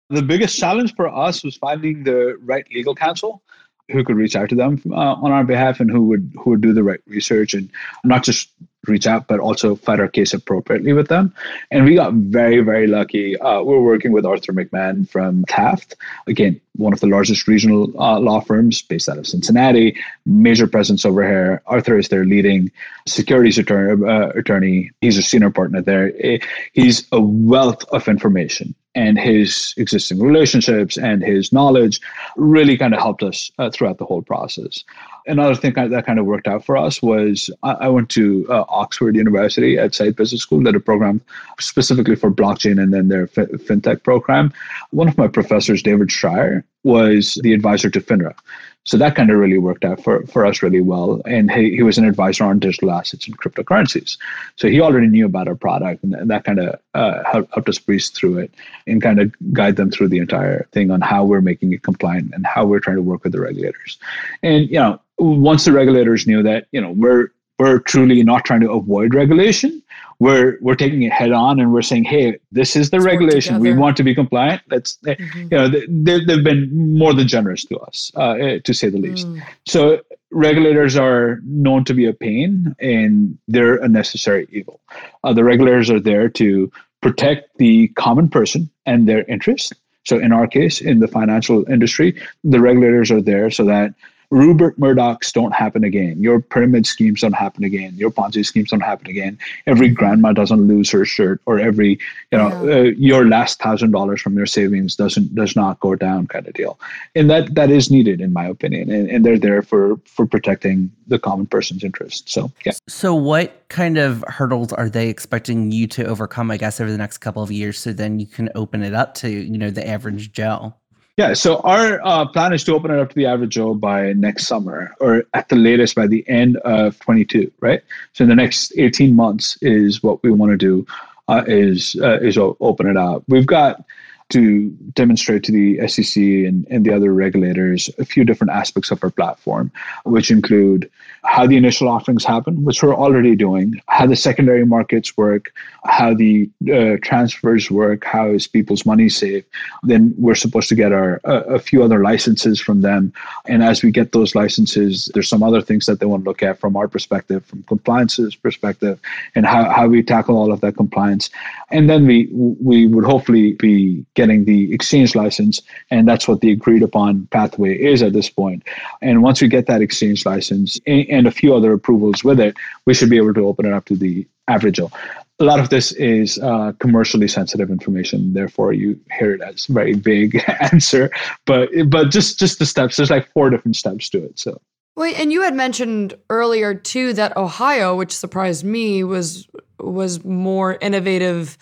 The 0.09 0.23
biggest 0.23 0.57
challenge 0.57 0.95
for 0.95 1.07
us 1.07 1.43
was 1.43 1.55
finding 1.55 2.03
the 2.03 2.35
right 2.41 2.65
legal 2.73 2.95
counsel 2.95 3.43
who 3.91 4.03
could 4.03 4.15
reach 4.15 4.35
out 4.35 4.49
to 4.49 4.55
them 4.55 4.81
uh, 4.89 4.95
on 4.95 5.31
our 5.31 5.43
behalf 5.43 5.79
and 5.79 5.91
who 5.91 6.01
would 6.07 6.33
who 6.39 6.49
would 6.49 6.61
do 6.61 6.73
the 6.73 6.83
right 6.83 7.01
research 7.05 7.53
and 7.53 7.69
not 8.03 8.23
just 8.23 8.49
reach 8.87 9.07
out, 9.07 9.27
but 9.27 9.39
also 9.39 9.75
fight 9.75 9.99
our 9.99 10.07
case 10.07 10.33
appropriately 10.33 10.93
with 10.93 11.07
them. 11.07 11.33
And 11.69 11.85
we 11.85 11.95
got 11.95 12.13
very, 12.13 12.61
very 12.61 12.87
lucky. 12.87 13.37
Uh, 13.39 13.61
we're 13.61 13.81
working 13.81 14.11
with 14.11 14.25
Arthur 14.25 14.53
McMahon 14.53 15.07
from 15.09 15.45
Taft, 15.45 15.95
again, 16.27 16.59
one 16.77 16.93
of 16.93 16.99
the 16.99 17.07
largest 17.07 17.47
regional 17.47 17.91
uh, 18.01 18.19
law 18.19 18.39
firms 18.39 18.81
based 18.81 19.09
out 19.09 19.17
of 19.17 19.27
Cincinnati, 19.27 19.95
major 20.25 20.67
presence 20.67 21.05
over 21.05 21.23
here. 21.23 21.61
Arthur 21.67 21.97
is 21.97 22.07
their 22.07 22.25
leading 22.25 22.71
securities 23.07 23.57
attorney. 23.57 24.07
Uh, 24.07 24.29
attorney. 24.29 24.91
He's 25.01 25.17
a 25.17 25.21
senior 25.21 25.49
partner 25.49 25.81
there. 25.81 26.13
Eh, 26.19 26.39
he's 26.73 27.07
a 27.11 27.21
wealth 27.21 27.83
of 27.91 28.07
information 28.07 28.73
and 28.95 29.17
his 29.17 29.73
existing 29.77 30.19
relationships 30.19 30.97
and 30.97 31.23
his 31.23 31.53
knowledge 31.53 32.01
really 32.35 32.77
kind 32.77 32.93
of 32.93 32.99
helped 32.99 33.23
us 33.23 33.51
uh, 33.57 33.69
throughout 33.69 33.97
the 33.97 34.05
whole 34.05 34.21
process 34.21 34.83
another 35.27 35.55
thing 35.55 35.73
that 35.73 36.05
kind 36.05 36.19
of 36.19 36.25
worked 36.25 36.47
out 36.47 36.65
for 36.65 36.77
us 36.77 37.01
was 37.01 37.49
I, 37.63 37.87
went 37.89 38.09
to 38.11 38.45
uh, 38.49 38.65
Oxford 38.69 39.15
University 39.15 39.77
at 39.77 39.91
Saïd 39.91 40.15
Business 40.15 40.41
School, 40.41 40.61
did 40.61 40.75
a 40.75 40.79
program 40.79 41.21
specifically 41.59 42.15
for 42.15 42.31
blockchain 42.31 42.81
and 42.81 42.93
then 42.93 43.07
their 43.09 43.27
fintech 43.27 44.03
program. 44.03 44.53
One 44.91 45.07
of 45.07 45.17
my 45.17 45.27
professors, 45.27 45.83
David 45.83 46.11
Shrier, 46.11 46.63
was 46.83 47.39
the 47.43 47.53
advisor 47.53 47.89
to 47.89 48.01
FINRA. 48.01 48.35
So 48.83 48.97
that 48.97 49.15
kind 49.15 49.29
of 49.29 49.37
really 49.37 49.59
worked 49.59 49.85
out 49.85 50.03
for, 50.03 50.25
for 50.25 50.45
us 50.45 50.63
really 50.63 50.81
well. 50.81 51.21
And 51.25 51.51
he, 51.51 51.75
he 51.75 51.83
was 51.83 51.97
an 51.97 52.05
advisor 52.05 52.43
on 52.45 52.59
digital 52.59 52.91
assets 52.91 53.27
and 53.27 53.37
cryptocurrencies. 53.37 54.17
So 54.55 54.69
he 54.69 54.81
already 54.81 55.07
knew 55.07 55.25
about 55.25 55.47
our 55.47 55.55
product 55.55 56.03
and, 56.03 56.29
that 56.29 56.43
kind 56.45 56.59
of 56.59 56.79
uh, 56.95 57.23
helped, 57.23 57.69
us 57.69 57.77
breeze 57.77 58.09
through 58.09 58.39
it 58.39 58.53
and 58.87 59.01
kind 59.01 59.19
of 59.19 59.33
guide 59.53 59.75
them 59.75 59.91
through 59.91 60.07
the 60.07 60.17
entire 60.17 60.67
thing 60.71 60.89
on 60.89 61.01
how 61.01 61.23
we're 61.23 61.41
making 61.41 61.73
it 61.73 61.83
compliant 61.83 62.33
and 62.33 62.45
how 62.45 62.65
we're 62.65 62.79
trying 62.79 62.95
to 62.95 63.03
work 63.03 63.23
with 63.23 63.33
the 63.33 63.39
regulators. 63.39 63.99
And, 64.41 64.67
you 64.67 64.79
know, 64.79 64.99
once 65.19 65.65
the 65.65 65.71
regulators 65.71 66.25
knew 66.25 66.41
that, 66.41 66.65
you 66.71 66.81
know, 66.81 66.91
we're 66.91 67.29
we're 67.61 67.77
truly 67.77 68.23
not 68.23 68.43
trying 68.43 68.61
to 68.61 68.71
avoid 68.71 69.13
regulation. 69.13 69.83
We're 70.17 70.57
we're 70.61 70.79
taking 70.83 71.03
it 71.03 71.11
head 71.11 71.31
on 71.31 71.59
and 71.59 71.71
we're 71.71 71.83
saying, 71.83 72.05
hey, 72.05 72.39
this 72.51 72.75
is 72.75 72.89
the 72.89 72.97
Let's 72.97 73.05
regulation. 73.05 73.59
We 73.59 73.73
want 73.73 73.97
to 73.97 74.03
be 74.03 74.15
compliant. 74.15 74.63
Let's 74.71 74.97
eh, 75.05 75.13
mm-hmm. 75.13 75.41
you 75.51 75.57
know 75.57 75.67
they, 75.67 76.25
they've 76.25 76.43
been 76.43 76.97
more 76.97 77.13
than 77.13 77.27
generous 77.27 77.63
to 77.65 77.77
us, 77.77 78.11
uh, 78.17 78.31
eh, 78.45 78.59
to 78.63 78.73
say 78.73 78.89
the 78.89 78.97
least. 78.97 79.27
Mm. 79.27 79.43
So 79.67 80.01
regulators 80.31 80.95
are 80.95 81.39
known 81.43 81.85
to 81.85 81.93
be 81.93 82.05
a 82.05 82.13
pain 82.13 82.75
and 82.79 83.37
they're 83.47 83.75
a 83.75 83.87
necessary 83.87 84.47
evil. 84.51 84.79
Uh, 85.23 85.33
the 85.33 85.43
regulators 85.43 85.91
are 85.91 85.99
there 85.99 86.29
to 86.29 86.71
protect 87.01 87.57
the 87.57 87.89
common 87.89 88.27
person 88.27 88.71
and 88.87 89.07
their 89.07 89.23
interests. 89.35 89.71
So 90.03 90.17
in 90.17 90.31
our 90.31 90.47
case, 90.47 90.81
in 90.81 90.99
the 90.99 91.07
financial 91.07 91.63
industry, 91.69 92.09
the 92.43 92.59
regulators 92.59 93.11
are 93.11 93.21
there 93.21 93.51
so 93.51 93.65
that 93.65 93.93
Rupert 94.31 94.79
Murdochs 94.79 95.33
don't 95.33 95.53
happen 95.53 95.83
again. 95.83 96.23
Your 96.23 96.39
pyramid 96.39 96.87
schemes 96.87 97.19
don't 97.19 97.33
happen 97.33 97.65
again. 97.65 97.93
Your 97.95 98.09
Ponzi 98.09 98.45
schemes 98.45 98.69
don't 98.69 98.79
happen 98.79 99.07
again. 99.07 99.37
Every 99.67 99.89
grandma 99.89 100.31
doesn't 100.31 100.67
lose 100.67 100.89
her 100.91 101.03
shirt, 101.03 101.41
or 101.45 101.59
every 101.59 101.99
you 102.31 102.37
know 102.37 102.47
yeah. 102.65 102.75
uh, 102.75 102.83
your 102.97 103.27
last 103.27 103.59
thousand 103.61 103.91
dollars 103.91 104.21
from 104.21 104.37
your 104.37 104.45
savings 104.45 104.95
doesn't 104.95 105.35
does 105.35 105.55
not 105.55 105.81
go 105.81 105.95
down, 105.95 106.27
kind 106.27 106.47
of 106.47 106.53
deal. 106.53 106.79
And 107.13 107.29
that 107.29 107.53
that 107.55 107.69
is 107.69 107.91
needed, 107.91 108.21
in 108.21 108.31
my 108.31 108.45
opinion. 108.45 108.89
And, 108.89 109.09
and 109.09 109.25
they're 109.25 109.37
there 109.37 109.61
for 109.61 109.97
for 110.05 110.25
protecting 110.25 110.89
the 111.07 111.19
common 111.19 111.45
person's 111.45 111.83
interest. 111.83 112.29
So 112.29 112.49
yeah. 112.65 112.71
So 112.87 113.13
what 113.13 113.67
kind 113.67 113.97
of 113.97 114.23
hurdles 114.27 114.71
are 114.71 114.89
they 114.89 115.09
expecting 115.09 115.73
you 115.73 115.87
to 115.87 116.05
overcome? 116.05 116.51
I 116.51 116.57
guess 116.57 116.79
over 116.79 116.89
the 116.89 116.97
next 116.97 117.17
couple 117.17 117.43
of 117.43 117.51
years, 117.51 117.77
so 117.77 117.91
then 117.91 118.17
you 118.19 118.27
can 118.27 118.49
open 118.55 118.81
it 118.81 118.93
up 118.93 119.13
to 119.15 119.29
you 119.29 119.57
know 119.57 119.71
the 119.71 119.85
average 119.85 120.31
Joe. 120.31 120.73
Yeah, 121.17 121.33
so 121.33 121.57
our 121.59 121.99
uh, 122.03 122.25
plan 122.25 122.53
is 122.53 122.63
to 122.63 122.73
open 122.73 122.89
it 122.89 122.99
up 122.99 123.09
to 123.09 123.15
the 123.15 123.25
average 123.25 123.51
Joe 123.51 123.73
by 123.73 124.13
next 124.13 124.47
summer, 124.47 124.95
or 124.99 125.25
at 125.33 125.49
the 125.49 125.57
latest 125.57 125.93
by 125.93 126.07
the 126.07 126.27
end 126.27 126.57
of 126.57 126.99
22, 127.01 127.51
right? 127.59 127.81
So 128.13 128.23
in 128.23 128.29
the 128.29 128.35
next 128.35 128.71
18 128.77 129.15
months 129.15 129.57
is 129.61 130.01
what 130.01 130.23
we 130.23 130.31
want 130.31 130.51
to 130.51 130.57
do, 130.57 130.85
uh, 131.27 131.43
is 131.47 131.97
uh, 132.01 132.19
is 132.21 132.37
open 132.37 132.87
it 132.87 132.97
up. 132.97 133.23
We've 133.27 133.45
got 133.45 133.83
to 134.31 134.69
demonstrate 134.93 135.43
to 135.43 135.51
the 135.51 135.87
SEC 135.87 136.17
and, 136.17 136.65
and 136.69 136.85
the 136.85 136.93
other 136.93 137.13
regulators 137.13 137.89
a 137.99 138.05
few 138.05 138.23
different 138.23 138.51
aspects 138.51 138.91
of 138.91 139.03
our 139.03 139.09
platform, 139.09 139.71
which 140.03 140.31
include 140.31 140.89
how 141.23 141.45
the 141.45 141.57
initial 141.57 141.87
offerings 141.87 142.25
happen, 142.25 142.63
which 142.63 142.81
we're 142.81 142.95
already 142.95 143.35
doing, 143.35 143.79
how 143.87 144.07
the 144.07 144.15
secondary 144.15 144.65
markets 144.65 145.15
work, 145.17 145.53
how 145.85 146.13
the 146.13 146.49
uh, 146.73 146.97
transfers 147.03 147.69
work, 147.69 148.03
how 148.03 148.29
is 148.29 148.47
people's 148.47 148.85
money 148.85 149.07
safe. 149.07 149.43
Then 149.83 150.13
we're 150.17 150.35
supposed 150.35 150.69
to 150.69 150.75
get 150.75 150.91
our 150.91 151.21
uh, 151.25 151.41
a 151.41 151.59
few 151.59 151.83
other 151.83 152.01
licenses 152.01 152.59
from 152.59 152.81
them, 152.81 153.13
and 153.45 153.63
as 153.63 153.83
we 153.83 153.91
get 153.91 154.13
those 154.13 154.33
licenses, 154.33 155.11
there's 155.13 155.29
some 155.29 155.43
other 155.43 155.61
things 155.61 155.85
that 155.85 155.99
they 155.99 156.05
want 156.05 156.23
to 156.23 156.29
look 156.29 156.41
at 156.41 156.59
from 156.59 156.75
our 156.75 156.87
perspective, 156.87 157.45
from 157.45 157.63
compliance's 157.63 158.35
perspective, 158.35 158.99
and 159.35 159.45
how, 159.45 159.69
how 159.69 159.87
we 159.87 160.01
tackle 160.01 160.37
all 160.37 160.51
of 160.51 160.61
that 160.61 160.75
compliance. 160.75 161.29
And 161.69 161.89
then 161.89 162.07
we 162.07 162.29
we 162.31 162.87
would 162.87 163.05
hopefully 163.05 163.53
be 163.53 164.05
getting 164.21 164.45
the 164.45 164.71
exchange 164.71 165.15
license, 165.15 165.61
and 165.89 166.07
that's 166.07 166.27
what 166.27 166.41
the 166.41 166.51
agreed 166.51 166.83
upon 166.83 167.27
pathway 167.31 167.73
is 167.75 168.03
at 168.03 168.13
this 168.13 168.29
point. 168.29 168.61
And 169.01 169.23
once 169.23 169.41
we 169.41 169.47
get 169.47 169.65
that 169.65 169.81
exchange 169.81 170.25
license 170.25 170.79
and, 170.85 171.25
a 171.25 171.31
few 171.31 171.55
other 171.55 171.73
approvals 171.73 172.23
with 172.23 172.39
it, 172.39 172.55
we 172.85 172.93
should 172.93 173.09
be 173.09 173.17
able 173.17 173.33
to 173.33 173.47
open 173.47 173.65
it 173.65 173.73
up 173.73 173.85
to 173.85 173.95
the 173.95 174.27
average 174.47 174.79
A 174.79 174.91
lot 175.39 175.59
of 175.59 175.69
this 175.69 175.91
is 175.93 176.37
uh, 176.37 176.73
commercially 176.79 177.27
sensitive 177.27 177.71
information, 177.71 178.33
therefore 178.33 178.73
you 178.73 178.99
hear 179.17 179.33
it 179.33 179.41
as 179.41 179.65
very 179.65 179.93
vague 179.93 180.43
answer. 180.71 181.09
But 181.47 181.69
but 181.87 182.11
just 182.11 182.37
just 182.37 182.59
the 182.59 182.65
steps. 182.65 182.97
There's 182.97 183.09
like 183.09 183.31
four 183.33 183.49
different 183.49 183.75
steps 183.75 184.07
to 184.09 184.23
it. 184.23 184.37
So 184.37 184.61
Wait, 184.97 185.17
and 185.19 185.31
you 185.31 185.41
had 185.41 185.55
mentioned 185.55 186.13
earlier 186.29 186.75
too 186.75 187.13
that 187.13 187.35
Ohio, 187.37 187.95
which 187.95 188.11
surprised 188.11 188.63
me, 188.63 189.03
was 189.03 189.47
was 189.79 190.23
more 190.23 190.77
innovative 190.81 191.57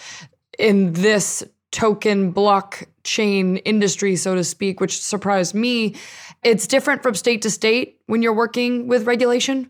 in 0.57 0.93
this 0.93 1.43
token 1.71 2.33
blockchain 2.33 3.61
industry, 3.65 4.15
so 4.15 4.35
to 4.35 4.43
speak, 4.43 4.79
which 4.79 5.01
surprised 5.01 5.53
me. 5.53 5.95
It's 6.43 6.67
different 6.67 7.03
from 7.03 7.15
state 7.15 7.41
to 7.43 7.49
state 7.49 7.99
when 8.07 8.21
you're 8.21 8.33
working 8.33 8.87
with 8.87 9.05
regulation. 9.05 9.69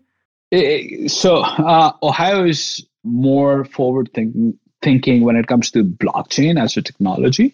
so 1.08 1.38
uh, 1.38 1.94
Ohio 2.02 2.46
is 2.46 2.86
more 3.04 3.66
forward 3.66 4.10
thinking 4.14 4.58
thinking 4.82 5.26
when 5.26 5.36
it 5.36 5.48
comes 5.48 5.72
to 5.72 5.84
blockchain 5.84 6.62
as 6.62 6.78
a 6.78 6.82
technology. 6.82 7.54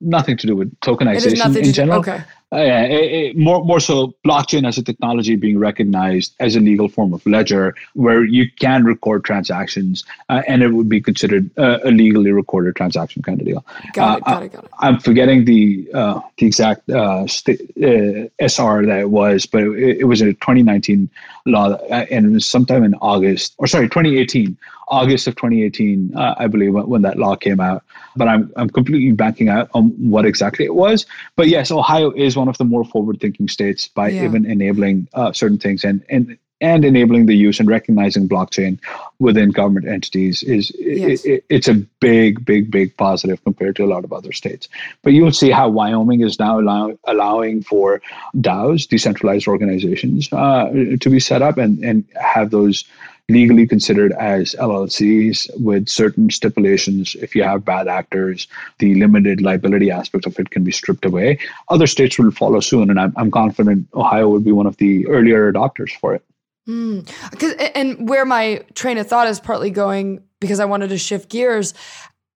Nothing 0.00 0.36
to 0.36 0.46
do 0.46 0.54
with 0.54 0.72
tokenization 0.80 1.56
in 1.56 1.72
general. 1.72 1.98
Okay. 2.00 2.22
Uh, 2.52 2.58
it, 2.58 3.12
it, 3.12 3.36
more 3.36 3.64
more 3.64 3.78
so 3.78 4.12
blockchain 4.24 4.66
as 4.66 4.76
a 4.76 4.82
technology 4.82 5.36
being 5.36 5.56
recognized 5.56 6.34
as 6.40 6.56
a 6.56 6.60
legal 6.60 6.88
form 6.88 7.14
of 7.14 7.24
ledger 7.24 7.76
where 7.94 8.24
you 8.24 8.50
can 8.58 8.84
record 8.84 9.24
transactions 9.24 10.04
uh, 10.30 10.42
and 10.48 10.60
it 10.60 10.72
would 10.72 10.88
be 10.88 11.00
considered 11.00 11.48
uh, 11.58 11.78
a 11.84 11.92
legally 11.92 12.32
recorded 12.32 12.74
transaction 12.74 13.22
kind 13.22 13.40
of 13.40 13.46
deal. 13.46 13.64
Got 13.92 14.18
it, 14.18 14.24
got 14.24 14.42
it, 14.42 14.52
got 14.52 14.64
it. 14.64 14.70
I'm 14.80 14.98
forgetting 14.98 15.44
the 15.44 15.88
uh, 15.94 16.20
the 16.38 16.46
exact 16.46 16.90
uh, 16.90 17.24
st- 17.28 17.60
uh, 17.60 18.28
SR 18.40 18.84
that 18.86 18.98
it 18.98 19.10
was, 19.10 19.46
but 19.46 19.62
it, 19.62 20.00
it 20.00 20.04
was 20.04 20.20
a 20.20 20.32
2019 20.32 21.08
law 21.46 21.74
and 21.88 22.26
it 22.26 22.30
was 22.30 22.46
sometime 22.46 22.82
in 22.82 22.94
August 22.94 23.54
or 23.58 23.68
sorry 23.68 23.88
2018 23.88 24.58
August 24.90 25.28
of 25.28 25.36
2018, 25.36 26.16
uh, 26.16 26.34
I 26.36 26.48
believe, 26.48 26.74
when, 26.74 26.88
when, 26.88 27.02
that 27.02 27.16
law 27.16 27.36
came 27.36 27.60
out. 27.60 27.84
But 28.16 28.26
I'm 28.26 28.52
I'm 28.56 28.68
completely 28.68 29.12
backing 29.12 29.48
out 29.48 29.70
on 29.72 29.90
what 30.10 30.26
exactly 30.26 30.64
it 30.64 30.74
was. 30.74 31.06
But 31.36 31.48
yes, 31.48 31.70
Ohio 31.70 32.10
is 32.10 32.36
one 32.40 32.48
of 32.48 32.58
the 32.58 32.64
more 32.64 32.84
forward-thinking 32.84 33.48
states 33.48 33.88
by 33.88 34.08
yeah. 34.08 34.24
even 34.24 34.44
enabling 34.44 35.08
uh, 35.14 35.32
certain 35.32 35.58
things, 35.58 35.84
and 35.84 36.02
and 36.08 36.38
and 36.60 36.84
enabling 36.84 37.26
the 37.26 37.34
use 37.34 37.58
and 37.58 37.68
recognizing 37.68 38.28
blockchain 38.28 38.78
within 39.18 39.50
government 39.50 39.88
entities 39.88 40.42
is 40.42 40.70
yes. 40.78 41.24
it, 41.24 41.30
it, 41.30 41.44
it's 41.48 41.68
a 41.68 41.74
big, 42.00 42.44
big, 42.44 42.70
big 42.70 42.94
positive 42.96 43.42
compared 43.44 43.76
to 43.76 43.84
a 43.84 43.88
lot 43.94 44.04
of 44.04 44.12
other 44.12 44.32
states. 44.32 44.68
But 45.02 45.14
you 45.14 45.22
will 45.24 45.32
see 45.32 45.50
how 45.50 45.68
Wyoming 45.70 46.20
is 46.20 46.38
now 46.38 46.60
allow, 46.60 46.98
allowing 47.04 47.62
for 47.62 48.02
DAOs, 48.36 48.86
decentralized 48.86 49.48
organizations, 49.48 50.28
uh, 50.32 50.70
to 51.00 51.10
be 51.10 51.20
set 51.20 51.40
up 51.40 51.56
and, 51.56 51.82
and 51.82 52.04
have 52.14 52.50
those 52.50 52.84
legally 53.30 53.66
considered 53.66 54.12
as 54.12 54.54
LLCs 54.58 55.48
with 55.60 55.88
certain 55.88 56.30
stipulations. 56.30 57.14
If 57.16 57.34
you 57.34 57.42
have 57.42 57.64
bad 57.64 57.88
actors, 57.88 58.46
the 58.78 58.94
limited 58.96 59.40
liability 59.40 59.90
aspect 59.90 60.26
of 60.26 60.38
it 60.38 60.50
can 60.50 60.64
be 60.64 60.72
stripped 60.72 61.04
away. 61.04 61.38
Other 61.68 61.86
states 61.86 62.18
will 62.18 62.30
follow 62.30 62.60
soon, 62.60 62.90
and 62.90 63.00
I'm, 63.00 63.12
I'm 63.16 63.30
confident 63.30 63.88
Ohio 63.94 64.28
will 64.28 64.40
be 64.40 64.52
one 64.52 64.66
of 64.66 64.76
the 64.76 65.06
earlier 65.06 65.52
adopters 65.52 65.90
for 65.98 66.14
it. 66.14 66.24
Mm. 66.68 67.72
And 67.74 68.08
where 68.08 68.24
my 68.24 68.64
train 68.74 68.98
of 68.98 69.06
thought 69.06 69.28
is 69.28 69.40
partly 69.40 69.70
going, 69.70 70.22
because 70.40 70.60
I 70.60 70.64
wanted 70.66 70.88
to 70.90 70.98
shift 70.98 71.30
gears, 71.30 71.74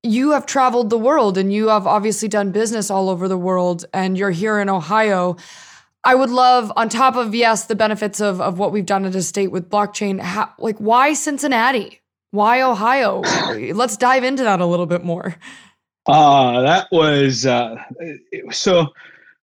you 0.03 0.32
have 0.32 0.45
traveled 0.45 0.90
the 0.90 0.99
world 0.99 1.38
and 1.38 1.53
you 1.53 1.68
have 1.68 1.86
obviously 1.86 2.28
done 2.28 2.51
business 2.51 2.90
all 2.90 3.09
over 3.09 3.28
the 3.28 3.38
world, 3.38 3.84
and 3.92 4.18
you're 4.18 4.30
here 4.30 4.59
in 4.61 4.68
Ohio. 4.68 5.36
I 6.05 6.14
would 6.14 6.30
love, 6.30 6.70
on 6.76 6.88
top 6.88 7.16
of 7.16 7.34
yes, 7.34 7.64
the 7.64 7.74
benefits 7.74 8.20
of 8.20 8.40
of 8.40 8.59
what 8.59 8.72
we've 8.72 8.86
done 8.86 9.05
at 9.05 9.14
a 9.14 9.22
state 9.22 9.48
with 9.48 9.70
blockchain. 9.70 10.20
How, 10.20 10.52
like, 10.59 10.76
why 10.78 11.14
Cincinnati? 11.14 12.00
Why 12.30 12.62
Ohio? 12.62 13.20
Let's 13.74 13.96
dive 13.96 14.24
into 14.24 14.44
that 14.44 14.61
a 14.61 14.66
little 14.66 14.86
bit 14.86 15.05
more. 15.05 15.36
Uh, 16.07 16.61
that 16.62 16.88
was 16.92 17.46
uh, 17.46 17.76
so 18.50 18.88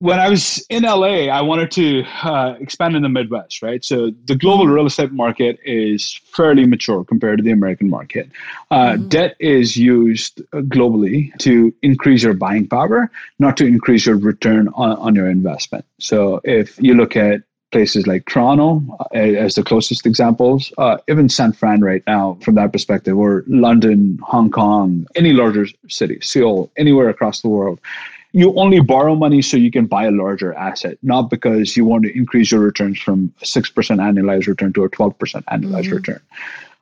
when 0.01 0.19
I 0.19 0.29
was 0.29 0.65
in 0.67 0.81
LA, 0.81 1.27
I 1.27 1.41
wanted 1.41 1.69
to 1.73 2.03
uh, 2.23 2.55
expand 2.59 2.95
in 2.95 3.03
the 3.03 3.09
Midwest, 3.09 3.61
right? 3.61 3.85
So 3.85 4.09
the 4.25 4.35
global 4.35 4.65
real 4.65 4.87
estate 4.87 5.11
market 5.11 5.59
is 5.63 6.19
fairly 6.23 6.65
mature 6.65 7.03
compared 7.03 7.37
to 7.37 7.43
the 7.43 7.51
American 7.51 7.87
market. 7.87 8.27
Uh, 8.71 8.93
mm-hmm. 8.93 9.09
Debt 9.09 9.35
is 9.39 9.77
used 9.77 10.41
globally 10.53 11.31
to 11.37 11.71
increase 11.83 12.23
your 12.23 12.33
buying 12.33 12.67
power, 12.67 13.11
not 13.37 13.57
to 13.57 13.65
increase 13.67 14.07
your 14.07 14.17
return 14.17 14.69
on, 14.69 14.97
on 14.97 15.13
your 15.13 15.29
investment. 15.29 15.85
So 15.99 16.41
if 16.43 16.81
you 16.81 16.95
look 16.95 17.15
at 17.15 17.43
places 17.71 18.07
like 18.07 18.25
Toronto 18.25 18.81
uh, 19.13 19.19
as 19.19 19.53
the 19.53 19.63
closest 19.63 20.07
examples, 20.07 20.73
uh, 20.79 20.97
even 21.09 21.29
San 21.29 21.53
Fran 21.53 21.81
right 21.81 22.01
now, 22.07 22.39
from 22.41 22.55
that 22.55 22.73
perspective, 22.73 23.15
or 23.15 23.43
London, 23.45 24.17
Hong 24.23 24.49
Kong, 24.49 25.05
any 25.13 25.31
larger 25.31 25.67
city, 25.87 26.19
Seoul, 26.21 26.71
anywhere 26.75 27.09
across 27.09 27.43
the 27.43 27.49
world 27.49 27.79
you 28.33 28.53
only 28.57 28.79
borrow 28.79 29.15
money 29.15 29.41
so 29.41 29.57
you 29.57 29.71
can 29.71 29.85
buy 29.85 30.05
a 30.05 30.11
larger 30.11 30.53
asset, 30.53 30.97
not 31.03 31.29
because 31.29 31.75
you 31.75 31.85
want 31.85 32.03
to 32.03 32.17
increase 32.17 32.51
your 32.51 32.61
returns 32.61 32.99
from 32.99 33.33
6% 33.41 33.73
annualized 33.73 34.47
return 34.47 34.73
to 34.73 34.83
a 34.83 34.89
12% 34.89 35.15
annualized 35.45 35.85
mm-hmm. 35.85 35.95
return. 35.95 36.21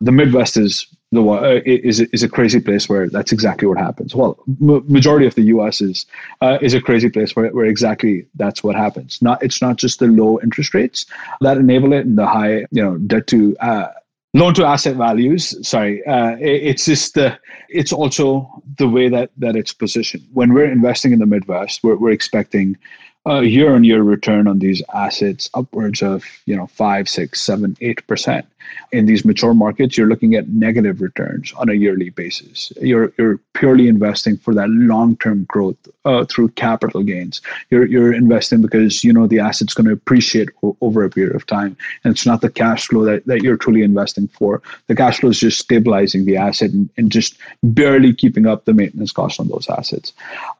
The 0.02 0.12
Midwest 0.12 0.58
is 0.58 0.88
the 1.12 1.24
uh, 1.28 1.60
is 1.66 2.00
is 2.00 2.24
a 2.24 2.30
crazy 2.30 2.60
place 2.60 2.88
where 2.88 3.10
that's 3.10 3.32
exactly 3.32 3.68
what 3.68 3.78
happens. 3.78 4.16
Well, 4.16 4.38
m- 4.48 4.84
majority 4.88 5.26
of 5.26 5.34
the 5.34 5.42
U.S. 5.56 5.82
is 5.82 6.06
uh, 6.42 6.60
is 6.62 6.74
a 6.74 6.82
crazy 6.82 7.10
place 7.10 7.36
where, 7.36 7.50
where 7.50 7.66
exactly 7.66 8.28
that's 8.36 8.64
what 8.64 8.76
happens. 8.76 9.22
Not 9.22 9.42
it's 9.42 9.62
not 9.62 9.78
just 9.78 10.00
the 10.00 10.08
low 10.08 10.40
interest 10.42 10.74
rates 10.74 11.06
that 11.42 11.58
enable 11.58 11.94
it 11.94 12.06
and 12.06 12.18
the 12.18 12.28
high 12.28 12.60
you 12.72 12.84
know 12.84 12.98
debt 13.00 13.26
to 13.28 13.58
uh, 13.58 13.88
loan 14.34 14.54
to 14.54 14.66
asset 14.66 14.96
values 14.96 15.56
sorry 15.68 16.06
uh, 16.06 16.36
it, 16.38 16.64
it's 16.64 16.86
just 16.86 17.16
the 17.16 17.38
it's 17.70 17.92
also 17.92 18.62
the 18.78 18.88
way 18.88 19.10
that 19.10 19.32
that 19.38 19.56
it's 19.56 19.74
positioned. 19.74 20.24
When 20.34 20.54
we're 20.54 20.72
investing 20.72 21.14
in 21.14 21.20
the 21.20 21.26
midwest 21.26 21.84
we're, 21.84 21.96
we're 21.96 22.12
expecting 22.12 22.78
a 23.26 23.44
year 23.44 23.74
on 23.74 23.84
year 23.84 24.02
return 24.04 24.48
on 24.48 24.60
these 24.60 24.82
assets 24.94 25.50
upwards 25.54 26.02
of 26.02 26.24
you 26.46 26.56
know 26.56 26.68
five 26.68 27.10
six 27.10 27.42
seven 27.42 27.76
eight 27.82 28.06
percent 28.08 28.46
in 28.92 29.06
these 29.06 29.24
mature 29.26 29.54
markets, 29.54 29.98
you're 29.98 30.08
looking 30.08 30.36
at 30.36 30.50
negative 30.50 31.02
returns 31.02 31.54
on 31.58 31.70
a 31.70 31.74
yearly 31.74 32.10
basis. 32.10 32.72
You're 32.82 33.14
you're 33.18 33.40
purely 33.54 33.88
investing 33.88 34.38
for 34.38 34.54
that 34.56 34.70
long-term 34.70 35.46
growth 35.46 35.78
uh, 36.06 36.26
through 36.26 36.50
capital 36.50 37.04
gains. 37.04 37.42
You're 37.70 37.86
you're 37.86 38.14
investing 38.14 38.62
because 38.62 39.04
you 39.04 39.14
know 39.14 39.28
the 39.28 39.40
asset's 39.40 39.74
going 39.74 39.88
to 39.88 39.94
appreciate 39.94 40.50
o- 40.64 40.78
over 40.82 41.04
a 41.04 41.10
period 41.10 41.36
of 41.36 41.46
time, 41.46 41.78
and 42.04 42.12
it's 42.12 42.26
not 42.26 42.42
the 42.42 42.50
cash 42.50 42.88
flow 42.88 43.04
that, 43.06 43.26
that 43.26 43.42
you're 43.42 43.58
truly 43.58 43.84
investing 43.84 44.28
for. 44.28 44.62
The 44.88 44.96
cash 44.96 45.20
flow 45.20 45.30
is 45.30 45.40
just 45.40 45.60
stabilizing 45.60 46.26
the 46.26 46.38
asset 46.38 46.72
and, 46.72 46.90
and 46.98 47.12
just 47.12 47.38
barely 47.64 48.14
keeping 48.14 48.46
up 48.48 48.66
the 48.66 48.74
maintenance 48.74 49.12
costs 49.12 49.40
on 49.40 49.48
those 49.48 49.68
assets. 49.70 50.14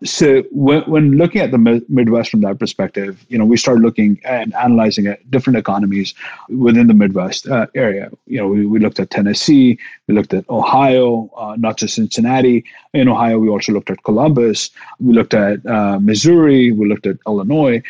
So 0.04 0.44
when, 0.52 0.82
when 0.84 1.12
looking 1.18 1.42
at 1.42 1.52
the 1.52 1.84
Midwest 1.90 2.30
from 2.30 2.42
that 2.42 2.60
perspective, 2.60 3.26
you 3.30 3.38
know 3.38 3.46
we 3.46 3.58
start 3.58 3.80
looking 3.80 4.20
and 4.24 4.54
analyzing 4.56 5.08
at 5.08 5.30
different 5.32 5.58
economies 5.58 6.14
within 6.50 6.88
the 6.88 6.94
Midwest 6.94 7.48
uh, 7.48 7.68
area 7.76 7.89
area. 7.90 8.12
You 8.26 8.40
know, 8.40 8.48
we, 8.48 8.66
we 8.66 8.80
looked 8.80 9.00
at 9.00 9.10
Tennessee, 9.10 9.78
we 10.08 10.14
looked 10.14 10.34
at 10.34 10.50
Ohio, 10.50 11.30
uh, 11.38 11.56
not 11.58 11.78
just 11.78 11.96
Cincinnati. 11.96 12.64
In 12.94 13.08
Ohio, 13.08 13.40
we 13.40 13.50
also 13.50 13.72
looked 13.74 13.90
at 13.90 14.04
Columbus, 14.04 14.70
we 15.00 15.14
looked 15.14 15.34
at 15.34 15.66
uh, 15.66 16.00
Missouri, 16.00 16.72
we 16.72 16.88
looked 16.88 17.08
at 17.08 17.18
Illinois. 17.28 17.82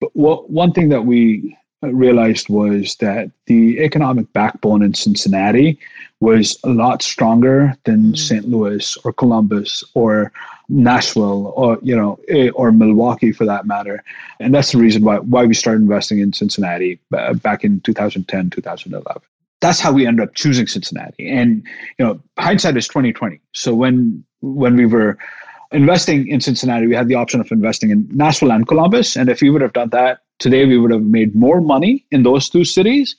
But 0.00 0.10
what, 0.14 0.50
one 0.50 0.72
thing 0.72 0.88
that 0.90 1.04
we 1.06 1.56
realized 1.82 2.48
was 2.48 2.96
that 2.96 3.30
the 3.46 3.80
economic 3.80 4.32
backbone 4.32 4.82
in 4.82 4.94
Cincinnati 4.94 5.78
was 6.20 6.58
a 6.64 6.70
lot 6.70 7.02
stronger 7.02 7.74
than 7.84 8.12
mm. 8.12 8.18
St. 8.18 8.48
Louis 8.48 8.96
or 9.04 9.12
Columbus 9.12 9.84
or 9.94 10.32
Nashville 10.70 11.52
or 11.56 11.78
you 11.82 11.94
know 11.94 12.18
eh, 12.28 12.48
or 12.54 12.72
Milwaukee 12.72 13.32
for 13.32 13.44
that 13.44 13.66
matter. 13.66 14.02
And 14.40 14.54
that's 14.54 14.72
the 14.72 14.78
reason 14.78 15.04
why 15.04 15.18
why 15.18 15.44
we 15.44 15.54
started 15.54 15.82
investing 15.82 16.20
in 16.20 16.32
Cincinnati 16.32 16.98
uh, 17.12 17.34
back 17.34 17.64
in 17.64 17.80
2010 17.80 18.50
2011 18.50 19.22
that's 19.64 19.80
how 19.80 19.92
we 19.92 20.06
ended 20.06 20.28
up 20.28 20.34
choosing 20.34 20.66
Cincinnati. 20.66 21.28
And 21.30 21.66
you 21.98 22.04
know, 22.04 22.20
hindsight 22.38 22.76
is 22.76 22.86
twenty 22.86 23.12
twenty. 23.12 23.40
So 23.54 23.74
when 23.74 24.22
when 24.40 24.76
we 24.76 24.84
were 24.84 25.16
investing 25.72 26.28
in 26.28 26.40
Cincinnati, 26.40 26.86
we 26.86 26.94
had 26.94 27.08
the 27.08 27.14
option 27.14 27.40
of 27.40 27.50
investing 27.50 27.90
in 27.90 28.06
Nashville 28.10 28.52
and 28.52 28.68
Columbus. 28.68 29.16
And 29.16 29.30
if 29.30 29.40
we 29.40 29.48
would 29.48 29.62
have 29.62 29.72
done 29.72 29.88
that 29.90 30.20
today, 30.38 30.66
we 30.66 30.78
would 30.78 30.90
have 30.90 31.02
made 31.02 31.34
more 31.34 31.60
money 31.62 32.04
in 32.10 32.22
those 32.24 32.50
two 32.50 32.64
cities. 32.64 33.16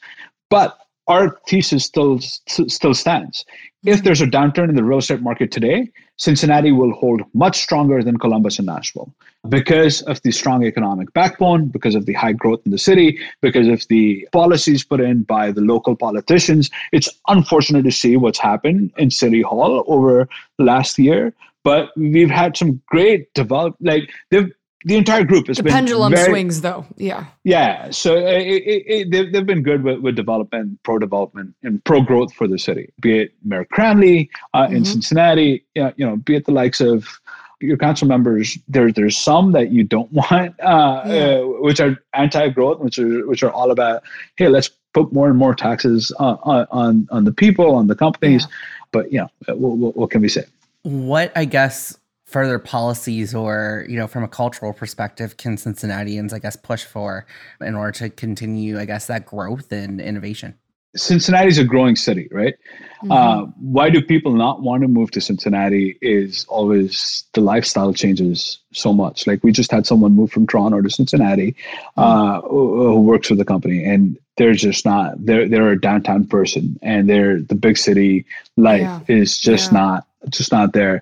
But 0.51 0.77
our 1.07 1.39
thesis 1.47 1.83
still 1.85 2.19
still 2.19 2.93
stands. 2.93 3.45
If 3.85 3.97
mm-hmm. 3.97 4.05
there's 4.05 4.21
a 4.21 4.25
downturn 4.25 4.69
in 4.69 4.75
the 4.75 4.83
real 4.83 4.99
estate 4.99 5.21
market 5.21 5.51
today, 5.51 5.91
Cincinnati 6.17 6.71
will 6.71 6.93
hold 6.93 7.21
much 7.33 7.61
stronger 7.61 8.01
than 8.01 8.17
Columbus 8.17 8.57
and 8.57 8.65
Nashville 8.65 9.13
because 9.49 10.01
of 10.03 10.21
the 10.23 10.31
strong 10.31 10.63
economic 10.63 11.13
backbone, 11.13 11.67
because 11.67 11.93
of 11.93 12.05
the 12.05 12.13
high 12.13 12.31
growth 12.33 12.61
in 12.65 12.71
the 12.71 12.77
city, 12.77 13.19
because 13.41 13.67
of 13.67 13.85
the 13.89 14.27
policies 14.31 14.83
put 14.83 15.01
in 15.01 15.23
by 15.23 15.51
the 15.51 15.61
local 15.61 15.95
politicians. 15.95 16.71
It's 16.91 17.09
unfortunate 17.27 17.83
to 17.83 17.91
see 17.91 18.17
what's 18.17 18.39
happened 18.39 18.91
in 18.97 19.11
City 19.11 19.41
Hall 19.41 19.83
over 19.87 20.27
the 20.57 20.63
last 20.63 20.97
year, 20.97 21.33
but 21.63 21.89
we've 21.95 22.29
had 22.29 22.57
some 22.57 22.81
great 22.87 23.31
develop 23.33 23.75
like 23.81 24.09
they've 24.31 24.51
the 24.85 24.95
entire 24.95 25.23
group 25.23 25.47
has 25.47 25.57
the 25.57 25.63
been 25.63 25.73
pendulum 25.73 26.13
very, 26.13 26.29
swings 26.29 26.61
though 26.61 26.85
yeah 26.95 27.25
yeah 27.43 27.89
so 27.89 28.15
it, 28.15 28.47
it, 28.47 28.83
it, 28.87 29.11
they've, 29.11 29.31
they've 29.33 29.45
been 29.45 29.63
good 29.63 29.83
with, 29.83 29.99
with 29.99 30.15
development 30.15 30.81
pro 30.83 30.97
development 30.97 31.53
and 31.63 31.83
pro 31.83 32.01
growth 32.01 32.33
for 32.33 32.47
the 32.47 32.57
city 32.57 32.89
be 33.01 33.19
it 33.19 33.33
mayor 33.43 33.65
cranley 33.65 34.29
uh, 34.53 34.65
mm-hmm. 34.65 34.77
in 34.77 34.85
cincinnati 34.85 35.65
you 35.75 35.91
know 35.97 36.15
be 36.17 36.35
it 36.35 36.45
the 36.45 36.51
likes 36.51 36.79
of 36.79 37.19
your 37.59 37.77
council 37.77 38.07
members 38.07 38.57
there 38.67 38.91
there's 38.91 39.17
some 39.17 39.51
that 39.51 39.71
you 39.71 39.83
don't 39.83 40.11
want 40.13 40.57
uh, 40.61 41.01
yeah. 41.05 41.13
uh, 41.13 41.41
which 41.61 41.79
are 41.79 41.97
anti-growth 42.13 42.79
which 42.79 42.99
are 42.99 43.27
which 43.27 43.43
are 43.43 43.51
all 43.51 43.71
about 43.71 44.03
hey 44.37 44.47
let's 44.47 44.69
put 44.93 45.11
more 45.11 45.27
and 45.27 45.37
more 45.37 45.55
taxes 45.55 46.11
on 46.19 46.67
on, 46.71 47.07
on 47.11 47.25
the 47.25 47.33
people 47.33 47.75
on 47.75 47.87
the 47.87 47.95
companies 47.95 48.43
yeah. 48.43 48.55
but 48.91 49.11
you 49.11 49.19
know 49.19 49.29
what, 49.55 49.77
what, 49.77 49.97
what 49.97 50.11
can 50.11 50.21
we 50.21 50.29
say 50.29 50.43
what 50.83 51.31
i 51.35 51.43
guess 51.43 51.97
further 52.35 52.59
policies 52.59 53.33
or 53.33 53.85
you 53.87 53.95
know 53.95 54.07
from 54.07 54.21
a 54.21 54.27
cultural 54.27 54.73
perspective 54.73 55.37
can 55.37 55.55
cincinnatians 55.55 56.33
i 56.33 56.37
guess 56.37 56.57
push 56.57 56.83
for 56.83 57.25
in 57.61 57.75
order 57.75 57.93
to 57.93 58.09
continue 58.09 58.77
i 58.77 58.83
guess 58.83 59.07
that 59.07 59.25
growth 59.25 59.71
and 59.71 60.01
innovation 60.01 60.53
cincinnati 60.97 61.47
is 61.47 61.57
a 61.57 61.63
growing 61.63 61.95
city 61.95 62.27
right 62.33 62.55
mm-hmm. 63.01 63.09
uh, 63.09 63.45
why 63.61 63.89
do 63.89 64.01
people 64.01 64.33
not 64.33 64.61
want 64.61 64.81
to 64.81 64.89
move 64.89 65.11
to 65.11 65.21
cincinnati 65.21 65.97
is 66.01 66.45
always 66.49 67.23
the 67.35 67.39
lifestyle 67.39 67.93
changes 67.93 68.59
so 68.73 68.91
much 68.91 69.25
like 69.25 69.41
we 69.41 69.53
just 69.53 69.71
had 69.71 69.87
someone 69.87 70.11
move 70.11 70.29
from 70.29 70.45
toronto 70.45 70.81
to 70.81 70.89
cincinnati 70.89 71.53
mm-hmm. 71.53 72.01
uh, 72.01 72.41
who, 72.41 72.91
who 72.91 72.99
works 72.99 73.29
for 73.29 73.35
the 73.35 73.45
company 73.45 73.81
and 73.81 74.17
they're 74.35 74.53
just 74.53 74.83
not 74.83 75.13
they're 75.25 75.47
they're 75.47 75.71
a 75.71 75.79
downtown 75.79 76.27
person 76.27 76.77
and 76.81 77.09
they're 77.09 77.39
the 77.39 77.55
big 77.55 77.77
city 77.77 78.25
life 78.57 78.81
yeah. 78.81 78.99
is 79.07 79.39
just 79.39 79.71
yeah. 79.71 79.79
not 79.79 80.07
just 80.31 80.51
not 80.51 80.73
there 80.73 81.01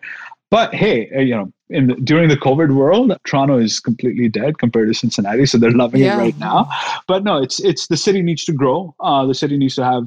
but 0.54 0.76
hey, 0.76 1.10
uh, 1.16 1.20
you 1.20 1.36
know, 1.36 1.52
in 1.72 1.88
the, 1.88 1.96
during 1.96 2.30
the 2.30 2.38
COVID 2.38 2.76
world, 2.76 3.18
Toronto 3.26 3.58
is 3.58 3.80
completely 3.80 4.30
dead 4.30 4.60
compared 4.60 4.88
to 4.88 4.94
Cincinnati, 4.94 5.48
so 5.48 5.58
they're 5.58 5.72
loving 5.72 6.02
yeah. 6.02 6.14
it 6.14 6.20
right 6.20 6.38
now. 6.38 6.70
But 7.08 7.24
no, 7.24 7.42
it's 7.42 7.60
it's 7.60 7.88
the 7.88 7.98
city 7.98 8.22
needs 8.22 8.46
to 8.46 8.54
grow. 8.54 8.94
Uh, 9.00 9.26
the 9.26 9.34
city 9.34 9.58
needs 9.58 9.74
to 9.78 9.84
have 9.84 10.04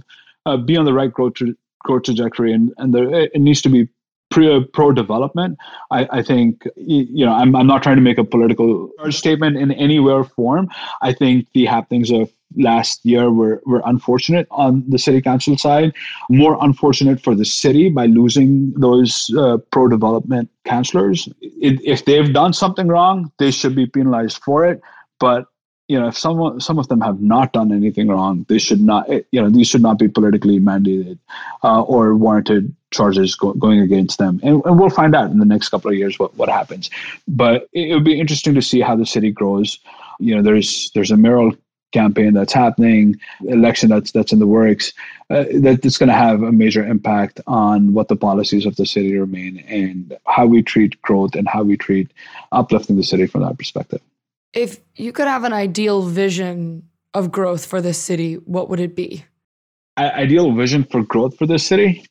uh, 0.46 0.56
be 0.56 0.76
on 0.76 0.84
the 0.84 0.92
right 0.92 1.12
growth 1.12 1.34
tra- 1.34 1.56
growth 1.80 2.04
trajectory, 2.04 2.52
and 2.52 2.72
and 2.78 2.94
there, 2.94 3.12
it 3.12 3.40
needs 3.40 3.60
to 3.62 3.68
be 3.68 3.88
pro 4.30 4.92
development. 4.92 5.58
I, 5.90 6.08
I, 6.10 6.22
think 6.22 6.64
you 6.76 7.24
know 7.24 7.32
I'm, 7.32 7.54
I'm 7.54 7.66
not 7.66 7.82
trying 7.82 7.96
to 7.96 8.02
make 8.02 8.18
a 8.18 8.24
political 8.24 8.90
statement 9.10 9.56
in 9.56 9.72
any 9.72 9.98
way 9.98 10.12
or 10.12 10.24
form. 10.24 10.68
I 11.02 11.12
think 11.12 11.46
the 11.54 11.64
happenings 11.66 12.10
of 12.10 12.30
last 12.56 13.04
year 13.04 13.30
were, 13.30 13.62
were 13.66 13.82
unfortunate 13.84 14.46
on 14.50 14.84
the 14.88 14.98
city 14.98 15.20
council 15.20 15.56
side, 15.58 15.92
more 16.30 16.56
unfortunate 16.60 17.22
for 17.22 17.34
the 17.34 17.44
city 17.44 17.88
by 17.88 18.06
losing 18.06 18.72
those 18.74 19.30
uh, 19.38 19.58
pro 19.70 19.88
development 19.88 20.50
councillors. 20.64 21.28
if 21.40 22.04
they've 22.04 22.32
done 22.32 22.52
something 22.52 22.88
wrong, 22.88 23.30
they 23.38 23.50
should 23.50 23.74
be 23.74 23.86
penalized 23.86 24.38
for 24.42 24.64
it. 24.64 24.80
But 25.18 25.46
you 25.88 25.98
know, 25.98 26.08
if 26.08 26.18
some 26.18 26.60
some 26.60 26.78
of 26.78 26.88
them 26.88 27.00
have 27.00 27.20
not 27.20 27.52
done 27.52 27.72
anything 27.72 28.08
wrong, 28.08 28.44
they 28.48 28.58
should 28.58 28.80
not. 28.80 29.08
You 29.08 29.40
know, 29.40 29.50
these 29.50 29.68
should 29.68 29.82
not 29.82 29.98
be 29.98 30.08
politically 30.08 30.58
mandated 30.58 31.18
uh, 31.62 31.82
or 31.82 32.16
warranted 32.16 32.74
charges 32.90 33.36
go, 33.36 33.52
going 33.52 33.80
against 33.80 34.18
them. 34.18 34.40
And, 34.42 34.62
and, 34.64 34.78
we'll 34.78 34.90
find 34.90 35.14
out 35.14 35.30
in 35.30 35.38
the 35.38 35.44
next 35.44 35.68
couple 35.68 35.90
of 35.90 35.96
years 35.96 36.18
what 36.18 36.36
what 36.36 36.48
happens. 36.48 36.90
But 37.28 37.68
it, 37.72 37.90
it 37.90 37.94
would 37.94 38.04
be 38.04 38.18
interesting 38.18 38.54
to 38.54 38.62
see 38.62 38.80
how 38.80 38.96
the 38.96 39.06
city 39.06 39.30
grows. 39.30 39.78
You 40.18 40.34
know, 40.34 40.42
there's 40.42 40.90
there's 40.94 41.12
a 41.12 41.16
mayoral 41.16 41.52
campaign 41.92 42.34
that's 42.34 42.52
happening, 42.52 43.14
election 43.42 43.88
that's 43.88 44.10
that's 44.10 44.32
in 44.32 44.40
the 44.40 44.46
works, 44.46 44.92
uh, 45.30 45.44
that's 45.54 45.98
going 45.98 46.08
to 46.08 46.14
have 46.14 46.42
a 46.42 46.50
major 46.50 46.84
impact 46.84 47.40
on 47.46 47.92
what 47.94 48.08
the 48.08 48.16
policies 48.16 48.66
of 48.66 48.74
the 48.74 48.86
city 48.86 49.16
remain 49.16 49.58
and 49.68 50.16
how 50.26 50.46
we 50.46 50.62
treat 50.62 51.00
growth 51.02 51.36
and 51.36 51.46
how 51.46 51.62
we 51.62 51.76
treat 51.76 52.10
uplifting 52.50 52.96
the 52.96 53.04
city 53.04 53.26
from 53.26 53.42
that 53.42 53.56
perspective. 53.56 54.00
If 54.52 54.78
you 54.94 55.12
could 55.12 55.26
have 55.26 55.44
an 55.44 55.52
ideal 55.52 56.02
vision 56.02 56.88
of 57.14 57.30
growth 57.30 57.66
for 57.66 57.80
this 57.80 57.98
city, 57.98 58.34
what 58.34 58.68
would 58.68 58.80
it 58.80 58.94
be? 58.94 59.24
I- 59.96 60.10
ideal 60.10 60.52
vision 60.52 60.84
for 60.84 61.02
growth 61.02 61.36
for 61.36 61.46
this 61.46 61.66
city? 61.66 62.04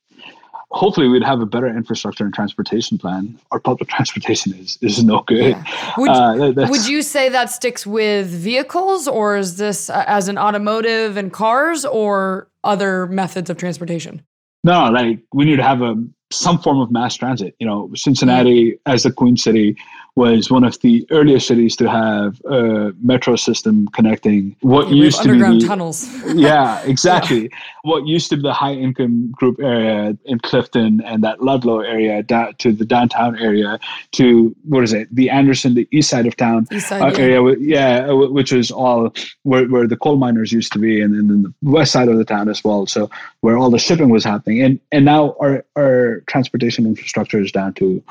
Hopefully, 0.71 1.07
we'd 1.07 1.23
have 1.23 1.39
a 1.39 1.45
better 1.45 1.67
infrastructure 1.67 2.25
and 2.25 2.33
transportation 2.33 2.97
plan. 2.97 3.39
Our 3.51 3.59
public 3.59 3.87
transportation 3.95 4.53
is 4.53 4.77
is 4.81 5.03
no 5.03 5.21
good. 5.21 5.51
Yeah. 5.51 5.93
Would, 5.97 6.09
uh, 6.09 6.67
would 6.69 6.87
you 6.87 7.01
say 7.01 7.29
that 7.29 7.49
sticks 7.49 7.85
with 7.85 8.27
vehicles, 8.27 9.07
or 9.07 9.37
is 9.37 9.57
this 9.57 9.89
uh, 9.89 10.03
as 10.05 10.27
an 10.27 10.37
automotive 10.37 11.15
and 11.17 11.31
cars, 11.31 11.85
or 11.85 12.49
other 12.63 13.07
methods 13.07 13.49
of 13.49 13.57
transportation? 13.57 14.21
No, 14.65 14.89
like 14.89 15.19
we 15.33 15.45
need 15.45 15.57
to 15.57 15.63
have 15.63 15.81
a 15.81 15.95
some 16.31 16.59
form 16.59 16.81
of 16.81 16.91
mass 16.91 17.15
transit. 17.15 17.55
You 17.59 17.67
know, 17.67 17.89
Cincinnati 17.95 18.77
as 18.85 19.05
a 19.05 19.11
queen 19.11 19.37
city 19.37 19.77
was 20.15 20.49
one 20.49 20.63
of 20.63 20.79
the 20.79 21.05
earliest 21.11 21.47
cities 21.47 21.75
to 21.75 21.89
have 21.89 22.41
a 22.45 22.93
metro 23.01 23.35
system 23.35 23.87
connecting 23.89 24.55
what 24.61 24.87
yeah, 24.87 25.03
used 25.03 25.21
to 25.23 25.33
be 25.33 25.39
the, 25.39 25.67
tunnels. 25.67 26.09
yeah, 26.35 26.81
exactly. 26.83 27.43
Yeah. 27.43 27.57
What 27.83 28.07
used 28.07 28.29
to 28.29 28.37
be 28.37 28.43
the 28.43 28.53
high 28.53 28.73
income 28.73 29.31
group 29.31 29.59
area 29.59 30.17
in 30.23 30.39
Clifton 30.39 31.01
and 31.03 31.21
that 31.23 31.41
Ludlow 31.41 31.81
area 31.81 32.23
da- 32.23 32.53
to 32.59 32.71
the 32.71 32.85
downtown 32.85 33.37
area 33.37 33.77
to 34.13 34.55
what 34.63 34.83
is 34.85 34.93
it? 34.93 35.13
The 35.13 35.29
Anderson, 35.29 35.73
the 35.73 35.87
east 35.91 36.09
side 36.09 36.25
of 36.25 36.37
town 36.37 36.65
side, 36.79 37.01
uh, 37.01 37.21
area. 37.21 37.55
Yeah, 37.59 38.11
which 38.11 38.53
was 38.53 38.71
all 38.71 39.13
where, 39.43 39.67
where 39.67 39.87
the 39.87 39.97
coal 39.97 40.15
miners 40.15 40.51
used 40.51 40.71
to 40.73 40.79
be, 40.79 41.01
and, 41.01 41.13
and 41.13 41.29
then 41.29 41.41
the 41.43 41.53
west 41.61 41.91
side 41.91 42.07
of 42.07 42.17
the 42.17 42.25
town 42.25 42.47
as 42.47 42.63
well. 42.63 42.87
So 42.87 43.09
where 43.41 43.57
all 43.57 43.69
the 43.69 43.79
shipping 43.79 44.09
was 44.09 44.23
happening, 44.23 44.61
and 44.61 44.79
and 44.93 45.03
now 45.03 45.35
our 45.41 45.65
our 45.75 46.21
transportation 46.27 46.85
infrastructure 46.85 47.41
is 47.41 47.51
down 47.51 47.73
to 47.75 48.01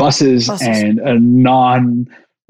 buses, 0.00 0.48
buses. 0.48 0.66
and 0.66 0.98
a 1.00 1.18
non 1.18 2.06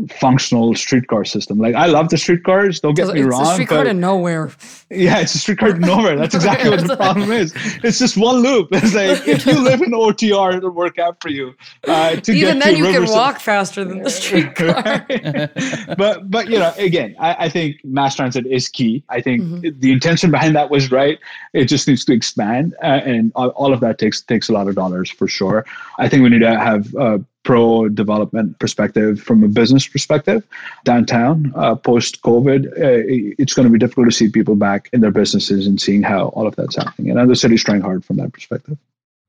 functional 0.08 0.74
streetcar 0.74 1.24
system. 1.24 1.58
Like 1.58 1.74
I 1.74 1.86
love 1.86 2.08
the 2.08 2.18
streetcars. 2.18 2.80
Don't 2.80 2.94
get 2.94 3.08
me 3.08 3.20
it's 3.20 3.28
wrong. 3.28 3.42
It's 3.42 3.50
a 3.50 3.52
streetcar 3.54 3.84
to 3.84 3.94
nowhere. 3.94 4.50
Yeah, 4.90 5.20
it's 5.20 5.34
a 5.34 5.38
streetcar 5.38 5.72
to 5.72 5.78
nowhere. 5.78 6.16
That's 6.16 6.34
exactly 6.34 6.70
what 6.70 6.86
the 6.86 6.96
problem 7.04 7.30
is. 7.30 7.52
It's 7.82 7.98
just 7.98 8.16
one 8.16 8.36
loop. 8.36 8.68
It's 8.80 8.94
like 8.94 9.28
if 9.28 9.46
you 9.46 9.60
live 9.60 9.82
in 9.82 9.90
OTR, 9.90 10.56
it'll 10.56 10.70
work 10.70 10.98
out 10.98 11.20
for 11.20 11.28
you. 11.28 11.54
Uh, 11.86 12.16
to 12.16 12.32
Even 12.32 12.58
get 12.58 12.64
then, 12.64 12.72
to 12.74 12.78
you 12.78 12.84
can 12.84 13.10
walk 13.10 13.40
faster 13.40 13.84
than 13.84 14.02
the 14.02 14.10
streetcar. 14.10 15.06
but 15.96 16.30
but 16.30 16.48
you 16.48 16.58
know, 16.58 16.72
again, 16.78 17.14
I, 17.18 17.46
I, 17.46 17.48
think 17.48 17.76
mass 17.84 18.16
transit 18.16 18.46
is 18.46 18.68
key. 18.68 19.04
I 19.08 19.20
think 19.20 19.42
mm-hmm. 19.42 19.80
the 19.80 19.92
intention 19.92 20.30
behind 20.30 20.56
that 20.56 20.70
was 20.70 20.90
right. 20.90 21.18
It 21.52 21.66
just 21.66 21.86
needs 21.86 22.04
to 22.06 22.14
expand, 22.14 22.74
uh, 22.82 23.00
and 23.04 23.32
all, 23.34 23.48
all, 23.50 23.72
of 23.72 23.80
that 23.80 23.98
takes 23.98 24.22
takes 24.22 24.48
a 24.48 24.52
lot 24.52 24.68
of 24.68 24.74
dollars 24.74 25.10
for 25.10 25.28
sure. 25.28 25.66
I 25.98 26.08
think 26.08 26.22
we 26.22 26.30
need 26.30 26.40
to 26.40 26.58
have 26.58 26.94
uh, 26.94 27.18
pro 27.50 27.88
development 27.88 28.56
perspective 28.60 29.20
from 29.20 29.42
a 29.42 29.48
business 29.48 29.84
perspective 29.84 30.46
downtown 30.84 31.52
uh, 31.56 31.74
post 31.74 32.22
covid 32.22 32.66
uh, 32.78 33.02
it's 33.38 33.54
going 33.54 33.66
to 33.66 33.72
be 33.72 33.78
difficult 33.78 34.06
to 34.06 34.12
see 34.12 34.30
people 34.30 34.54
back 34.54 34.88
in 34.92 35.00
their 35.00 35.10
businesses 35.10 35.66
and 35.66 35.80
seeing 35.80 36.00
how 36.00 36.28
all 36.28 36.46
of 36.46 36.54
that's 36.54 36.76
happening 36.76 37.10
and 37.10 37.28
the 37.28 37.34
city's 37.34 37.64
trying 37.64 37.80
hard 37.80 38.04
from 38.04 38.18
that 38.18 38.32
perspective 38.32 38.78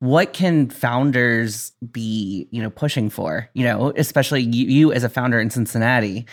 what 0.02 0.34
can 0.34 0.70
founders 0.70 1.72
be 1.92 2.48
you 2.52 2.62
know 2.62 2.70
pushing 2.70 3.10
for 3.10 3.50
you 3.56 3.64
know 3.64 3.92
especially 3.98 4.44
you, 4.44 4.68
you 4.68 4.94
as 4.94 5.04
a 5.04 5.10
founder 5.10 5.40
in 5.40 5.50
cincinnati 5.50 6.24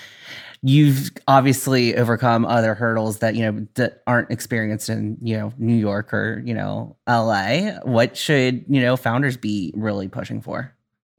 you've 0.60 1.10
obviously 1.26 1.96
overcome 1.96 2.44
other 2.44 2.74
hurdles 2.74 3.20
that 3.20 3.34
you 3.34 3.50
know 3.50 3.66
that 3.76 4.02
aren't 4.06 4.30
experienced 4.30 4.90
in 4.90 5.16
you 5.22 5.38
know 5.38 5.54
New 5.56 5.76
York 5.76 6.12
or 6.12 6.42
you 6.44 6.52
know 6.52 6.96
LA. 7.08 7.78
What 7.84 8.16
should 8.16 8.64
you 8.68 8.82
know 8.82 8.96
founders 8.96 9.36
be 9.36 9.72
really 9.76 10.08
pushing 10.08 10.42
for? 10.42 10.74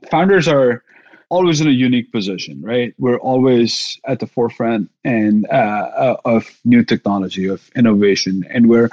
Founders 0.09 0.47
are 0.47 0.83
always 1.29 1.61
in 1.61 1.67
a 1.67 1.71
unique 1.71 2.11
position, 2.11 2.61
right? 2.61 2.93
We're 2.97 3.19
always 3.19 3.99
at 4.05 4.19
the 4.19 4.27
forefront 4.27 4.89
and 5.03 5.45
uh, 5.51 5.53
uh, 5.53 6.15
of 6.25 6.49
new 6.65 6.83
technology, 6.83 7.47
of 7.47 7.69
innovation, 7.75 8.45
and 8.49 8.67
we're 8.67 8.89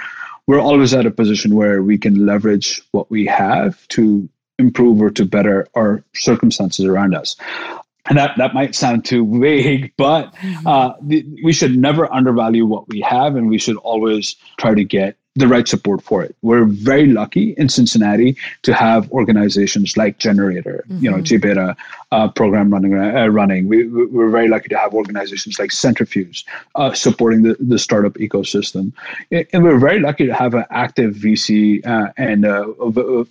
we're 0.47 0.61
always 0.61 0.95
at 0.95 1.07
a 1.07 1.11
position 1.11 1.57
where 1.57 1.83
we 1.83 1.99
can 1.99 2.25
leverage 2.25 2.81
what 2.93 3.11
we 3.11 3.27
have 3.27 3.87
to 3.89 4.29
improve 4.59 5.03
or 5.03 5.11
to 5.11 5.25
better 5.25 5.67
our 5.75 6.05
circumstances 6.15 6.85
around 6.85 7.15
us. 7.15 7.37
And 8.09 8.17
that, 8.17 8.37
that 8.37 8.55
might 8.55 8.77
sound 8.77 9.05
too 9.05 9.41
vague, 9.41 9.93
but 9.97 10.33
mm-hmm. 10.37 10.67
uh, 10.67 10.93
we 11.43 11.53
should 11.53 11.77
never 11.77 12.13
undervalue 12.13 12.65
what 12.65 12.89
we 12.89 13.01
have, 13.01 13.35
and 13.35 13.49
we 13.49 13.59
should 13.59 13.77
always 13.79 14.37
try 14.59 14.75
to 14.75 14.85
get 14.85 15.19
the 15.37 15.47
right 15.47 15.69
support 15.69 16.03
for 16.03 16.23
it. 16.23 16.35
We're 16.43 16.65
very 16.65 17.07
lucky 17.07 17.55
in 17.59 17.69
Cincinnati 17.69 18.37
to 18.63 18.75
have 18.75 19.11
organizations 19.13 19.97
like 19.97 20.19
gener8tor, 20.19 20.65
mm-hmm. 20.65 21.05
you 21.05 21.11
know, 21.11 21.19
mm-hmm. 21.19 21.49
GBeta 21.49 21.77
uh, 22.13 22.29
program 22.29 22.71
running. 22.71 22.95
Uh, 22.95 23.27
running. 23.27 23.69
We, 23.69 23.87
we're 23.87 24.31
very 24.31 24.49
lucky 24.49 24.69
to 24.69 24.79
have 24.79 24.95
organizations 24.95 25.59
like 25.59 25.71
Cintrifuse 25.71 26.45
uh, 26.75 26.93
supporting 26.95 27.43
the, 27.43 27.57
the 27.61 27.79
startup 27.79 28.15
ecosystem. 28.15 28.93
And 29.31 29.63
we're 29.63 29.79
very 29.79 30.01
lucky 30.01 30.27
to 30.27 30.35
have 30.35 30.55
an 30.55 30.65
active 30.71 31.15
VC 31.15 31.87
uh, 31.87 32.13
and 32.17 32.45
a, 32.45 32.65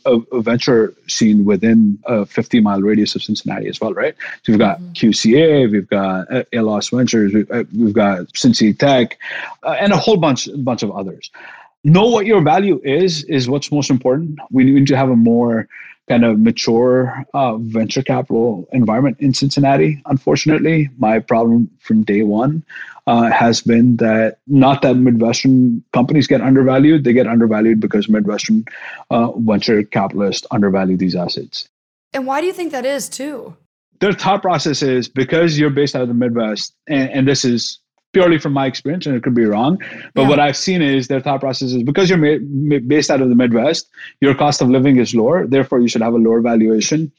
a, 0.06 0.20
a, 0.32 0.42
venture 0.42 0.94
scene 1.08 1.46
within 1.46 1.98
a 2.06 2.26
50 2.26 2.60
mile 2.60 2.82
radius 2.82 3.16
of 3.16 3.24
Cincinnati 3.24 3.68
as 3.68 3.82
well, 3.82 3.94
right? 3.94 4.16
So 4.44 4.54
we've 4.54 4.60
got 4.60 4.80
mm-hmm. 4.80 4.92
QCA, 4.92 5.72
we've 5.72 5.90
got 5.90 6.32
uh, 6.32 6.44
Allos 6.54 6.96
Ventures, 6.96 7.34
we've, 7.34 7.50
uh, 7.50 7.64
we've 7.76 7.94
got 7.94 8.28
CincyTech, 8.34 9.14
and 9.64 9.94
a 9.94 9.98
whole 9.98 10.18
bunch, 10.18 10.48
bunch 10.58 10.84
of 10.84 10.92
others 10.92 11.32
know 11.86 12.08
what 12.08 12.26
your 12.26 12.42
value 12.42 12.82
is 12.84 13.24
is 13.26 13.48
what's 13.48 13.72
most 13.72 13.90
important. 13.90 14.40
We 14.52 14.64
need 14.64 14.88
to 14.88 14.98
have 14.98 15.10
a 15.10 15.16
more 15.16 15.68
kind 16.10 16.26
of 16.26 16.40
mature 16.40 17.24
uh, 17.34 17.58
venture 17.58 18.04
capital 18.04 18.68
environment 18.72 19.18
in 19.20 19.34
cincinnati 19.34 20.02
unfortunately. 20.06 20.90
My 20.98 21.20
problem 21.20 21.70
from 21.80 22.04
day 22.04 22.24
one 22.24 22.64
uh, 23.08 23.32
has 23.32 23.62
been 23.62 23.98
that 23.98 24.40
not 24.48 24.82
that 24.82 24.96
midwestern 24.96 25.84
companies 25.94 26.28
get 26.28 26.42
undervalued. 26.42 27.04
They 27.04 27.14
get 27.14 27.28
undervalued 27.28 27.80
because 27.80 28.10
midwestern 28.10 28.66
uh, 29.10 29.32
venture 29.34 29.84
capitalists 29.84 30.46
undervalue 30.52 30.98
these 30.98 31.16
assets. 31.16 31.68
And 32.14 32.26
why 32.26 32.42
do 32.42 32.48
you 32.48 32.54
think 32.54 32.72
that 32.72 32.86
is 32.86 33.10
too? 33.10 33.56
Their 34.00 34.14
thought 34.14 34.42
process 34.42 34.82
is 34.82 35.08
because 35.08 35.58
you're 35.58 35.70
based 35.70 35.96
out 35.96 36.02
of 36.02 36.08
the 36.08 36.14
midwest 36.14 36.74
and, 36.88 37.10
and 37.12 37.28
this 37.28 37.46
is 37.46 37.80
purely 38.16 38.40
from 38.40 38.54
my 38.54 38.66
experience, 38.66 39.06
and 39.06 39.14
it 39.14 39.24
could 39.24 39.36
be 39.36 39.44
wrong. 39.44 39.78
But 40.14 40.22
yeah. 40.22 40.30
what 40.30 40.40
I've 40.40 40.56
seen 40.56 40.82
is 40.82 41.10
their 41.10 41.20
thought 41.20 41.42
process 41.42 41.74
is 41.74 41.84
because 41.84 42.10
you're 42.10 42.18
ma- 42.18 42.80
based 42.88 43.12
out 43.12 43.20
of 43.20 43.28
the 43.28 43.36
Midwest, 43.36 43.90
your 44.22 44.34
cost 44.34 44.62
of 44.62 44.70
living 44.70 44.96
is 44.96 45.14
lower. 45.14 45.46
Therefore, 45.46 45.82
you 45.82 45.90
should 45.90 46.02
have 46.02 46.14
a 46.14 46.18
lower 46.18 46.40
valuation. 46.40 47.12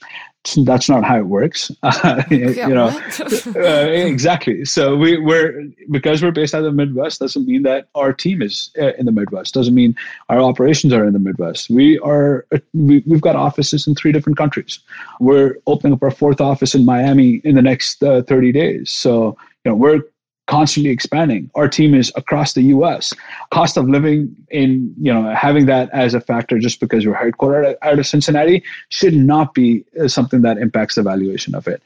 That's 0.65 0.89
not 0.89 1.05
how 1.05 1.19
it 1.19 1.27
works. 1.27 1.71
you 2.31 2.75
know, 2.79 2.89
uh, 3.57 3.91
exactly. 4.15 4.65
So 4.65 4.97
we, 4.97 5.19
we're 5.19 5.69
because 5.91 6.23
we're 6.23 6.31
based 6.31 6.55
out 6.55 6.65
of 6.65 6.73
the 6.73 6.73
Midwest 6.73 7.21
doesn't 7.21 7.47
mean 7.47 7.63
that 7.65 7.89
our 7.95 8.15
team 8.15 8.41
is 8.41 8.71
uh, 8.81 8.95
in 8.95 9.05
the 9.05 9.13
Midwest. 9.13 9.53
Doesn't 9.53 9.75
mean 9.75 9.95
our 10.31 10.41
operations 10.41 10.95
are 10.95 11.05
in 11.05 11.13
the 11.13 11.19
Midwest. 11.19 11.69
We 11.69 11.99
are. 11.99 12.47
Uh, 12.55 12.61
we, 12.73 13.03
we've 13.07 13.21
got 13.21 13.37
offices 13.37 13.87
in 13.87 13.95
three 13.97 14.13
different 14.13 14.39
countries. 14.39 14.79
We're 15.21 15.59
opening 15.67 15.93
up 15.93 16.03
our 16.03 16.11
fourth 16.11 16.41
office 16.41 16.75
in 16.75 16.87
Miami 16.87 17.43
in 17.45 17.55
the 17.55 17.63
next 17.63 18.03
uh, 18.03 18.23
30 18.23 18.53
days. 18.53 18.91
So 18.95 19.37
you 19.65 19.73
know 19.73 19.75
we're 19.75 20.01
constantly 20.47 20.91
expanding. 20.91 21.51
Our 21.55 21.69
team 21.69 21.95
is 21.95 22.13
across 22.17 22.55
the 22.55 22.63
US. 22.63 23.13
Cost 23.51 23.77
of 23.77 23.89
living 23.89 24.35
in, 24.51 24.95
you 24.99 25.13
know, 25.13 25.35
having 25.35 25.67
that 25.67 25.91
as 25.93 26.15
a 26.15 26.21
factor 26.21 26.59
just 26.59 26.81
because 26.81 27.07
we're 27.07 27.15
headquartered 27.15 27.75
out 27.83 27.99
of 27.99 28.07
Cincinnati 28.07 28.63
should 28.89 29.15
not 29.15 29.55
be 29.55 29.85
uh, 30.01 30.09
something 30.09 30.43
that 30.43 30.59
impacts 30.59 30.95
the 30.95 31.03
valuation 31.03 31.55
of 31.55 31.67
it. 31.67 31.83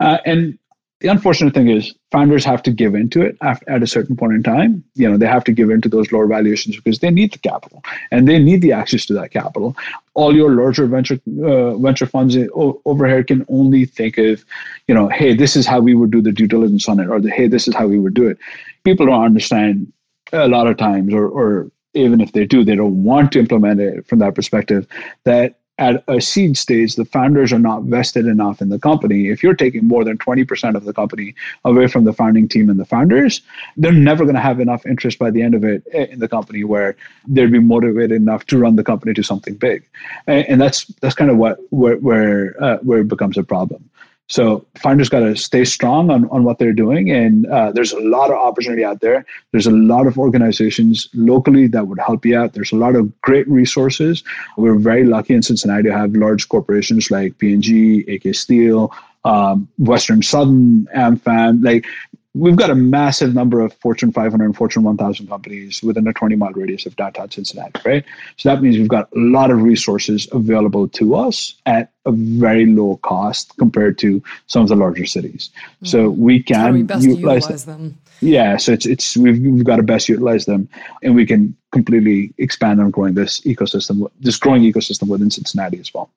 Uh, 0.00 0.18
and 0.24 0.58
The 1.04 1.10
unfortunate 1.10 1.52
thing 1.52 1.68
is 1.68 1.94
founders 2.10 2.46
have 2.46 2.62
to 2.62 2.70
give 2.70 2.94
into 2.94 3.20
it 3.20 3.36
at 3.42 3.82
a 3.82 3.86
certain 3.86 4.16
point 4.16 4.32
in 4.32 4.42
time. 4.42 4.82
You 4.94 5.10
know, 5.10 5.18
they 5.18 5.26
have 5.26 5.44
to 5.44 5.52
give 5.52 5.68
into 5.68 5.86
those 5.86 6.10
lower 6.10 6.26
valuations 6.26 6.76
because 6.76 7.00
they 7.00 7.10
need 7.10 7.30
the 7.30 7.38
capital 7.40 7.82
and 8.10 8.26
they 8.26 8.38
need 8.38 8.62
the 8.62 8.72
access 8.72 9.04
to 9.06 9.12
that 9.12 9.30
capital. 9.30 9.76
All 10.14 10.34
your 10.34 10.52
larger 10.52 10.86
venture 10.86 11.20
uh, 11.44 11.76
venture 11.76 12.06
funds 12.06 12.38
over 12.54 13.06
here 13.06 13.22
can 13.22 13.44
only 13.50 13.84
think 13.84 14.16
of, 14.16 14.46
you 14.88 14.94
know, 14.94 15.08
hey, 15.08 15.34
this 15.34 15.56
is 15.56 15.66
how 15.66 15.78
we 15.78 15.94
would 15.94 16.10
do 16.10 16.22
the 16.22 16.32
due 16.32 16.46
diligence 16.46 16.88
on 16.88 16.98
it, 16.98 17.08
or 17.10 17.20
the, 17.20 17.30
hey, 17.30 17.48
this 17.48 17.68
is 17.68 17.74
how 17.74 17.86
we 17.86 17.98
would 17.98 18.14
do 18.14 18.26
it. 18.26 18.38
People 18.82 19.04
don't 19.04 19.24
understand 19.24 19.92
a 20.32 20.48
lot 20.48 20.66
of 20.66 20.78
times, 20.78 21.12
or 21.12 21.28
or 21.28 21.70
even 21.92 22.22
if 22.22 22.32
they 22.32 22.46
do, 22.46 22.64
they 22.64 22.76
don't 22.76 23.04
want 23.04 23.30
to 23.32 23.40
implement 23.40 23.78
it 23.78 24.06
from 24.06 24.20
that 24.20 24.34
perspective. 24.34 24.86
That 25.24 25.58
at 25.78 26.04
a 26.06 26.20
seed 26.20 26.56
stage, 26.56 26.94
the 26.94 27.04
founders 27.04 27.52
are 27.52 27.58
not 27.58 27.82
vested 27.82 28.26
enough 28.26 28.62
in 28.62 28.68
the 28.68 28.78
company. 28.78 29.28
If 29.28 29.42
you're 29.42 29.54
taking 29.54 29.86
more 29.86 30.04
than 30.04 30.16
20% 30.18 30.76
of 30.76 30.84
the 30.84 30.92
company 30.92 31.34
away 31.64 31.88
from 31.88 32.04
the 32.04 32.12
founding 32.12 32.46
team 32.46 32.70
and 32.70 32.78
the 32.78 32.84
founders, 32.84 33.42
they're 33.76 33.90
never 33.90 34.24
going 34.24 34.36
to 34.36 34.40
have 34.40 34.60
enough 34.60 34.86
interest 34.86 35.18
by 35.18 35.30
the 35.32 35.42
end 35.42 35.54
of 35.54 35.64
it 35.64 35.84
in 35.88 36.20
the 36.20 36.28
company 36.28 36.62
where 36.62 36.96
they'd 37.26 37.50
be 37.50 37.58
motivated 37.58 38.12
enough 38.12 38.46
to 38.46 38.58
run 38.58 38.76
the 38.76 38.84
company 38.84 39.12
to 39.14 39.22
something 39.22 39.54
big. 39.54 39.84
And, 40.26 40.60
that's 40.60 40.84
that's 41.00 41.16
kind 41.16 41.30
of 41.30 41.36
what 41.36 41.58
where 41.70 41.96
where, 41.96 42.62
uh, 42.62 42.78
where 42.78 43.00
it 43.00 43.08
becomes 43.08 43.36
a 43.36 43.42
problem. 43.42 43.90
So 44.28 44.64
founders 44.78 45.10
got 45.10 45.20
to 45.20 45.36
stay 45.36 45.64
strong 45.64 46.10
on, 46.10 46.28
on 46.30 46.44
what 46.44 46.58
they're 46.58 46.72
doing. 46.72 47.10
And 47.10 47.46
uh, 47.46 47.72
there's 47.72 47.92
a 47.92 48.00
lot 48.00 48.30
of 48.30 48.36
opportunity 48.36 48.82
out 48.82 49.00
there. 49.00 49.26
There's 49.52 49.66
a 49.66 49.70
lot 49.70 50.06
of 50.06 50.18
organizations 50.18 51.08
locally 51.12 51.66
that 51.68 51.88
would 51.88 51.98
help 51.98 52.24
you 52.24 52.38
out. 52.38 52.54
There's 52.54 52.72
a 52.72 52.76
lot 52.76 52.96
of 52.96 53.20
great 53.20 53.46
resources. 53.48 54.24
We're 54.56 54.78
very 54.78 55.04
lucky 55.04 55.34
in 55.34 55.42
Cincinnati 55.42 55.84
to 55.84 55.92
have 55.92 56.14
large 56.14 56.48
corporations 56.48 57.10
like 57.10 57.36
P&G, 57.38 58.04
AK 58.08 58.34
Steel, 58.34 58.92
um, 59.24 59.68
Western 59.78 60.22
Southern, 60.22 60.86
AmFam. 60.96 61.62
Like 61.62 61.86
we've 62.34 62.56
got 62.56 62.68
a 62.68 62.74
massive 62.74 63.32
number 63.32 63.60
of 63.60 63.72
Fortune 63.74 64.12
500 64.12 64.44
and 64.44 64.56
Fortune 64.56 64.82
1000 64.82 65.28
companies 65.28 65.82
within 65.82 66.06
a 66.06 66.12
20 66.12 66.36
mile 66.36 66.50
radius 66.52 66.84
of 66.84 66.96
downtown 66.96 67.30
Cincinnati, 67.30 67.80
right? 67.84 68.04
So 68.36 68.48
that 68.48 68.60
means 68.60 68.76
we've 68.76 68.88
got 68.88 69.08
a 69.12 69.18
lot 69.18 69.50
of 69.50 69.62
resources 69.62 70.28
available 70.32 70.88
to 70.88 71.14
us 71.14 71.54
at 71.66 71.92
a 72.04 72.12
very 72.12 72.66
low 72.66 72.96
cost 72.98 73.56
compared 73.56 73.98
to 73.98 74.22
some 74.46 74.62
of 74.62 74.68
the 74.68 74.76
larger 74.76 75.06
cities. 75.06 75.50
Mm-hmm. 75.54 75.86
So 75.86 76.10
we 76.10 76.42
can 76.42 76.72
we 76.72 76.80
utilize, 76.80 77.04
utilize 77.04 77.64
them. 77.64 77.98
Yeah, 78.20 78.56
so 78.56 78.72
it's 78.72 78.86
it's 78.86 79.16
we've, 79.16 79.40
we've 79.40 79.64
got 79.64 79.76
to 79.76 79.82
best 79.82 80.08
utilize 80.08 80.46
them, 80.46 80.68
and 81.02 81.14
we 81.14 81.26
can 81.26 81.56
completely 81.72 82.32
expand 82.38 82.80
on 82.80 82.90
growing 82.90 83.14
this 83.14 83.40
ecosystem, 83.40 84.08
this 84.20 84.38
growing 84.38 84.62
ecosystem 84.62 85.08
within 85.08 85.30
Cincinnati 85.30 85.78
as 85.78 85.92
well. 85.92 86.10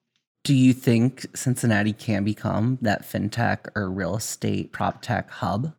Do 0.43 0.55
you 0.55 0.73
think 0.73 1.25
Cincinnati 1.35 1.91
can 1.91 2.23
become 2.23 2.77
that 2.81 3.01
fintech 3.01 3.67
or 3.75 3.89
real 3.89 4.15
estate 4.15 4.71
prop 4.71 5.01
tech 5.01 5.29
hub? 5.29 5.73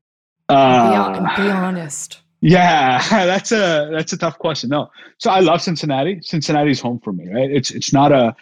Uh, 0.48 1.36
be, 1.36 1.42
be 1.42 1.50
honest. 1.50 2.20
Yeah, 2.40 3.02
that's 3.10 3.52
a 3.52 3.90
that's 3.92 4.12
a 4.12 4.16
tough 4.16 4.38
question. 4.38 4.70
No, 4.70 4.90
so 5.18 5.30
I 5.30 5.40
love 5.40 5.60
Cincinnati. 5.60 6.20
Cincinnati's 6.22 6.80
home 6.80 7.00
for 7.00 7.12
me, 7.12 7.28
right? 7.28 7.50
It's 7.50 7.70
it's 7.70 7.92
not 7.92 8.12
a 8.12 8.34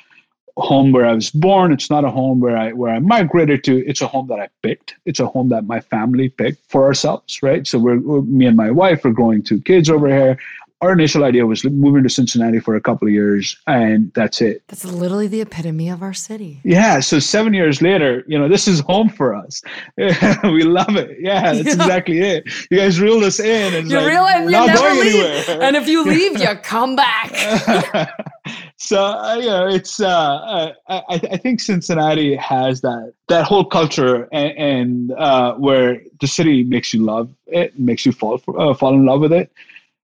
home 0.58 0.92
where 0.92 1.06
I 1.06 1.12
was 1.12 1.30
born. 1.30 1.72
It's 1.72 1.90
not 1.90 2.04
a 2.04 2.10
home 2.10 2.40
where 2.40 2.56
I 2.56 2.72
where 2.72 2.94
I 2.94 2.98
migrated 2.98 3.64
to. 3.64 3.86
It's 3.86 4.00
a 4.00 4.06
home 4.06 4.26
that 4.28 4.38
I 4.38 4.48
picked. 4.62 4.94
It's 5.04 5.20
a 5.20 5.26
home 5.26 5.48
that 5.50 5.66
my 5.66 5.80
family 5.80 6.28
picked 6.28 6.70
for 6.70 6.84
ourselves, 6.84 7.42
right? 7.42 7.66
So 7.66 7.78
we're, 7.78 8.00
we're 8.00 8.22
me 8.22 8.46
and 8.46 8.56
my 8.56 8.70
wife 8.70 9.04
are 9.04 9.12
growing 9.12 9.42
two 9.42 9.60
kids 9.60 9.90
over 9.90 10.08
here 10.08 10.38
our 10.82 10.92
initial 10.92 11.24
idea 11.24 11.46
was 11.46 11.64
moving 11.64 12.02
to 12.02 12.08
Cincinnati 12.10 12.60
for 12.60 12.76
a 12.76 12.80
couple 12.80 13.08
of 13.08 13.14
years, 13.14 13.56
and 13.66 14.12
that's 14.12 14.42
it. 14.42 14.62
That's 14.68 14.84
literally 14.84 15.26
the 15.26 15.40
epitome 15.40 15.88
of 15.88 16.02
our 16.02 16.12
city. 16.12 16.60
Yeah. 16.64 17.00
So 17.00 17.18
seven 17.18 17.54
years 17.54 17.80
later, 17.80 18.24
you 18.26 18.38
know, 18.38 18.46
this 18.46 18.68
is 18.68 18.80
home 18.80 19.08
for 19.08 19.34
us. 19.34 19.62
we 19.96 20.64
love 20.64 20.96
it. 20.96 21.16
Yeah, 21.18 21.54
that's 21.54 21.64
yeah. 21.64 21.72
exactly 21.72 22.20
it. 22.20 22.44
You 22.70 22.78
guys 22.78 23.00
reeled 23.00 23.24
us 23.24 23.40
in, 23.40 23.74
and 23.74 23.90
you 23.90 23.96
like, 23.96 24.36
and 24.36 24.44
you 24.44 24.50
never 24.50 24.94
leave. 25.00 25.24
Anywhere. 25.24 25.62
And 25.62 25.76
if 25.76 25.88
you 25.88 26.04
leave, 26.08 26.38
you 26.38 26.54
come 26.62 26.94
back. 26.94 27.34
so 28.76 29.02
uh, 29.02 29.36
you 29.36 29.46
know, 29.46 29.66
it's 29.66 29.98
uh, 29.98 30.08
uh, 30.08 30.72
I, 30.88 31.02
I 31.08 31.36
think 31.38 31.60
Cincinnati 31.60 32.36
has 32.36 32.82
that 32.82 33.14
that 33.28 33.46
whole 33.46 33.64
culture 33.64 34.28
and, 34.30 34.58
and 34.58 35.12
uh, 35.12 35.54
where 35.54 36.02
the 36.20 36.26
city 36.26 36.64
makes 36.64 36.92
you 36.92 37.02
love 37.02 37.30
it, 37.46 37.78
makes 37.78 38.04
you 38.04 38.12
fall 38.12 38.36
for, 38.36 38.60
uh, 38.60 38.74
fall 38.74 38.92
in 38.92 39.06
love 39.06 39.20
with 39.20 39.32
it 39.32 39.50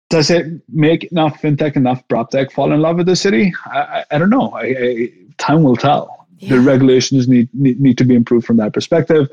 does 0.09 0.29
it 0.31 0.47
make 0.69 1.05
enough 1.05 1.41
fintech, 1.41 1.75
enough 1.75 2.05
prop 2.07 2.31
tech 2.31 2.51
fall 2.51 2.71
in 2.71 2.81
love 2.81 2.97
with 2.97 3.05
the 3.05 3.15
city? 3.15 3.53
I, 3.67 3.79
I, 3.79 4.05
I 4.11 4.17
don't 4.17 4.29
know. 4.29 4.51
I, 4.55 5.11
time 5.37 5.63
will 5.63 5.75
tell. 5.75 6.27
Yeah. 6.39 6.55
The 6.55 6.61
regulations 6.61 7.27
need, 7.27 7.49
need, 7.53 7.79
need 7.79 7.97
to 7.97 8.05
be 8.05 8.15
improved 8.15 8.45
from 8.45 8.57
that 8.57 8.73
perspective. 8.73 9.29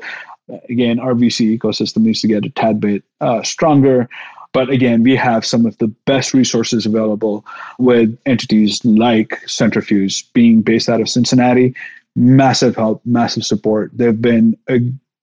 Again, 0.69 0.99
our 0.99 1.13
VC 1.13 1.57
ecosystem 1.57 1.97
needs 1.97 2.21
to 2.21 2.27
get 2.27 2.45
a 2.45 2.49
tad 2.49 2.79
bit 2.79 3.03
uh, 3.21 3.43
stronger. 3.43 4.07
But 4.53 4.69
again, 4.69 5.03
we 5.03 5.15
have 5.15 5.45
some 5.45 5.65
of 5.65 5.77
the 5.77 5.87
best 5.87 6.33
resources 6.33 6.85
available 6.85 7.45
with 7.79 8.17
entities 8.25 8.83
like 8.85 9.41
Cintrifuse 9.45 10.23
being 10.33 10.61
based 10.61 10.89
out 10.89 11.01
of 11.01 11.09
Cincinnati. 11.09 11.75
Massive 12.15 12.75
help, 12.75 13.01
massive 13.05 13.45
support. 13.45 13.91
They've 13.93 14.19
been 14.19 14.57
a 14.69 14.79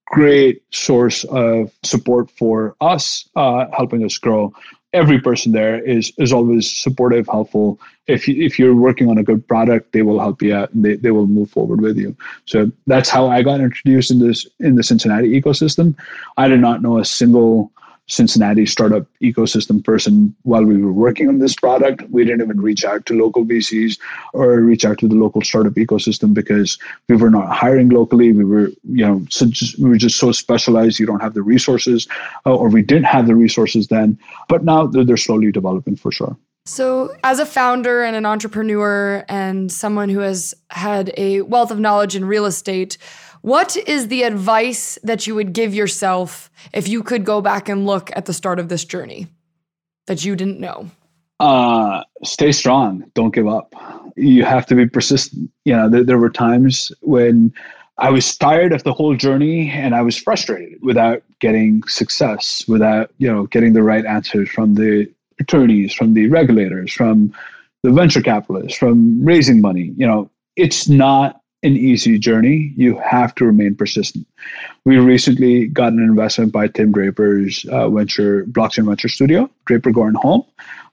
great 0.07 0.63
source 0.71 1.25
of 1.25 1.73
support 1.83 2.31
for 2.31 2.77
us, 2.81 3.29
uh, 3.35 3.67
helping 3.73 4.05
us 4.05 4.19
grow 4.19 4.53
every 4.95 5.21
person 5.21 5.53
there 5.53 5.83
is 5.85 6.13
is 6.17 6.33
always 6.33 6.71
supportive, 6.71 7.27
helpful. 7.27 7.79
If 8.07 8.29
you, 8.29 8.43
if 8.43 8.59
you're 8.59 8.75
working 8.75 9.11
on 9.11 9.19
a 9.19 9.25
good 9.25 9.47
product, 9.47 9.93
they 9.93 10.03
will 10.03 10.21
help 10.21 10.41
you 10.41 10.55
out 10.55 10.73
and 10.73 10.85
they, 10.85 10.95
they 10.97 11.11
will 11.11 11.27
move 11.27 11.51
forward 11.51 11.81
with 11.81 11.99
you. 11.99 12.17
So 12.47 12.71
that's 12.87 13.11
how 13.11 13.29
I 13.29 13.43
got 13.43 13.61
introduced 13.61 14.11
in 14.11 14.21
this 14.21 14.47
in 14.61 14.77
the 14.77 14.83
Cincinnati 14.83 15.29
ecosystem. 15.39 15.95
I 16.37 16.49
did 16.49 16.61
not 16.61 16.81
know 16.81 16.99
a 16.99 17.05
single 17.05 17.73
Cincinnati 18.07 18.67
startup 18.67 19.07
ecosystem 19.23 19.83
person 19.83 20.35
while 20.43 20.65
we 20.65 20.77
were 20.77 20.93
working 20.93 21.29
on 21.29 21.39
this 21.39 21.55
product. 21.55 22.03
We 22.11 22.25
didn't 22.25 22.43
even 22.43 22.61
reach 22.61 22.85
out 22.85 23.07
to 23.07 23.15
local 23.15 23.45
VCs 23.45 23.99
or 24.35 24.61
reach 24.61 24.85
out 24.85 24.99
to 24.99 25.09
the 25.09 25.15
local 25.15 25.41
startup 25.43 25.75
ecosystem 25.75 26.35
because 26.35 26.79
we 27.09 27.17
were 27.17 27.31
not 27.31 27.55
hiring 27.55 27.89
locally. 27.89 28.33
We 28.33 28.45
were, 28.45 28.69
you 28.85 29.07
know, 29.07 29.25
so 29.31 29.47
just, 29.47 29.79
we 29.79 29.89
were 29.89 29.97
just 29.97 30.19
so 30.19 30.33
specialized. 30.33 30.99
You 30.99 31.07
don't 31.07 31.23
have 31.23 31.35
the 31.35 31.43
resources, 31.43 32.07
uh, 32.45 32.55
or 32.55 32.69
we 32.69 32.83
didn't 32.83 33.05
have 33.05 33.27
the 33.27 33.35
resources 33.35 33.89
then. 33.89 34.19
But 34.49 34.65
now 34.65 34.87
they're, 34.87 35.05
they're 35.05 35.17
slowly 35.17 35.51
developing 35.51 35.97
for 35.97 36.13
sure. 36.13 36.37
So, 36.67 37.15
as 37.23 37.41
a 37.41 37.47
founder 37.47 38.03
and 38.03 38.17
an 38.17 38.25
entrepreneur 38.25 39.23
and 39.29 39.71
someone 39.71 40.09
who 40.09 40.21
has 40.21 40.55
had 40.71 41.13
a 41.19 41.43
wealth 41.43 41.71
of 41.71 41.79
knowledge 41.79 42.17
in 42.17 42.25
real 42.25 42.47
estate, 42.47 42.97
what 43.45 43.77
is 43.77 44.09
the 44.09 44.23
advice 44.23 44.99
that 45.03 45.27
you 45.27 45.35
would 45.35 45.53
give 45.53 45.75
yourself 45.75 46.51
if 46.73 46.89
you 46.89 47.03
could 47.03 47.27
go 47.27 47.43
back 47.43 47.69
and 47.69 47.85
look 47.85 48.11
at 48.17 48.25
the 48.25 48.33
start 48.33 48.59
of 48.59 48.71
this 48.71 48.87
journey 48.87 49.27
that 50.07 50.25
you 50.25 50.35
didn't 50.35 50.61
know? 50.61 50.89
Uh, 51.41 52.03
stay 52.23 52.53
strong. 52.53 53.05
Don't 53.13 53.35
give 53.35 53.47
up. 53.47 53.75
You 54.17 54.47
have 54.47 54.65
to 54.69 54.75
be 54.75 54.89
persistent. 54.89 55.51
You 55.67 55.77
know, 55.77 55.91
there, 55.91 56.05
there 56.05 56.19
were 56.19 56.31
times 56.31 56.91
when 57.03 57.53
I 57.99 58.09
was 58.09 58.35
tired 58.35 58.73
of 58.73 58.83
the 58.83 58.95
whole 58.95 59.15
journey 59.15 59.69
and 59.69 59.95
I 59.95 60.01
was 60.01 60.17
frustrated 60.17 60.79
without 60.81 61.23
getting 61.39 61.83
success, 61.83 62.65
without, 62.67 63.11
you 63.19 63.31
know, 63.31 63.45
getting 63.49 63.75
the 63.75 63.83
right 63.83 64.07
answers 64.07 64.49
from 64.49 64.77
the 64.77 65.07
attorneys, 65.39 65.93
from 65.93 66.15
the 66.15 66.29
regulators, 66.29 66.95
from 66.95 67.31
the 67.83 67.91
venture 67.91 68.23
capitalists, 68.23 68.79
from 68.79 69.23
raising 69.23 69.61
money. 69.61 69.93
You 69.99 70.07
know, 70.07 70.31
it's 70.57 70.89
not 70.89 71.43
an 71.65 71.77
easy 71.77 72.19
journey. 72.19 72.73
You 72.77 72.97
have 72.99 73.35
to 73.37 73.45
remain 73.45 73.75
persistent. 73.75 74.27
We 74.85 74.99
recently 74.99 75.67
got 75.67 75.93
an 75.93 76.01
investment 76.01 76.53
by 76.53 76.69
Tim 76.69 76.93
Draper's 76.93 77.65
uh, 77.73 77.89
venture 77.89 78.45
blockchain 78.47 78.87
venture 78.87 79.09
studio, 79.09 79.51
Draper 79.65 79.91
Goren 79.91 80.15
Holm, 80.15 80.45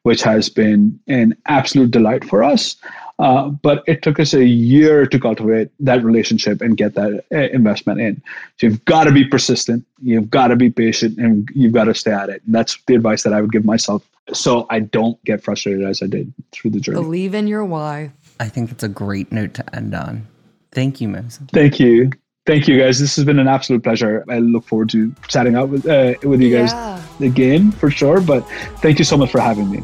which 0.04 0.24
has 0.24 0.50
been 0.50 1.00
an 1.08 1.36
absolute 1.46 1.92
delight 1.92 2.24
for 2.24 2.44
us. 2.44 2.76
Uh, 3.20 3.50
but 3.50 3.84
it 3.86 4.02
took 4.02 4.20
us 4.20 4.34
a 4.34 4.46
year 4.46 5.06
to 5.06 5.20
cultivate 5.20 5.70
that 5.80 6.04
relationship 6.04 6.60
and 6.60 6.76
get 6.76 6.96
that 6.96 7.24
uh, 7.32 7.38
investment 7.54 8.02
in. 8.02 8.20
So 8.58 8.68
you've 8.68 8.84
got 8.86 9.04
to 9.04 9.12
be 9.12 9.26
persistent, 9.26 9.86
you've 10.02 10.32
got 10.32 10.48
to 10.48 10.56
be 10.56 10.72
patient, 10.72 11.20
and 11.20 11.48
you've 11.54 11.74
got 11.74 11.84
to 11.84 11.94
stay 11.94 12.12
at 12.12 12.30
it. 12.30 12.42
And 12.46 12.56
that's 12.56 12.80
the 12.88 12.96
advice 12.96 13.22
that 13.22 13.34
I 13.34 13.42
would 13.42 13.52
give 13.52 13.64
myself 13.64 14.04
so 14.34 14.66
I 14.70 14.80
don't 14.80 15.24
get 15.24 15.44
frustrated 15.44 15.86
as 15.86 16.02
I 16.02 16.08
did 16.08 16.34
through 16.52 16.72
the 16.72 16.80
journey. 16.80 17.02
Believe 17.02 17.36
in 17.36 17.48
your 17.48 17.66
why. 17.66 18.12
I 18.40 18.50
think 18.50 18.70
that's 18.70 18.84
a 18.84 18.90
great 18.90 19.32
note 19.32 19.54
to 19.56 19.76
end 19.76 19.94
on. 19.94 20.28
Thank 20.72 21.02
you, 21.02 21.10
Mohsen. 21.10 21.50
Thank 21.52 21.80
you. 21.80 22.12
Thank 22.46 22.68
you, 22.68 22.80
guys. 22.80 23.00
This 23.00 23.16
has 23.18 23.26
been 23.26 23.40
an 23.40 23.48
absolute 23.48 23.84
pleasure. 23.84 24.26
I 24.30 24.40
look 24.40 24.66
forward 24.66 24.90
to 24.90 25.14
chatting 25.28 25.56
out 25.56 25.70
with 25.70 25.88
uh, 25.88 26.16
with 26.24 26.42
you 26.42 26.56
guys 26.56 26.72
yeah. 26.72 27.02
again 27.20 27.72
for 27.72 27.92
sure. 27.92 28.20
But 28.20 28.42
thank 28.80 28.98
you 28.98 29.06
so 29.06 29.16
much 29.16 29.32
for 29.32 29.40
having 29.40 29.70
me. 29.70 29.84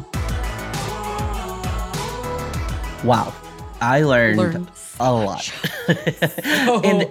Wow, 3.04 3.32
I 3.80 4.02
learned, 4.02 4.38
learned 4.38 4.70
a 4.98 5.12
lot. 5.12 5.42
so. 5.42 6.80
and 6.84 7.08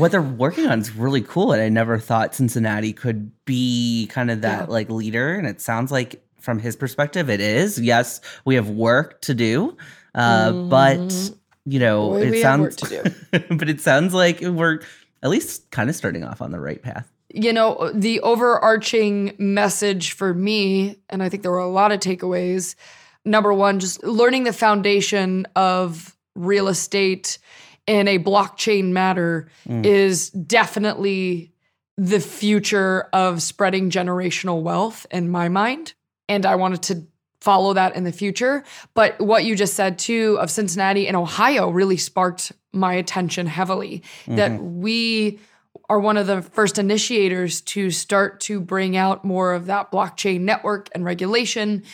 what 0.00 0.12
they're 0.12 0.22
working 0.22 0.66
on 0.66 0.80
is 0.80 0.94
really 0.94 1.20
cool. 1.20 1.52
And 1.52 1.60
I 1.60 1.68
never 1.68 1.98
thought 1.98 2.34
Cincinnati 2.34 2.94
could 2.94 3.32
be 3.44 4.08
kind 4.10 4.30
of 4.30 4.40
that 4.42 4.68
yeah. 4.68 4.72
like 4.72 4.88
leader. 4.88 5.34
And 5.34 5.46
it 5.46 5.60
sounds 5.60 5.92
like 5.92 6.24
from 6.40 6.58
his 6.58 6.74
perspective, 6.74 7.28
it 7.28 7.40
is. 7.40 7.78
Yes, 7.78 8.22
we 8.46 8.54
have 8.54 8.70
work 8.70 9.20
to 9.22 9.34
do, 9.34 9.76
uh, 10.14 10.52
mm. 10.52 10.70
but 10.70 10.98
mm-hmm 10.98 11.34
you 11.66 11.78
know, 11.78 12.10
Boy, 12.10 12.30
it 12.32 12.42
sounds 12.42 12.76
but 13.30 13.68
it 13.68 13.80
sounds 13.80 14.14
like 14.14 14.40
we're 14.40 14.80
at 15.22 15.30
least 15.30 15.70
kind 15.70 15.90
of 15.90 15.96
starting 15.96 16.24
off 16.24 16.40
on 16.40 16.52
the 16.52 16.60
right 16.60 16.80
path. 16.80 17.10
you 17.34 17.52
know, 17.52 17.90
the 17.92 18.20
overarching 18.20 19.34
message 19.38 20.12
for 20.12 20.32
me, 20.32 20.96
and 21.10 21.22
I 21.22 21.28
think 21.28 21.42
there 21.42 21.52
were 21.52 21.58
a 21.58 21.68
lot 21.68 21.92
of 21.92 22.00
takeaways. 22.00 22.76
Number 23.24 23.52
one, 23.52 23.80
just 23.80 24.02
learning 24.04 24.44
the 24.44 24.52
foundation 24.52 25.46
of 25.56 26.16
real 26.34 26.68
estate 26.68 27.38
in 27.86 28.08
a 28.08 28.18
blockchain 28.18 28.90
matter 28.92 29.48
mm. 29.68 29.84
is 29.84 30.30
definitely 30.30 31.52
the 31.96 32.20
future 32.20 33.08
of 33.12 33.42
spreading 33.42 33.90
generational 33.90 34.62
wealth 34.62 35.06
in 35.10 35.28
my 35.28 35.48
mind. 35.48 35.94
And 36.28 36.44
I 36.44 36.56
wanted 36.56 36.82
to 36.84 37.06
follow 37.46 37.74
that 37.74 37.94
in 37.94 38.02
the 38.02 38.10
future. 38.10 38.64
But 38.94 39.20
what 39.20 39.44
you 39.44 39.54
just 39.54 39.74
said 39.74 40.00
too 40.00 40.36
of 40.40 40.50
Cincinnati 40.50 41.06
and 41.06 41.16
Ohio 41.16 41.70
really 41.70 41.96
sparked 41.96 42.50
my 42.72 42.94
attention 42.94 43.46
heavily 43.46 44.02
mm-hmm. 44.22 44.34
that 44.34 44.60
we 44.60 45.38
are 45.88 46.00
one 46.00 46.16
of 46.16 46.26
the 46.26 46.42
first 46.42 46.76
initiators 46.76 47.60
to 47.60 47.92
start 47.92 48.40
to 48.40 48.58
bring 48.58 48.96
out 48.96 49.24
more 49.24 49.54
of 49.54 49.66
that 49.66 49.92
blockchain 49.92 50.40
network 50.40 50.88
and 50.92 51.04
regulation. 51.04 51.84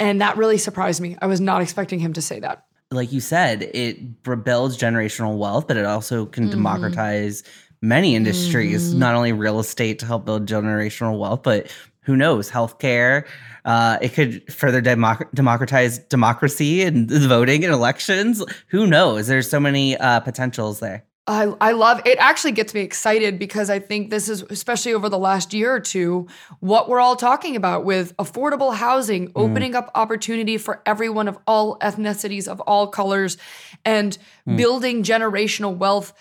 And 0.00 0.20
that 0.20 0.36
really 0.36 0.58
surprised 0.58 1.00
me. 1.00 1.16
I 1.22 1.26
was 1.26 1.40
not 1.40 1.62
expecting 1.62 2.00
him 2.00 2.14
to 2.14 2.22
say 2.22 2.40
that. 2.40 2.66
Like 2.90 3.12
you 3.12 3.20
said, 3.20 3.62
it 3.62 4.24
builds 4.24 4.76
generational 4.76 5.38
wealth, 5.38 5.68
but 5.68 5.76
it 5.76 5.84
also 5.84 6.26
can 6.26 6.44
mm-hmm. 6.44 6.50
democratize 6.50 7.44
many 7.80 8.16
industries, 8.16 8.90
mm-hmm. 8.90 8.98
not 8.98 9.14
only 9.14 9.32
real 9.32 9.60
estate 9.60 10.00
to 10.00 10.06
help 10.06 10.24
build 10.24 10.46
generational 10.46 11.16
wealth, 11.16 11.44
but 11.44 11.70
who 12.10 12.16
knows, 12.16 12.50
healthcare. 12.50 13.24
Uh, 13.64 13.98
it 14.02 14.14
could 14.14 14.52
further 14.52 14.82
democ- 14.82 15.32
democratize 15.32 16.00
democracy 16.00 16.82
and 16.82 17.08
voting 17.10 17.64
and 17.64 17.72
elections. 17.72 18.44
Who 18.68 18.86
knows? 18.88 19.28
There's 19.28 19.48
so 19.48 19.60
many 19.60 19.96
uh, 19.96 20.18
potentials 20.20 20.80
there. 20.80 21.04
I, 21.28 21.54
I 21.60 21.72
love 21.72 22.02
it 22.06 22.18
actually 22.18 22.52
gets 22.52 22.74
me 22.74 22.80
excited 22.80 23.38
because 23.38 23.70
I 23.70 23.78
think 23.78 24.10
this 24.10 24.28
is 24.28 24.42
especially 24.50 24.94
over 24.94 25.08
the 25.08 25.18
last 25.18 25.54
year 25.54 25.72
or 25.72 25.78
two 25.78 26.26
what 26.58 26.88
we're 26.88 26.98
all 26.98 27.14
talking 27.14 27.54
about 27.54 27.84
with 27.84 28.16
affordable 28.16 28.74
housing 28.74 29.28
mm. 29.28 29.32
opening 29.36 29.76
up 29.76 29.92
opportunity 29.94 30.58
for 30.58 30.82
everyone 30.86 31.28
of 31.28 31.38
all 31.46 31.78
ethnicities 31.78 32.48
of 32.48 32.60
all 32.62 32.88
colors 32.88 33.36
and 33.84 34.18
mm. 34.48 34.56
building 34.56 35.04
generational 35.04 35.76
wealth 35.76 36.14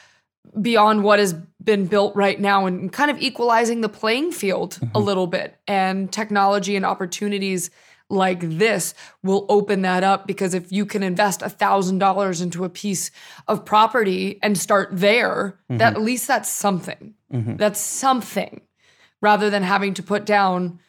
beyond 0.59 1.03
what 1.03 1.19
has 1.19 1.33
been 1.63 1.85
built 1.85 2.15
right 2.15 2.39
now 2.39 2.65
and 2.65 2.91
kind 2.91 3.11
of 3.11 3.19
equalizing 3.21 3.81
the 3.81 3.89
playing 3.89 4.31
field 4.31 4.75
mm-hmm. 4.75 4.95
a 4.95 4.99
little 4.99 5.27
bit 5.27 5.59
and 5.67 6.11
technology 6.11 6.75
and 6.75 6.85
opportunities 6.85 7.69
like 8.09 8.39
this 8.41 8.95
will 9.21 9.45
open 9.49 9.83
that 9.83 10.03
up 10.03 10.25
because 10.25 10.53
if 10.55 10.71
you 10.71 10.85
can 10.85 11.03
invest 11.03 11.41
a 11.41 11.49
thousand 11.49 11.99
dollars 11.99 12.41
into 12.41 12.63
a 12.63 12.69
piece 12.69 13.11
of 13.47 13.63
property 13.63 14.39
and 14.41 14.57
start 14.57 14.89
there 14.91 15.59
mm-hmm. 15.69 15.77
that 15.77 15.93
at 15.93 16.01
least 16.01 16.27
that's 16.27 16.49
something 16.49 17.13
mm-hmm. 17.31 17.55
that's 17.57 17.79
something 17.79 18.61
rather 19.21 19.49
than 19.49 19.61
having 19.61 19.93
to 19.93 20.01
put 20.01 20.25
down 20.25 20.79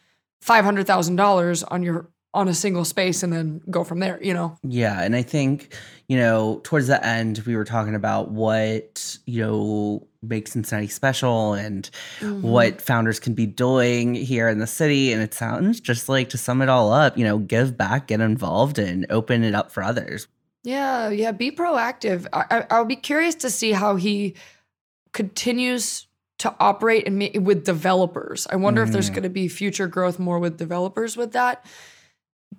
$500000 0.44 1.64
on 1.70 1.82
your 1.82 2.08
on 2.32 2.46
a 2.46 2.54
single 2.54 2.84
space 2.84 3.22
and 3.22 3.32
then 3.32 3.60
go 3.70 3.82
from 3.82 3.98
there, 3.98 4.22
you 4.22 4.32
know? 4.32 4.56
Yeah. 4.62 5.02
And 5.02 5.16
I 5.16 5.22
think, 5.22 5.74
you 6.08 6.16
know, 6.16 6.60
towards 6.62 6.86
the 6.86 7.04
end, 7.04 7.42
we 7.44 7.56
were 7.56 7.64
talking 7.64 7.96
about 7.96 8.30
what, 8.30 9.18
you 9.26 9.42
know, 9.42 10.06
makes 10.22 10.52
Cincinnati 10.52 10.86
special 10.86 11.54
and 11.54 11.90
mm-hmm. 12.20 12.42
what 12.42 12.80
founders 12.80 13.18
can 13.18 13.34
be 13.34 13.46
doing 13.46 14.14
here 14.14 14.48
in 14.48 14.58
the 14.58 14.66
city. 14.66 15.12
And 15.12 15.20
it 15.22 15.34
sounds 15.34 15.80
just 15.80 16.08
like 16.08 16.28
to 16.30 16.38
sum 16.38 16.62
it 16.62 16.68
all 16.68 16.92
up, 16.92 17.18
you 17.18 17.24
know, 17.24 17.38
give 17.38 17.76
back, 17.76 18.08
get 18.08 18.20
involved, 18.20 18.78
and 18.78 19.06
open 19.10 19.42
it 19.42 19.54
up 19.54 19.72
for 19.72 19.82
others. 19.82 20.28
Yeah. 20.62 21.08
Yeah. 21.08 21.32
Be 21.32 21.50
proactive. 21.50 22.26
I, 22.32 22.64
I'll 22.70 22.84
be 22.84 22.96
curious 22.96 23.34
to 23.36 23.50
see 23.50 23.72
how 23.72 23.96
he 23.96 24.34
continues 25.12 26.06
to 26.38 26.54
operate 26.60 27.08
and 27.08 27.44
with 27.44 27.64
developers. 27.64 28.46
I 28.48 28.56
wonder 28.56 28.82
mm. 28.82 28.86
if 28.86 28.92
there's 28.92 29.06
mm-hmm. 29.06 29.14
going 29.14 29.22
to 29.24 29.30
be 29.30 29.48
future 29.48 29.88
growth 29.88 30.18
more 30.20 30.38
with 30.38 30.56
developers 30.58 31.16
with 31.16 31.32
that 31.32 31.66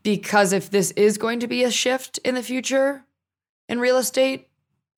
because 0.04 0.54
if 0.54 0.70
this 0.70 0.92
is 0.92 1.18
going 1.18 1.39
to 1.42 1.48
be 1.48 1.64
a 1.64 1.72
shift 1.72 2.18
in 2.20 2.36
the 2.36 2.44
future 2.44 3.06
in 3.70 3.80
real 3.80 3.98
estate, 3.98 4.48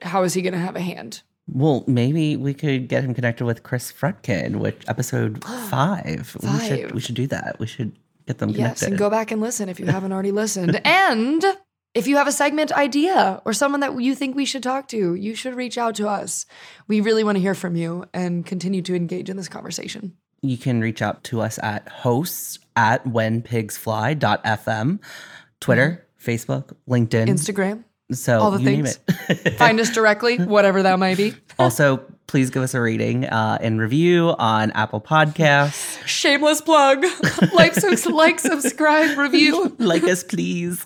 how 0.01 0.23
is 0.23 0.33
he 0.33 0.41
going 0.41 0.53
to 0.53 0.59
have 0.59 0.75
a 0.75 0.81
hand? 0.81 1.21
Well, 1.47 1.83
maybe 1.87 2.37
we 2.37 2.53
could 2.53 2.87
get 2.87 3.03
him 3.03 3.13
connected 3.13 3.45
with 3.45 3.63
Chris 3.63 3.91
Frutkin, 3.91 4.57
which 4.57 4.81
episode 4.87 5.43
five. 5.43 5.67
five. 5.69 6.37
We 6.41 6.59
should 6.67 6.91
we 6.93 7.01
should 7.01 7.15
do 7.15 7.27
that. 7.27 7.57
We 7.59 7.67
should 7.67 7.97
get 8.27 8.37
them 8.37 8.53
connected. 8.53 8.81
Yes, 8.81 8.89
and 8.89 8.97
go 8.97 9.09
back 9.09 9.31
and 9.31 9.41
listen 9.41 9.67
if 9.67 9.79
you 9.79 9.85
haven't 9.87 10.13
already 10.13 10.31
listened. 10.43 10.79
and 10.85 11.43
if 11.93 12.07
you 12.07 12.15
have 12.17 12.27
a 12.27 12.31
segment 12.31 12.71
idea 12.71 13.41
or 13.45 13.53
someone 13.53 13.81
that 13.81 14.01
you 14.01 14.15
think 14.15 14.35
we 14.35 14.45
should 14.45 14.63
talk 14.63 14.87
to, 14.87 15.13
you 15.13 15.35
should 15.35 15.53
reach 15.53 15.77
out 15.77 15.95
to 15.95 16.07
us. 16.07 16.45
We 16.87 17.01
really 17.01 17.23
want 17.23 17.35
to 17.35 17.41
hear 17.41 17.53
from 17.53 17.75
you 17.75 18.05
and 18.13 18.45
continue 18.45 18.81
to 18.83 18.95
engage 18.95 19.29
in 19.29 19.37
this 19.37 19.49
conversation 19.49 20.17
you 20.43 20.57
can 20.57 20.81
reach 20.81 21.01
out 21.01 21.23
to 21.23 21.41
us 21.41 21.57
at 21.63 21.87
hosts 21.87 22.59
at 22.75 23.05
whenpigsfly.fm, 23.05 24.99
Twitter, 25.59 26.05
mm-hmm. 26.19 26.31
Facebook, 26.31 26.75
LinkedIn, 26.87 27.27
Instagram. 27.27 27.83
So 28.11 28.39
all 28.39 28.51
the 28.51 28.59
things. 28.59 28.97
Find 29.57 29.79
us 29.79 29.93
directly, 29.93 30.37
whatever 30.37 30.83
that 30.83 30.99
might 30.99 31.17
be. 31.17 31.33
also, 31.57 31.97
please 32.27 32.49
give 32.49 32.63
us 32.63 32.73
a 32.73 32.81
rating 32.81 33.25
uh, 33.25 33.57
and 33.61 33.79
review 33.79 34.35
on 34.37 34.71
Apple 34.71 35.01
Podcasts. 35.01 36.03
Shameless 36.05 36.61
plug. 36.61 37.05
like, 37.53 37.75
like, 38.05 38.39
subscribe, 38.39 39.17
review. 39.17 39.75
like 39.79 40.03
us, 40.03 40.23
please. 40.23 40.83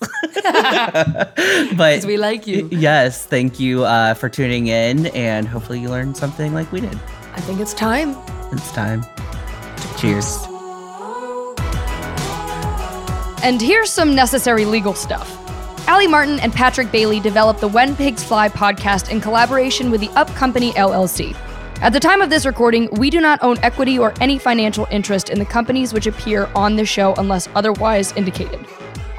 but 1.76 2.04
we 2.04 2.16
like 2.16 2.46
you. 2.46 2.68
Yes, 2.70 3.26
thank 3.26 3.58
you 3.58 3.84
uh, 3.84 4.14
for 4.14 4.28
tuning 4.28 4.68
in, 4.68 5.06
and 5.08 5.46
hopefully 5.48 5.80
you 5.80 5.88
learned 5.88 6.16
something 6.16 6.54
like 6.54 6.70
we 6.72 6.80
did. 6.80 6.94
I 7.34 7.40
think 7.40 7.60
it's 7.60 7.74
time. 7.74 8.16
It's 8.52 8.72
time. 8.72 9.04
Cheers. 9.98 10.57
And 13.42 13.62
here's 13.62 13.90
some 13.90 14.16
necessary 14.16 14.64
legal 14.64 14.94
stuff. 14.94 15.38
Allie 15.86 16.08
Martin 16.08 16.40
and 16.40 16.52
Patrick 16.52 16.90
Bailey 16.90 17.20
developed 17.20 17.60
the 17.60 17.68
When 17.68 17.94
Pigs 17.94 18.22
Fly 18.22 18.48
podcast 18.48 19.10
in 19.10 19.20
collaboration 19.20 19.92
with 19.92 20.00
the 20.00 20.10
Up 20.10 20.26
Company 20.34 20.72
LLC. 20.72 21.36
At 21.80 21.92
the 21.92 22.00
time 22.00 22.20
of 22.20 22.30
this 22.30 22.44
recording, 22.44 22.88
we 22.94 23.10
do 23.10 23.20
not 23.20 23.40
own 23.42 23.56
equity 23.62 23.96
or 23.96 24.12
any 24.20 24.38
financial 24.38 24.88
interest 24.90 25.30
in 25.30 25.38
the 25.38 25.44
companies 25.44 25.94
which 25.94 26.08
appear 26.08 26.50
on 26.56 26.74
this 26.74 26.88
show 26.88 27.14
unless 27.14 27.48
otherwise 27.54 28.12
indicated. 28.16 28.58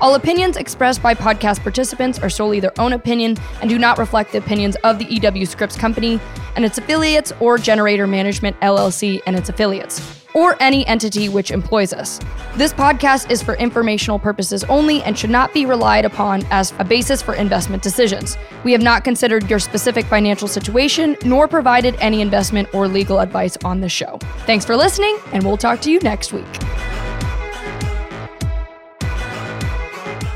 All 0.01 0.15
opinions 0.15 0.57
expressed 0.57 1.01
by 1.01 1.13
podcast 1.15 1.61
participants 1.61 2.19
are 2.19 2.29
solely 2.29 2.59
their 2.59 2.77
own 2.77 2.91
opinion 2.91 3.37
and 3.61 3.69
do 3.69 3.79
not 3.79 3.97
reflect 3.97 4.33
the 4.33 4.39
opinions 4.39 4.75
of 4.83 4.99
the 4.99 5.05
EW 5.05 5.45
Scripps 5.45 5.77
Company 5.77 6.19
and 6.57 6.65
its 6.65 6.77
affiliates 6.77 7.31
or 7.39 7.57
Generator 7.57 8.05
Management 8.05 8.59
LLC 8.59 9.21
and 9.25 9.37
its 9.37 9.47
affiliates 9.47 10.18
or 10.33 10.55
any 10.61 10.85
entity 10.87 11.29
which 11.29 11.51
employs 11.51 11.93
us. 11.93 12.19
This 12.55 12.73
podcast 12.73 13.31
is 13.31 13.41
for 13.41 13.55
informational 13.55 14.19
purposes 14.19 14.63
only 14.65 15.01
and 15.03 15.17
should 15.17 15.29
not 15.29 15.53
be 15.53 15.65
relied 15.65 16.05
upon 16.05 16.45
as 16.51 16.73
a 16.79 16.83
basis 16.83 17.21
for 17.21 17.33
investment 17.33 17.83
decisions. 17.83 18.37
We 18.63 18.71
have 18.71 18.81
not 18.81 19.03
considered 19.03 19.49
your 19.49 19.59
specific 19.59 20.05
financial 20.05 20.47
situation 20.47 21.15
nor 21.25 21.47
provided 21.47 21.95
any 21.99 22.21
investment 22.21 22.73
or 22.73 22.87
legal 22.87 23.19
advice 23.19 23.57
on 23.63 23.81
the 23.81 23.89
show. 23.89 24.19
Thanks 24.45 24.65
for 24.65 24.75
listening, 24.75 25.17
and 25.33 25.43
we'll 25.43 25.57
talk 25.57 25.81
to 25.81 25.91
you 25.91 25.99
next 25.99 26.33
week. 26.33 26.45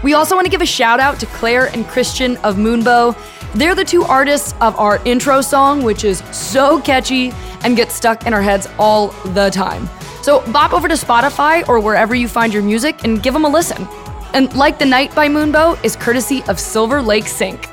We 0.03 0.13
also 0.15 0.35
want 0.35 0.45
to 0.45 0.51
give 0.51 0.61
a 0.61 0.65
shout 0.65 0.99
out 0.99 1.19
to 1.21 1.25
Claire 1.27 1.67
and 1.67 1.87
Christian 1.87 2.35
of 2.37 2.57
Moonbow. 2.57 3.15
They're 3.55 3.75
the 3.75 3.85
two 3.85 4.03
artists 4.03 4.55
of 4.61 4.75
our 4.79 4.99
intro 5.05 5.41
song, 5.41 5.83
which 5.83 6.03
is 6.03 6.19
so 6.31 6.81
catchy 6.81 7.31
and 7.63 7.75
gets 7.75 7.93
stuck 7.93 8.25
in 8.25 8.33
our 8.33 8.41
heads 8.41 8.67
all 8.79 9.09
the 9.33 9.49
time. 9.51 9.87
So 10.23 10.41
bop 10.51 10.73
over 10.73 10.87
to 10.87 10.95
Spotify 10.95 11.67
or 11.69 11.79
wherever 11.79 12.15
you 12.15 12.27
find 12.27 12.53
your 12.53 12.63
music 12.63 13.03
and 13.03 13.21
give 13.21 13.33
them 13.33 13.45
a 13.45 13.49
listen. 13.49 13.87
And 14.33 14.53
Like 14.55 14.79
the 14.79 14.85
Night 14.85 15.13
by 15.13 15.27
Moonbow 15.27 15.83
is 15.83 15.95
courtesy 15.95 16.43
of 16.47 16.59
Silver 16.59 17.01
Lake 17.01 17.27
Sync. 17.27 17.69